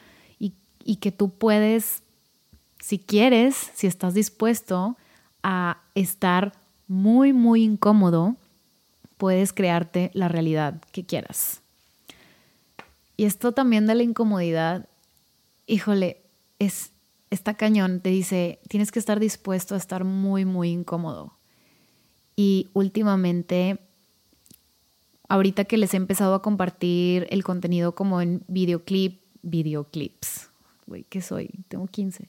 y, 0.84 0.96
que 0.96 1.12
tú 1.12 1.30
puedes, 1.30 2.02
si 2.80 2.98
quieres, 2.98 3.70
si 3.74 3.86
estás 3.86 4.14
dispuesto 4.14 4.96
a 5.42 5.78
estar 5.94 6.52
muy, 6.88 7.32
muy 7.32 7.62
incómodo, 7.62 8.36
puedes 9.16 9.52
crearte 9.52 10.10
la 10.14 10.28
realidad 10.28 10.80
que 10.92 11.04
quieras. 11.04 11.60
Y 13.16 13.24
esto 13.24 13.52
también 13.52 13.86
de 13.86 13.94
la 13.94 14.02
incomodidad, 14.02 14.88
híjole, 15.66 16.20
es 16.58 16.90
está 17.34 17.54
cañón, 17.54 18.00
te 18.00 18.08
dice, 18.08 18.60
tienes 18.68 18.90
que 18.90 18.98
estar 18.98 19.20
dispuesto 19.20 19.74
a 19.74 19.78
estar 19.78 20.04
muy, 20.04 20.44
muy 20.44 20.70
incómodo. 20.70 21.34
Y 22.36 22.70
últimamente, 22.72 23.78
ahorita 25.28 25.64
que 25.64 25.76
les 25.76 25.94
he 25.94 25.98
empezado 25.98 26.34
a 26.34 26.42
compartir 26.42 27.26
el 27.30 27.44
contenido 27.44 27.94
como 27.94 28.20
en 28.20 28.42
videoclip, 28.48 29.22
videoclips, 29.42 30.48
güey, 30.86 31.04
¿qué 31.08 31.20
soy? 31.20 31.50
Tengo 31.68 31.86
15. 31.86 32.28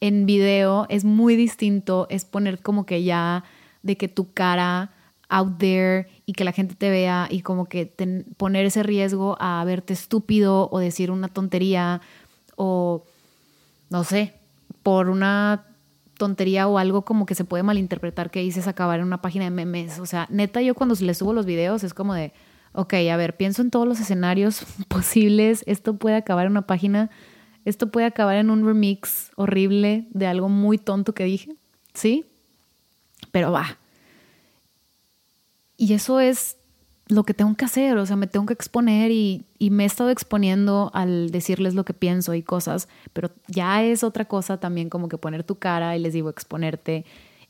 En 0.00 0.26
video 0.26 0.86
es 0.88 1.04
muy 1.04 1.36
distinto, 1.36 2.06
es 2.10 2.24
poner 2.24 2.60
como 2.60 2.86
que 2.86 3.04
ya 3.04 3.44
de 3.82 3.96
que 3.96 4.08
tu 4.08 4.32
cara 4.32 4.92
out 5.28 5.58
there 5.58 6.08
y 6.26 6.34
que 6.34 6.44
la 6.44 6.52
gente 6.52 6.74
te 6.74 6.90
vea 6.90 7.26
y 7.30 7.40
como 7.40 7.66
que 7.66 7.86
poner 8.36 8.66
ese 8.66 8.82
riesgo 8.82 9.36
a 9.40 9.64
verte 9.64 9.92
estúpido 9.92 10.68
o 10.70 10.78
decir 10.78 11.10
una 11.10 11.28
tontería 11.28 12.00
o 12.56 13.04
no 13.90 14.04
sé, 14.04 14.34
por 14.82 15.08
una 15.08 15.64
tontería 16.18 16.68
o 16.68 16.78
algo 16.78 17.02
como 17.04 17.26
que 17.26 17.34
se 17.34 17.44
puede 17.44 17.62
malinterpretar 17.62 18.30
que 18.30 18.40
dices 18.40 18.68
acabar 18.68 19.00
en 19.00 19.06
una 19.06 19.22
página 19.22 19.44
de 19.44 19.50
memes. 19.50 19.98
O 19.98 20.06
sea, 20.06 20.26
neta, 20.30 20.60
yo 20.62 20.74
cuando 20.74 20.94
le 20.94 21.14
subo 21.14 21.32
los 21.32 21.46
videos 21.46 21.82
es 21.84 21.94
como 21.94 22.14
de, 22.14 22.32
ok, 22.72 22.94
a 23.10 23.16
ver, 23.16 23.36
pienso 23.36 23.62
en 23.62 23.70
todos 23.70 23.88
los 23.88 24.00
escenarios 24.00 24.64
posibles, 24.88 25.64
esto 25.66 25.96
puede 25.96 26.16
acabar 26.16 26.46
en 26.46 26.52
una 26.52 26.66
página, 26.66 27.10
esto 27.64 27.90
puede 27.90 28.06
acabar 28.06 28.36
en 28.36 28.50
un 28.50 28.64
remix 28.66 29.30
horrible 29.36 30.06
de 30.10 30.26
algo 30.26 30.48
muy 30.48 30.78
tonto 30.78 31.14
que 31.14 31.24
dije, 31.24 31.56
¿sí? 31.94 32.24
Pero 33.30 33.52
va. 33.52 33.78
Y 35.76 35.94
eso 35.94 36.20
es 36.20 36.56
lo 37.08 37.24
que 37.24 37.34
tengo 37.34 37.54
que 37.54 37.64
hacer, 37.64 37.96
o 37.98 38.06
sea, 38.06 38.16
me 38.16 38.26
tengo 38.26 38.46
que 38.46 38.54
exponer 38.54 39.10
y, 39.10 39.44
me 39.58 39.84
he 39.84 39.86
estado 39.86 40.10
exponiendo 40.10 40.90
al 40.94 41.30
decirles 41.30 41.74
lo 41.74 41.84
que 41.84 41.94
pienso 41.94 42.34
y 42.34 42.42
cosas, 42.42 42.88
pero 43.12 43.30
ya 43.46 43.82
es 43.82 44.02
otra 44.02 44.24
cosa 44.24 44.58
también 44.58 44.88
como 44.88 45.08
que 45.08 45.18
poner 45.18 45.44
tu 45.44 45.56
cara 45.56 45.96
y 45.96 46.00
les 46.00 46.12
digo 46.12 46.30
exponerte. 46.30 47.04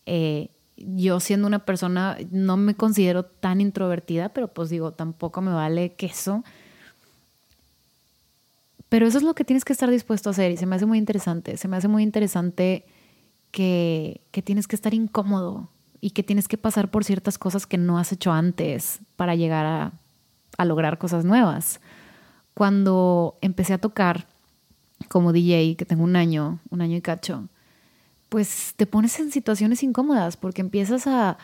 Eh, 0.05 0.51
yo 0.77 1.21
siendo 1.21 1.47
una 1.47 1.65
persona 1.65 2.17
no 2.31 2.57
me 2.57 2.75
considero 2.75 3.25
tan 3.25 3.61
introvertida, 3.61 4.31
pero 4.31 4.49
pues 4.49 4.69
digo, 4.69 4.93
tampoco 4.93 5.41
me 5.41 5.53
vale 5.53 5.93
queso. 5.95 6.45
Pero 8.93 9.07
eso 9.07 9.17
es 9.17 9.25
lo 9.25 9.35
que 9.35 9.43
tienes 9.43 9.65
que 9.65 9.73
estar 9.73 9.91
dispuesto 9.91 10.29
a 10.29 10.33
hacer 10.33 10.51
y 10.51 10.59
se 10.59 10.67
me 10.67 10.77
hace 10.77 10.85
muy 10.85 10.99
interesante, 10.99 11.57
se 11.57 11.67
me 11.67 11.79
hace 11.79 11.89
muy 11.89 12.03
interesante 12.03 12.85
que, 13.51 14.21
que 14.33 14.43
tienes 14.43 14.69
que 14.69 14.77
estar 14.77 14.93
incómodo 14.93 15.71
y 16.03 16.11
que 16.11 16.23
tienes 16.23 16.47
que 16.47 16.59
pasar 16.59 16.91
por 16.91 17.03
ciertas 17.03 17.39
cosas 17.39 17.67
que 17.67 17.79
no 17.79 17.97
has 17.97 18.13
hecho 18.13 18.33
antes 18.33 19.01
para 19.17 19.35
llegar 19.35 19.65
a, 20.59 20.65
lograr 20.67 20.99
cosas 20.99 21.25
nuevas. 21.25 21.81
Cuando 22.53 23.39
empecé 23.41 23.73
a 23.73 23.79
tocar 23.79 24.27
como 25.09 25.33
DJ, 25.33 25.75
que 25.79 25.87
tengo 25.87 26.05
un 26.05 26.15
año, 26.15 26.61
un 26.69 26.83
año 26.83 26.99
y 26.99 27.01
cacho, 27.01 27.49
pues 28.29 28.75
te 28.77 28.85
pones 28.85 29.19
en 29.21 29.31
situaciones 29.31 29.83
incómodas 29.83 30.37
porque 30.37 30.61
empiezas 30.61 31.07
a, 31.07 31.39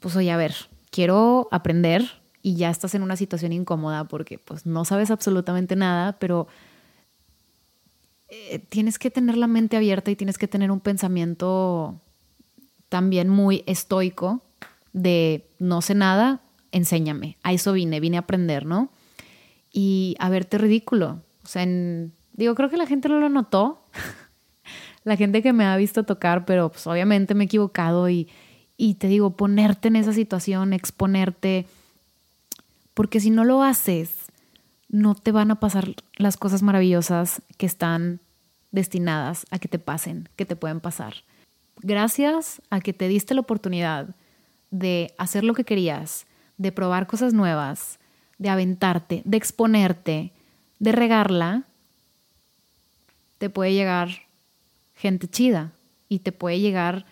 pues 0.00 0.16
oye, 0.16 0.32
a 0.32 0.36
ver, 0.36 0.56
quiero 0.90 1.46
aprender 1.52 2.20
y 2.42 2.56
ya 2.56 2.68
estás 2.68 2.96
en 2.96 3.04
una 3.04 3.14
situación 3.14 3.52
incómoda 3.52 4.08
porque 4.08 4.40
pues 4.40 4.66
no 4.66 4.84
sabes 4.84 5.12
absolutamente 5.12 5.76
nada, 5.76 6.18
pero 6.18 6.48
eh, 8.30 8.60
tienes 8.68 8.98
que 8.98 9.10
tener 9.10 9.36
la 9.36 9.48
mente 9.48 9.76
abierta 9.76 10.10
y 10.10 10.16
tienes 10.16 10.38
que 10.38 10.46
tener 10.46 10.70
un 10.70 10.78
pensamiento 10.78 12.00
también 12.88 13.28
muy 13.28 13.64
estoico 13.66 14.40
de 14.92 15.48
no 15.58 15.82
sé 15.82 15.94
nada, 15.94 16.40
enséñame. 16.70 17.36
A 17.42 17.52
eso 17.52 17.72
vine, 17.72 17.98
vine 17.98 18.18
a 18.18 18.20
aprender, 18.20 18.66
¿no? 18.66 18.90
Y 19.72 20.16
a 20.20 20.28
verte 20.28 20.58
ridículo. 20.58 21.22
O 21.42 21.48
sea, 21.48 21.66
digo, 21.66 22.54
creo 22.54 22.70
que 22.70 22.76
la 22.76 22.86
gente 22.86 23.08
no 23.08 23.18
lo 23.18 23.28
notó. 23.28 23.82
la 25.04 25.16
gente 25.16 25.42
que 25.42 25.52
me 25.52 25.64
ha 25.64 25.76
visto 25.76 26.04
tocar, 26.04 26.44
pero 26.44 26.70
pues 26.70 26.86
obviamente 26.86 27.34
me 27.34 27.44
he 27.44 27.46
equivocado 27.46 28.08
y, 28.08 28.28
y 28.76 28.94
te 28.94 29.08
digo, 29.08 29.30
ponerte 29.30 29.88
en 29.88 29.96
esa 29.96 30.12
situación, 30.12 30.72
exponerte, 30.72 31.66
porque 32.94 33.18
si 33.18 33.30
no 33.30 33.44
lo 33.44 33.62
haces, 33.62 34.29
no 34.90 35.14
te 35.14 35.30
van 35.30 35.50
a 35.52 35.60
pasar 35.60 35.94
las 36.16 36.36
cosas 36.36 36.62
maravillosas 36.62 37.42
que 37.56 37.66
están 37.66 38.20
destinadas 38.72 39.46
a 39.50 39.58
que 39.58 39.68
te 39.68 39.78
pasen, 39.78 40.28
que 40.36 40.44
te 40.44 40.56
pueden 40.56 40.80
pasar. 40.80 41.14
Gracias 41.76 42.60
a 42.70 42.80
que 42.80 42.92
te 42.92 43.08
diste 43.08 43.34
la 43.34 43.40
oportunidad 43.40 44.16
de 44.70 45.14
hacer 45.16 45.44
lo 45.44 45.54
que 45.54 45.64
querías, 45.64 46.26
de 46.58 46.72
probar 46.72 47.06
cosas 47.06 47.32
nuevas, 47.32 48.00
de 48.38 48.48
aventarte, 48.48 49.22
de 49.24 49.36
exponerte, 49.36 50.32
de 50.78 50.92
regarla, 50.92 51.64
te 53.38 53.48
puede 53.48 53.72
llegar 53.72 54.08
gente 54.94 55.28
chida 55.28 55.72
y 56.08 56.18
te 56.18 56.32
puede 56.32 56.58
llegar 56.58 57.06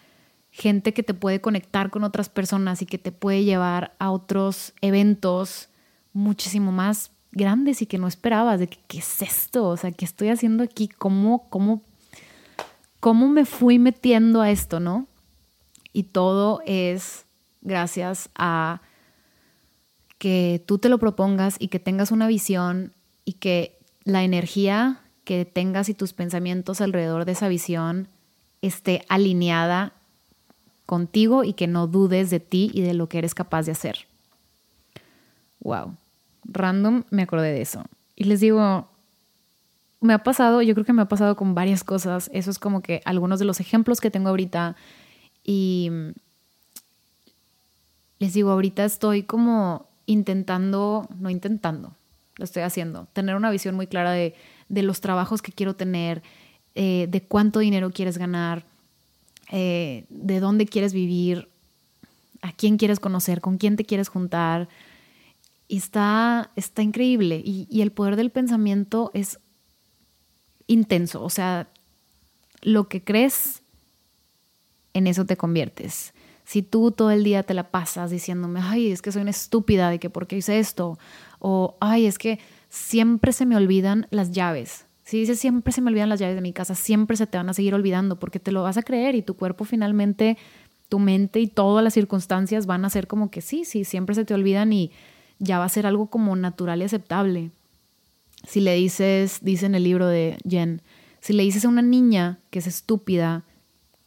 gente 0.51 0.93
que 0.93 1.03
te 1.03 1.15
puede 1.15 1.41
conectar 1.41 1.91
con 1.91 2.03
otras 2.03 2.29
personas 2.29 2.83
y 2.83 2.87
que 2.87 2.99
te 2.99 3.13
puede 3.13 3.45
llevar 3.45 3.95
a 3.99 4.11
otros 4.11 4.75
eventos 4.81 5.69
muchísimo 6.13 6.73
más 6.73 7.13
grandes 7.33 7.83
y 7.83 7.87
que 7.87 7.99
no 7.99 8.09
esperabas, 8.09 8.61
de 8.61 8.69
que, 8.69 8.79
qué 8.89 8.99
es 8.99 9.23
esto, 9.23 9.69
o 9.69 9.77
sea, 9.77 9.93
¿qué 9.93 10.05
estoy 10.05 10.29
haciendo 10.29 10.65
aquí? 10.65 10.89
¿Cómo, 10.89 11.49
cómo 11.51 11.83
cómo 13.01 13.29
me 13.29 13.45
fui 13.45 13.79
metiendo 13.79 14.41
a 14.41 14.51
esto, 14.51 14.81
¿no? 14.81 15.07
Y 15.93 16.05
todo 16.05 16.61
es 16.67 17.27
gracias 17.61 18.31
a 18.35 18.81
que 20.19 20.63
tú 20.67 20.79
te 20.79 20.89
lo 20.89 20.99
propongas 20.99 21.57
y 21.59 21.69
que 21.69 21.79
tengas 21.79 22.11
una 22.11 22.27
visión 22.27 22.93
y 23.25 23.35
que 23.35 23.79
la 24.05 24.25
energía 24.25 25.01
que 25.25 25.45
tengas 25.45 25.89
y 25.89 25.95
tus 25.95 26.13
pensamientos 26.13 26.81
alrededor 26.81 27.25
de 27.25 27.33
esa 27.33 27.49
visión 27.49 28.09
esté 28.63 29.05
alineada 29.09 29.93
contigo 30.87 31.45
y 31.45 31.53
que 31.53 31.67
no 31.67 31.87
dudes 31.87 32.31
de 32.31 32.41
ti 32.41 32.71
y 32.73 32.81
de 32.81 32.95
lo 32.95 33.09
que 33.09 33.19
eres 33.19 33.35
capaz 33.35 33.67
de 33.67 33.73
hacer. 33.73 34.07
Wow. 35.61 35.97
Random 36.49 37.05
me 37.11 37.23
acordé 37.23 37.53
de 37.53 37.63
eso. 37.63 37.85
Y 38.17 38.25
les 38.25 38.41
digo, 38.41 38.89
me 40.01 40.13
ha 40.13 40.19
pasado, 40.19 40.63
yo 40.63 40.75
creo 40.75 40.85
que 40.85 40.93
me 40.93 41.03
ha 41.03 41.09
pasado 41.09 41.37
con 41.37 41.55
varias 41.55 41.85
cosas. 41.85 42.31
Eso 42.33 42.51
es 42.51 42.59
como 42.59 42.83
que 42.83 43.01
algunos 43.05 43.39
de 43.39 43.45
los 43.45 43.61
ejemplos 43.61 44.01
que 44.01 44.11
tengo 44.11 44.29
ahorita. 44.29 44.77
Y 45.45 45.91
les 48.19 48.35
digo, 48.35 48.51
ahorita 48.51 48.85
estoy 48.85 49.23
como 49.23 49.87
intentando, 50.07 51.09
no 51.19 51.31
intentando, 51.31 51.93
lo 52.37 52.45
estoy 52.45 52.63
haciendo, 52.63 53.07
tener 53.13 53.37
una 53.37 53.51
visión 53.51 53.75
muy 53.75 53.87
clara 53.87 54.13
de, 54.13 54.35
los 54.69 55.01
trabajos 55.01 55.43
que 55.43 55.53
quiero 55.53 55.75
tener, 55.75 56.23
eh, 56.75 57.07
de 57.11 57.23
cuánto 57.23 57.61
dinero 57.61 57.91
quieres 57.91 58.19
ganar, 58.19 58.65
eh, 59.51 60.05
de 60.09 60.41
dónde 60.41 60.67
quieres 60.67 60.93
vivir, 60.93 61.49
a 62.43 62.53
quién 62.53 62.77
quieres 62.77 63.01
conocer, 63.01 63.41
con 63.41 63.59
quién 63.59 63.77
te 63.77 63.85
quieres 63.85 64.09
juntar. 64.09 64.69
Y 65.69 65.77
está, 65.77 66.51
está 66.57 66.83
increíble. 66.83 67.43
Y, 67.45 67.67
y 67.71 67.83
el 67.83 67.93
poder 67.93 68.17
del 68.17 68.31
pensamiento 68.31 69.11
es 69.15 69.39
intenso, 70.67 71.23
o 71.23 71.31
sea, 71.31 71.69
lo 72.63 72.89
que 72.89 73.03
crees, 73.03 73.63
en 74.95 75.07
eso 75.07 75.25
te 75.25 75.37
conviertes. 75.37 76.13
Si 76.45 76.63
tú 76.63 76.93
todo 76.93 77.11
el 77.11 77.25
día 77.25 77.43
te 77.43 77.55
la 77.55 77.71
pasas 77.71 78.11
diciéndome, 78.11 78.61
ay, 78.63 78.91
es 78.91 79.03
que 79.03 79.13
soy 79.13 79.23
una 79.23 79.31
estúpida 79.31 79.91
de 79.91 79.99
que 79.99 80.11
por 80.11 80.27
qué 80.27 80.37
hice 80.37 80.59
esto, 80.59 80.99
o 81.41 81.77
ay, 81.81 82.07
es 82.07 82.19
que 82.19 82.39
siempre 82.69 83.33
se 83.33 83.47
me 83.47 83.57
olvidan 83.57 84.07
las 84.11 84.33
llaves. 84.33 84.87
Si 85.05 85.19
dices 85.19 85.39
siempre 85.39 85.73
se 85.73 85.81
me 85.81 85.91
olvidan 85.91 86.09
las 86.09 86.21
llaves 86.21 86.37
de 86.37 86.43
mi 86.43 86.53
casa, 86.53 86.75
siempre 86.75 87.17
se 87.17 87.27
te 87.27 87.39
van 87.39 87.49
a 87.49 87.55
seguir 87.55 87.75
olvidando 87.75 88.19
porque 88.19 88.41
te 88.41 88.53
lo 88.53 88.63
vas 88.63 88.77
a 88.77 88.83
creer 88.83 89.15
y 89.15 89.23
tu 89.23 89.37
cuerpo 89.37 89.65
finalmente, 89.65 90.37
tu 90.89 90.99
mente 90.99 91.41
y 91.41 91.47
todas 91.47 91.83
las 91.83 91.95
circunstancias 91.95 92.67
van 92.67 92.85
a 92.85 92.91
ser 92.91 93.07
como 93.07 93.31
que 93.31 93.41
sí, 93.41 93.65
sí, 93.65 93.85
siempre 93.85 94.15
se 94.15 94.25
te 94.25 94.35
olvidan 94.35 94.73
y 94.73 94.91
ya 95.39 95.59
va 95.59 95.65
a 95.65 95.69
ser 95.69 95.87
algo 95.87 96.07
como 96.07 96.35
natural 96.37 96.81
y 96.81 96.85
aceptable. 96.85 97.51
Si 98.47 98.61
le 98.61 98.75
dices, 98.75 99.39
dice 99.43 99.67
en 99.67 99.75
el 99.75 99.85
libro 99.85 100.07
de 100.07 100.39
Jen, 100.49 100.83
si 101.21 101.33
le 101.33 101.43
dices 101.43 101.65
a 101.65 101.69
una 101.69 101.83
niña 101.83 102.39
que 102.51 102.61
es 102.61 102.67
estúpida 102.67 103.45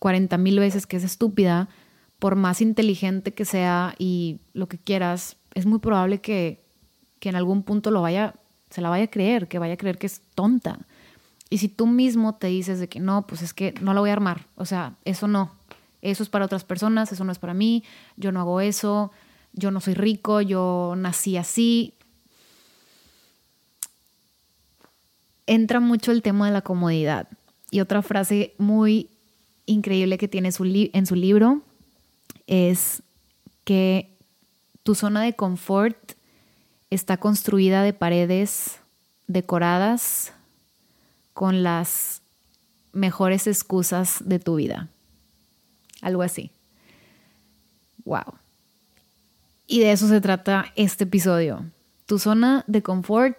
40 0.01 0.35
mil 0.39 0.57
veces 0.57 0.87
que 0.87 0.97
es 0.97 1.03
estúpida, 1.03 1.69
por 2.17 2.35
más 2.35 2.59
inteligente 2.59 3.35
que 3.35 3.45
sea 3.45 3.93
y 3.99 4.39
lo 4.53 4.67
que 4.67 4.79
quieras, 4.79 5.37
es 5.53 5.67
muy 5.67 5.77
probable 5.77 6.21
que, 6.21 6.65
que 7.19 7.29
en 7.29 7.35
algún 7.35 7.61
punto 7.61 7.91
lo 7.91 8.01
vaya, 8.01 8.33
se 8.71 8.81
la 8.81 8.89
vaya 8.89 9.03
a 9.03 9.11
creer, 9.11 9.47
que 9.47 9.59
vaya 9.59 9.75
a 9.75 9.77
creer 9.77 9.99
que 9.99 10.07
es 10.07 10.23
tonta. 10.33 10.79
Y 11.51 11.59
si 11.59 11.67
tú 11.67 11.85
mismo 11.85 12.33
te 12.33 12.47
dices 12.47 12.79
de 12.79 12.89
que 12.89 12.99
no, 12.99 13.27
pues 13.27 13.43
es 13.43 13.53
que 13.53 13.75
no 13.79 13.93
la 13.93 13.99
voy 13.99 14.09
a 14.09 14.13
armar, 14.13 14.47
o 14.55 14.65
sea, 14.65 14.95
eso 15.05 15.27
no, 15.27 15.51
eso 16.01 16.23
es 16.23 16.29
para 16.29 16.45
otras 16.45 16.63
personas, 16.63 17.11
eso 17.11 17.23
no 17.23 17.31
es 17.31 17.37
para 17.37 17.53
mí, 17.53 17.83
yo 18.17 18.31
no 18.31 18.39
hago 18.39 18.59
eso, 18.59 19.11
yo 19.53 19.71
no 19.71 19.79
soy 19.79 19.93
rico, 19.93 20.41
yo 20.41 20.93
nací 20.97 21.37
así, 21.37 21.93
entra 25.47 25.79
mucho 25.79 26.11
el 26.11 26.21
tema 26.21 26.47
de 26.47 26.53
la 26.53 26.61
comodidad. 26.61 27.27
Y 27.71 27.79
otra 27.79 28.01
frase 28.01 28.53
muy 28.57 29.09
increíble 29.65 30.17
que 30.17 30.27
tiene 30.27 30.49
en 30.57 31.05
su 31.05 31.15
libro 31.15 31.61
es 32.47 33.03
que 33.63 34.17
tu 34.83 34.95
zona 34.95 35.23
de 35.23 35.33
confort 35.33 36.13
está 36.89 37.17
construida 37.17 37.83
de 37.83 37.93
paredes 37.93 38.79
decoradas 39.27 40.33
con 41.33 41.63
las 41.63 42.21
mejores 42.91 43.47
excusas 43.47 44.17
de 44.25 44.39
tu 44.39 44.55
vida. 44.55 44.89
Algo 46.01 46.21
así. 46.23 46.51
Wow. 48.03 48.35
Y 49.71 49.79
de 49.79 49.93
eso 49.93 50.09
se 50.09 50.19
trata 50.19 50.65
este 50.75 51.05
episodio. 51.05 51.63
Tu 52.05 52.19
zona 52.19 52.65
de 52.67 52.83
confort 52.83 53.37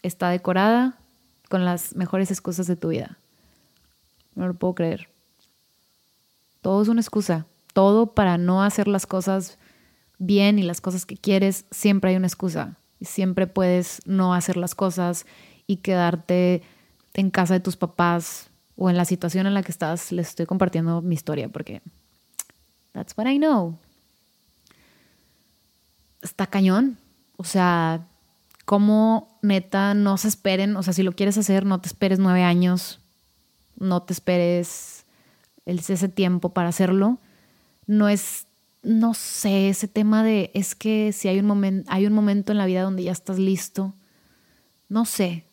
está 0.00 0.30
decorada 0.30 0.96
con 1.50 1.66
las 1.66 1.94
mejores 1.94 2.30
excusas 2.30 2.66
de 2.66 2.74
tu 2.74 2.88
vida. 2.88 3.18
No 4.34 4.46
lo 4.46 4.54
puedo 4.54 4.74
creer. 4.74 5.10
Todo 6.62 6.80
es 6.80 6.88
una 6.88 7.02
excusa. 7.02 7.44
Todo 7.74 8.14
para 8.14 8.38
no 8.38 8.62
hacer 8.62 8.88
las 8.88 9.04
cosas 9.04 9.58
bien 10.16 10.58
y 10.58 10.62
las 10.62 10.80
cosas 10.80 11.04
que 11.04 11.18
quieres, 11.18 11.66
siempre 11.70 12.12
hay 12.12 12.16
una 12.16 12.26
excusa. 12.26 12.78
Siempre 13.02 13.46
puedes 13.46 14.00
no 14.06 14.32
hacer 14.32 14.56
las 14.56 14.74
cosas 14.74 15.26
y 15.66 15.76
quedarte 15.76 16.62
en 17.12 17.28
casa 17.28 17.52
de 17.52 17.60
tus 17.60 17.76
papás 17.76 18.48
o 18.74 18.88
en 18.88 18.96
la 18.96 19.04
situación 19.04 19.46
en 19.46 19.52
la 19.52 19.62
que 19.62 19.72
estás, 19.72 20.12
les 20.12 20.28
estoy 20.28 20.46
compartiendo 20.46 21.02
mi 21.02 21.14
historia 21.14 21.50
porque 21.50 21.82
that's 22.94 23.12
what 23.18 23.26
I 23.26 23.36
know. 23.36 23.76
Está 26.22 26.46
cañón. 26.46 26.98
O 27.36 27.44
sea, 27.44 28.06
como 28.64 29.38
neta 29.42 29.94
no 29.94 30.16
se 30.16 30.28
esperen, 30.28 30.76
o 30.76 30.82
sea, 30.82 30.92
si 30.92 31.02
lo 31.02 31.12
quieres 31.12 31.38
hacer, 31.38 31.64
no 31.64 31.80
te 31.80 31.88
esperes 31.88 32.18
nueve 32.18 32.42
años, 32.42 33.00
no 33.78 34.02
te 34.02 34.12
esperes 34.12 35.06
ese 35.64 36.08
tiempo 36.08 36.50
para 36.50 36.68
hacerlo. 36.68 37.18
No 37.86 38.08
es, 38.08 38.46
no 38.82 39.14
sé, 39.14 39.68
ese 39.70 39.88
tema 39.88 40.22
de, 40.22 40.50
es 40.54 40.74
que 40.74 41.12
si 41.12 41.28
hay 41.28 41.38
un, 41.38 41.46
momento 41.46 41.90
hay 41.90 42.06
un 42.06 42.12
momento 42.12 42.52
en 42.52 42.58
la 42.58 42.66
vida 42.66 42.82
donde 42.82 43.02
ya 43.02 43.12
estás 43.12 43.38
listo, 43.38 43.94
no 44.88 45.04
sé, 45.04 45.46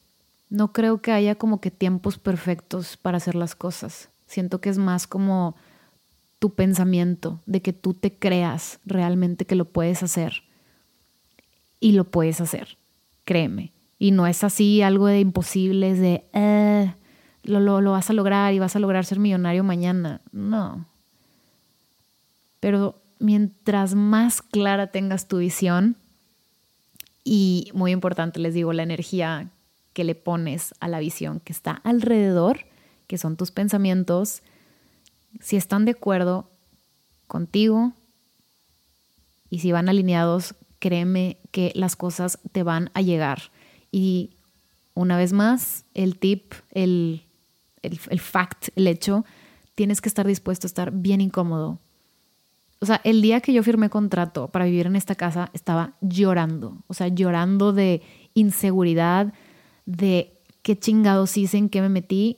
no 0.49 0.71
creo 0.71 1.01
que 1.01 1.11
haya 1.11 1.35
como 1.35 1.59
que 1.61 1.71
tiempos 1.71 2.17
perfectos 2.17 2.97
para 2.97 3.17
hacer 3.17 3.35
las 3.35 3.55
cosas. 3.55 4.09
Siento 4.27 4.61
que 4.61 4.69
es 4.69 4.77
más 4.77 5.07
como 5.07 5.55
tu 6.39 6.53
pensamiento, 6.53 7.41
de 7.45 7.61
que 7.61 7.73
tú 7.73 7.93
te 7.93 8.13
creas 8.13 8.79
realmente 8.85 9.45
que 9.45 9.55
lo 9.55 9.65
puedes 9.65 10.03
hacer. 10.03 10.43
Y 11.79 11.91
lo 11.93 12.05
puedes 12.05 12.41
hacer, 12.41 12.77
créeme. 13.25 13.73
Y 13.99 14.11
no 14.11 14.27
es 14.27 14.43
así 14.43 14.81
algo 14.81 15.07
de 15.07 15.19
imposible, 15.19 15.93
de, 15.93 16.25
eh, 16.33 16.93
lo, 17.43 17.59
lo, 17.59 17.81
lo 17.81 17.91
vas 17.91 18.09
a 18.09 18.13
lograr 18.13 18.53
y 18.53 18.59
vas 18.59 18.75
a 18.75 18.79
lograr 18.79 19.05
ser 19.05 19.19
millonario 19.19 19.63
mañana. 19.63 20.21
No. 20.31 20.85
Pero 22.59 23.01
mientras 23.19 23.95
más 23.95 24.41
clara 24.41 24.87
tengas 24.87 25.27
tu 25.27 25.37
visión, 25.37 25.97
y 27.29 27.71
muy 27.73 27.91
importante, 27.91 28.39
les 28.39 28.53
digo, 28.53 28.71
la 28.71 28.83
energía 28.83 29.49
que 29.91 30.05
le 30.05 30.15
pones 30.15 30.73
a 30.79 30.87
la 30.87 30.99
visión 30.99 31.41
que 31.41 31.51
está 31.51 31.81
alrededor, 31.83 32.59
que 33.05 33.17
son 33.17 33.35
tus 33.35 33.51
pensamientos, 33.51 34.43
si 35.41 35.57
están 35.57 35.83
de 35.83 35.91
acuerdo 35.91 36.49
contigo 37.27 37.91
y 39.49 39.59
si 39.59 39.73
van 39.73 39.89
alineados, 39.89 40.55
créeme 40.79 41.37
que 41.51 41.71
las 41.75 41.95
cosas 41.95 42.39
te 42.51 42.63
van 42.63 42.91
a 42.93 43.01
llegar. 43.01 43.51
Y 43.91 44.31
una 44.93 45.17
vez 45.17 45.33
más, 45.33 45.85
el 45.93 46.17
tip, 46.17 46.53
el, 46.71 47.23
el, 47.81 47.99
el 48.09 48.19
fact, 48.19 48.69
el 48.75 48.87
hecho, 48.87 49.25
tienes 49.75 50.01
que 50.01 50.09
estar 50.09 50.25
dispuesto 50.25 50.65
a 50.65 50.69
estar 50.69 50.91
bien 50.91 51.21
incómodo. 51.21 51.79
O 52.79 52.85
sea, 52.85 53.01
el 53.03 53.21
día 53.21 53.41
que 53.41 53.53
yo 53.53 53.63
firmé 53.63 53.89
contrato 53.89 54.49
para 54.49 54.65
vivir 54.65 54.85
en 54.85 54.95
esta 54.95 55.15
casa, 55.15 55.49
estaba 55.53 55.93
llorando. 56.01 56.83
O 56.87 56.93
sea, 56.93 57.07
llorando 57.07 57.73
de 57.73 58.01
inseguridad, 58.33 59.33
de 59.85 60.37
qué 60.61 60.77
chingados 60.77 61.37
hice, 61.37 61.57
en 61.57 61.69
qué 61.69 61.81
me 61.81 61.89
metí, 61.89 62.37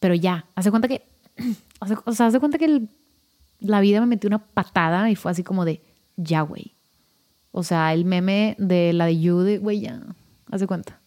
pero 0.00 0.14
ya, 0.14 0.46
hace 0.54 0.70
cuenta 0.70 0.88
que, 0.88 1.02
o 2.04 2.12
sea, 2.12 2.26
hace 2.26 2.40
cuenta 2.40 2.58
que 2.58 2.88
la 3.60 3.80
vida 3.80 4.00
me 4.00 4.06
metió 4.06 4.28
una 4.28 4.38
patada 4.38 5.10
y 5.10 5.16
fue 5.16 5.30
así 5.30 5.44
como 5.44 5.64
de, 5.64 5.82
ya, 6.16 6.40
güey. 6.40 6.74
O 7.52 7.62
sea, 7.62 7.92
el 7.92 8.04
meme 8.04 8.54
de 8.58 8.92
la 8.92 9.06
de 9.06 9.20
You, 9.20 9.38
de, 9.40 9.58
güey, 9.58 9.80
ya, 9.80 10.02
hace 10.50 10.66
cuenta. 10.66 11.00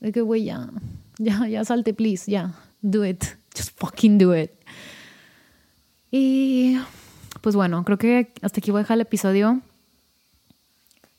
De 0.00 0.12
que, 0.12 0.20
güey, 0.20 0.44
ya, 0.44 0.70
ya, 1.18 1.46
ya 1.48 1.64
salte, 1.64 1.94
please, 1.94 2.30
ya, 2.30 2.54
do 2.80 3.04
it, 3.04 3.24
just 3.56 3.78
fucking 3.78 4.18
do 4.18 4.36
it. 4.36 4.50
Y 6.10 6.78
pues 7.40 7.54
bueno, 7.54 7.84
creo 7.84 7.98
que 7.98 8.32
hasta 8.42 8.60
aquí 8.60 8.70
voy 8.70 8.80
a 8.80 8.82
dejar 8.82 8.96
el 8.96 9.02
episodio. 9.02 9.60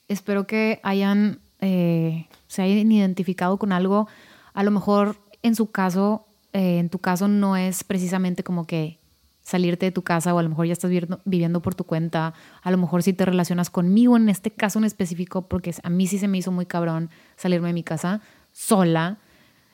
Espero 0.08 0.46
que 0.46 0.80
hayan 0.82 1.38
eh, 1.62 2.26
se 2.48 2.60
hayan 2.60 2.90
identificado 2.90 3.56
con 3.56 3.72
algo, 3.72 4.08
a 4.52 4.64
lo 4.64 4.72
mejor 4.72 5.16
en 5.42 5.54
su 5.54 5.70
caso, 5.70 6.26
eh, 6.52 6.78
en 6.80 6.90
tu 6.90 6.98
caso 6.98 7.28
no 7.28 7.56
es 7.56 7.84
precisamente 7.84 8.42
como 8.42 8.66
que 8.66 8.98
salirte 9.42 9.86
de 9.86 9.92
tu 9.92 10.02
casa 10.02 10.34
o 10.34 10.38
a 10.38 10.42
lo 10.42 10.48
mejor 10.48 10.66
ya 10.66 10.72
estás 10.72 10.90
viviendo, 11.24 11.62
por 11.62 11.74
tu 11.74 11.84
cuenta, 11.84 12.34
a 12.62 12.70
lo 12.70 12.78
mejor 12.78 13.02
si 13.02 13.12
te 13.12 13.24
relacionas 13.24 13.70
conmigo 13.70 14.16
en 14.16 14.28
este 14.28 14.50
caso 14.50 14.78
en 14.78 14.84
específico, 14.84 15.42
porque 15.48 15.74
a 15.82 15.90
mí 15.90 16.06
sí 16.06 16.18
se 16.18 16.28
me 16.28 16.38
hizo 16.38 16.52
muy 16.52 16.66
cabrón 16.66 17.10
salirme 17.36 17.68
de 17.68 17.74
mi 17.74 17.82
casa 17.82 18.20
sola, 18.52 19.18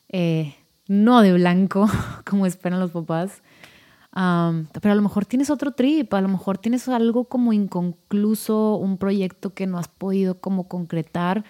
eh, 0.08 0.54
no 0.86 1.20
de 1.20 1.32
blanco, 1.34 1.88
como 2.24 2.46
esperan 2.46 2.80
los 2.80 2.90
papás. 2.90 3.42
pero 4.12 4.92
a 4.92 4.94
lo 4.94 5.02
mejor 5.02 5.26
tienes 5.26 5.50
otro 5.50 5.72
trip, 5.72 6.12
a 6.14 6.20
lo 6.20 6.28
mejor 6.28 6.58
tienes 6.58 6.88
algo 6.88 7.24
como 7.24 7.52
inconcluso, 7.52 8.76
un 8.76 8.98
proyecto 8.98 9.54
que 9.54 9.66
no 9.66 9.78
has 9.78 9.88
podido 9.88 10.40
como 10.40 10.66
concretar 10.66 11.44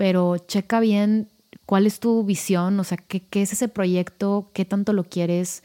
pero 0.00 0.38
checa 0.38 0.80
bien 0.80 1.28
cuál 1.66 1.86
es 1.86 2.00
tu 2.00 2.24
visión, 2.24 2.80
o 2.80 2.84
sea, 2.84 2.96
qué, 2.96 3.20
qué 3.20 3.42
es 3.42 3.52
ese 3.52 3.68
proyecto, 3.68 4.48
qué 4.54 4.64
tanto 4.64 4.94
lo 4.94 5.04
quieres, 5.04 5.62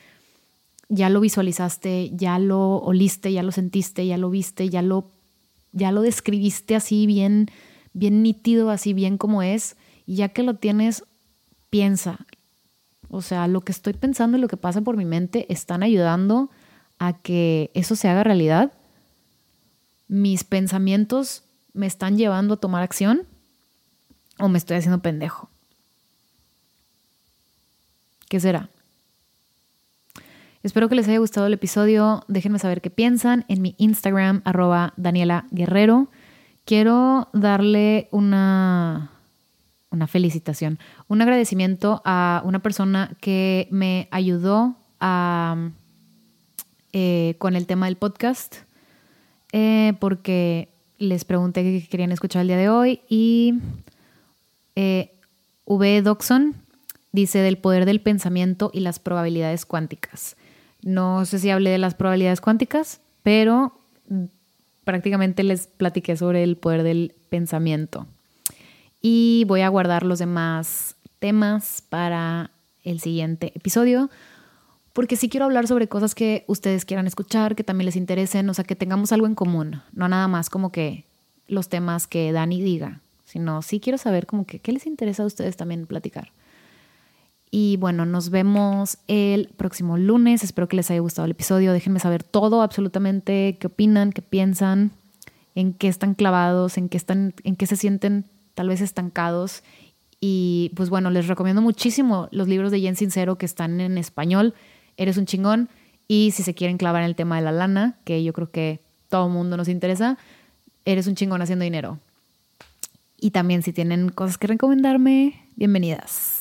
ya 0.89 1.09
lo 1.09 1.19
visualizaste, 1.19 2.11
ya 2.13 2.39
lo 2.39 2.77
oliste, 2.77 3.31
ya 3.31 3.43
lo 3.43 3.51
sentiste, 3.51 4.05
ya 4.05 4.17
lo 4.17 4.29
viste, 4.29 4.69
ya 4.69 4.81
lo, 4.81 5.11
ya 5.71 5.91
lo 5.91 6.01
describiste 6.01 6.75
así 6.75 7.05
bien, 7.05 7.49
bien 7.93 8.23
nítido, 8.23 8.69
así 8.69 8.93
bien 8.93 9.17
como 9.17 9.41
es, 9.41 9.75
y 10.05 10.15
ya 10.15 10.29
que 10.29 10.43
lo 10.43 10.55
tienes, 10.55 11.03
piensa. 11.69 12.25
O 13.09 13.21
sea, 13.21 13.47
lo 13.47 13.61
que 13.61 13.71
estoy 13.71 13.93
pensando 13.93 14.38
y 14.38 14.41
lo 14.41 14.47
que 14.47 14.57
pasa 14.57 14.81
por 14.81 14.97
mi 14.97 15.05
mente 15.05 15.51
están 15.51 15.83
ayudando 15.83 16.49
a 16.99 17.13
que 17.13 17.71
eso 17.73 17.95
se 17.95 18.07
haga 18.07 18.23
realidad. 18.23 18.73
Mis 20.07 20.43
pensamientos 20.43 21.43
me 21.73 21.88
están 21.88 22.17
llevando 22.17 22.55
a 22.55 22.57
tomar 22.57 22.83
acción 22.83 23.27
¿O 24.39 24.49
me 24.49 24.57
estoy 24.57 24.77
haciendo 24.77 25.01
pendejo? 25.01 25.49
¿Qué 28.27 28.39
será? 28.39 28.69
Espero 30.66 30.89
que 30.89 30.95
les 30.95 31.07
haya 31.07 31.20
gustado 31.20 31.45
el 31.45 31.53
episodio. 31.53 32.24
Déjenme 32.28 32.57
saber 32.57 32.82
qué 32.82 32.89
piensan 32.89 33.45
en 33.49 33.61
mi 33.61 33.76
Instagram, 33.78 34.41
arroba 34.45 34.95
Daniela 34.97 35.45
Guerrero. 35.51 36.07
Quiero 36.66 37.30
darle 37.34 38.07
una, 38.09 39.11
una 39.91 40.07
felicitación, 40.07 40.80
un 41.07 41.22
agradecimiento 41.22 42.01
a 42.03 42.41
una 42.45 42.63
persona 42.63 43.16
que 43.22 43.68
me 43.70 44.07
ayudó 44.09 44.76
eh, 46.93 47.36
con 47.38 47.55
el 47.55 47.68
tema 47.68 47.86
del 47.86 47.97
podcast, 47.97 48.55
eh, 49.51 49.93
porque 49.99 50.70
les 50.97 51.26
pregunté 51.26 51.61
qué 51.61 51.88
querían 51.88 52.11
escuchar 52.11 52.41
el 52.41 52.47
día 52.47 52.57
de 52.57 52.70
hoy 52.70 53.01
y 53.07 53.53
eh, 54.76 55.11
v. 55.68 56.01
Doxon 56.01 56.55
dice 57.11 57.38
del 57.38 57.59
poder 57.59 57.86
del 57.86 58.01
pensamiento 58.01 58.72
y 58.74 58.80
las 58.80 58.97
probabilidades 58.97 59.68
cuánticas. 59.68 60.36
No 60.86 61.25
sé 61.25 61.39
si 61.39 61.49
hablé 61.49 61.71
de 61.71 61.79
las 61.79 61.95
probabilidades 61.95 62.41
cuánticas, 62.41 63.01
pero 63.23 63.73
prácticamente 64.83 65.43
les 65.43 65.65
platiqué 65.65 66.15
sobre 66.15 66.43
el 66.43 66.57
poder 66.57 66.83
del 66.83 67.15
pensamiento. 67.29 68.05
Y 69.01 69.45
voy 69.47 69.61
a 69.61 69.69
guardar 69.69 70.05
los 70.05 70.19
demás 70.19 70.95
temas 71.17 71.81
para 71.89 72.51
el 72.83 72.99
siguiente 72.99 73.51
episodio, 73.55 74.11
porque 74.93 75.15
sí 75.15 75.27
quiero 75.27 75.45
hablar 75.47 75.67
sobre 75.67 75.88
cosas 75.88 76.13
que 76.13 76.45
ustedes 76.47 76.86
quieran 76.86 77.07
escuchar, 77.07 77.55
que 77.55 77.63
también 77.63 77.88
les 77.88 77.95
interesen, 77.95 78.47
o 78.47 78.53
sea, 78.53 78.63
que 78.63 78.75
tengamos 78.75 79.11
algo 79.11 79.25
en 79.25 79.33
común, 79.33 79.81
no 79.91 80.07
nada 80.07 80.27
más 80.27 80.51
como 80.51 80.71
que 80.71 81.05
los 81.47 81.67
temas 81.67 82.05
que 82.05 82.31
Dani 82.31 82.61
diga, 82.61 83.01
sino 83.25 83.63
sí 83.63 83.79
quiero 83.79 83.97
saber 83.97 84.27
como 84.27 84.45
que 84.45 84.59
qué 84.59 84.71
les 84.71 84.86
interesa 84.86 85.23
a 85.23 85.25
ustedes 85.25 85.57
también 85.57 85.88
platicar. 85.88 86.31
Y 87.58 87.78
bueno, 87.78 88.06
nos 88.06 88.32
vemos 88.32 88.97
el 89.08 89.47
próximo 89.56 89.97
lunes. 89.97 90.43
Espero 90.43 90.68
que 90.68 90.76
les 90.76 90.91
haya 90.91 90.99
gustado 90.99 91.24
el 91.24 91.32
episodio. 91.32 91.72
Déjenme 91.72 92.01
saber 92.01 92.22
todo, 92.22 92.62
absolutamente, 92.62 93.56
qué 93.58 93.68
opinan, 93.68 94.12
qué 94.12 94.22
piensan, 94.22 94.91
en 95.56 95.72
qué 95.72 95.88
están 95.88 96.16
clavados, 96.16 96.78
en 96.78 96.89
qué, 96.89 96.97
están, 96.97 97.34
en 97.45 97.56
qué 97.56 97.66
se 97.66 97.78
sienten 97.78 98.26
tal 98.56 98.68
vez 98.68 98.82
estancados. 98.82 99.64
Y 100.20 100.74
pues 100.76 100.89
bueno, 100.89 101.12
les 101.12 101.30
recomiendo 101.30 101.62
muchísimo 101.62 102.28
los 102.32 102.49
libros 102.49 102.72
de 102.74 102.82
Jen 102.82 102.97
Sincero 102.97 103.38
que 103.38 103.45
están 103.45 103.80
en 103.80 103.97
español. 103.97 104.53
Eres 104.97 105.16
un 105.16 105.26
chingón. 105.26 105.70
Y 106.10 106.32
si 106.32 106.43
se 106.43 106.56
quieren 106.56 106.76
clavar 106.76 107.03
en 107.03 107.08
el 107.08 107.16
tema 107.16 107.38
de 107.38 107.43
la 107.43 107.53
lana, 107.53 107.95
que 108.03 108.22
yo 108.22 108.34
creo 108.34 108.51
que 108.51 108.82
todo 109.08 109.28
el 109.28 109.32
mundo 109.32 109.56
nos 109.56 109.70
interesa, 109.70 110.18
eres 110.84 111.08
un 111.08 111.16
chingón 111.16 111.41
haciendo 111.41 111.64
dinero. 111.64 111.99
Y 113.18 113.32
también 113.32 113.64
si 113.64 113.72
tienen 113.72 114.10
cosas 114.10 114.38
que 114.38 114.47
recomendarme, 114.47 115.41
bienvenidas. 115.56 116.34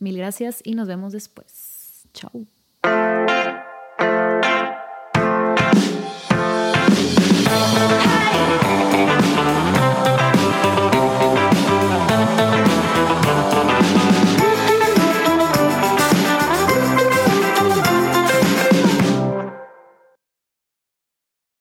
Mil 0.00 0.16
gracias 0.16 0.60
y 0.64 0.74
nos 0.74 0.88
vemos 0.88 1.12
después. 1.12 2.06
Chao. 2.14 2.46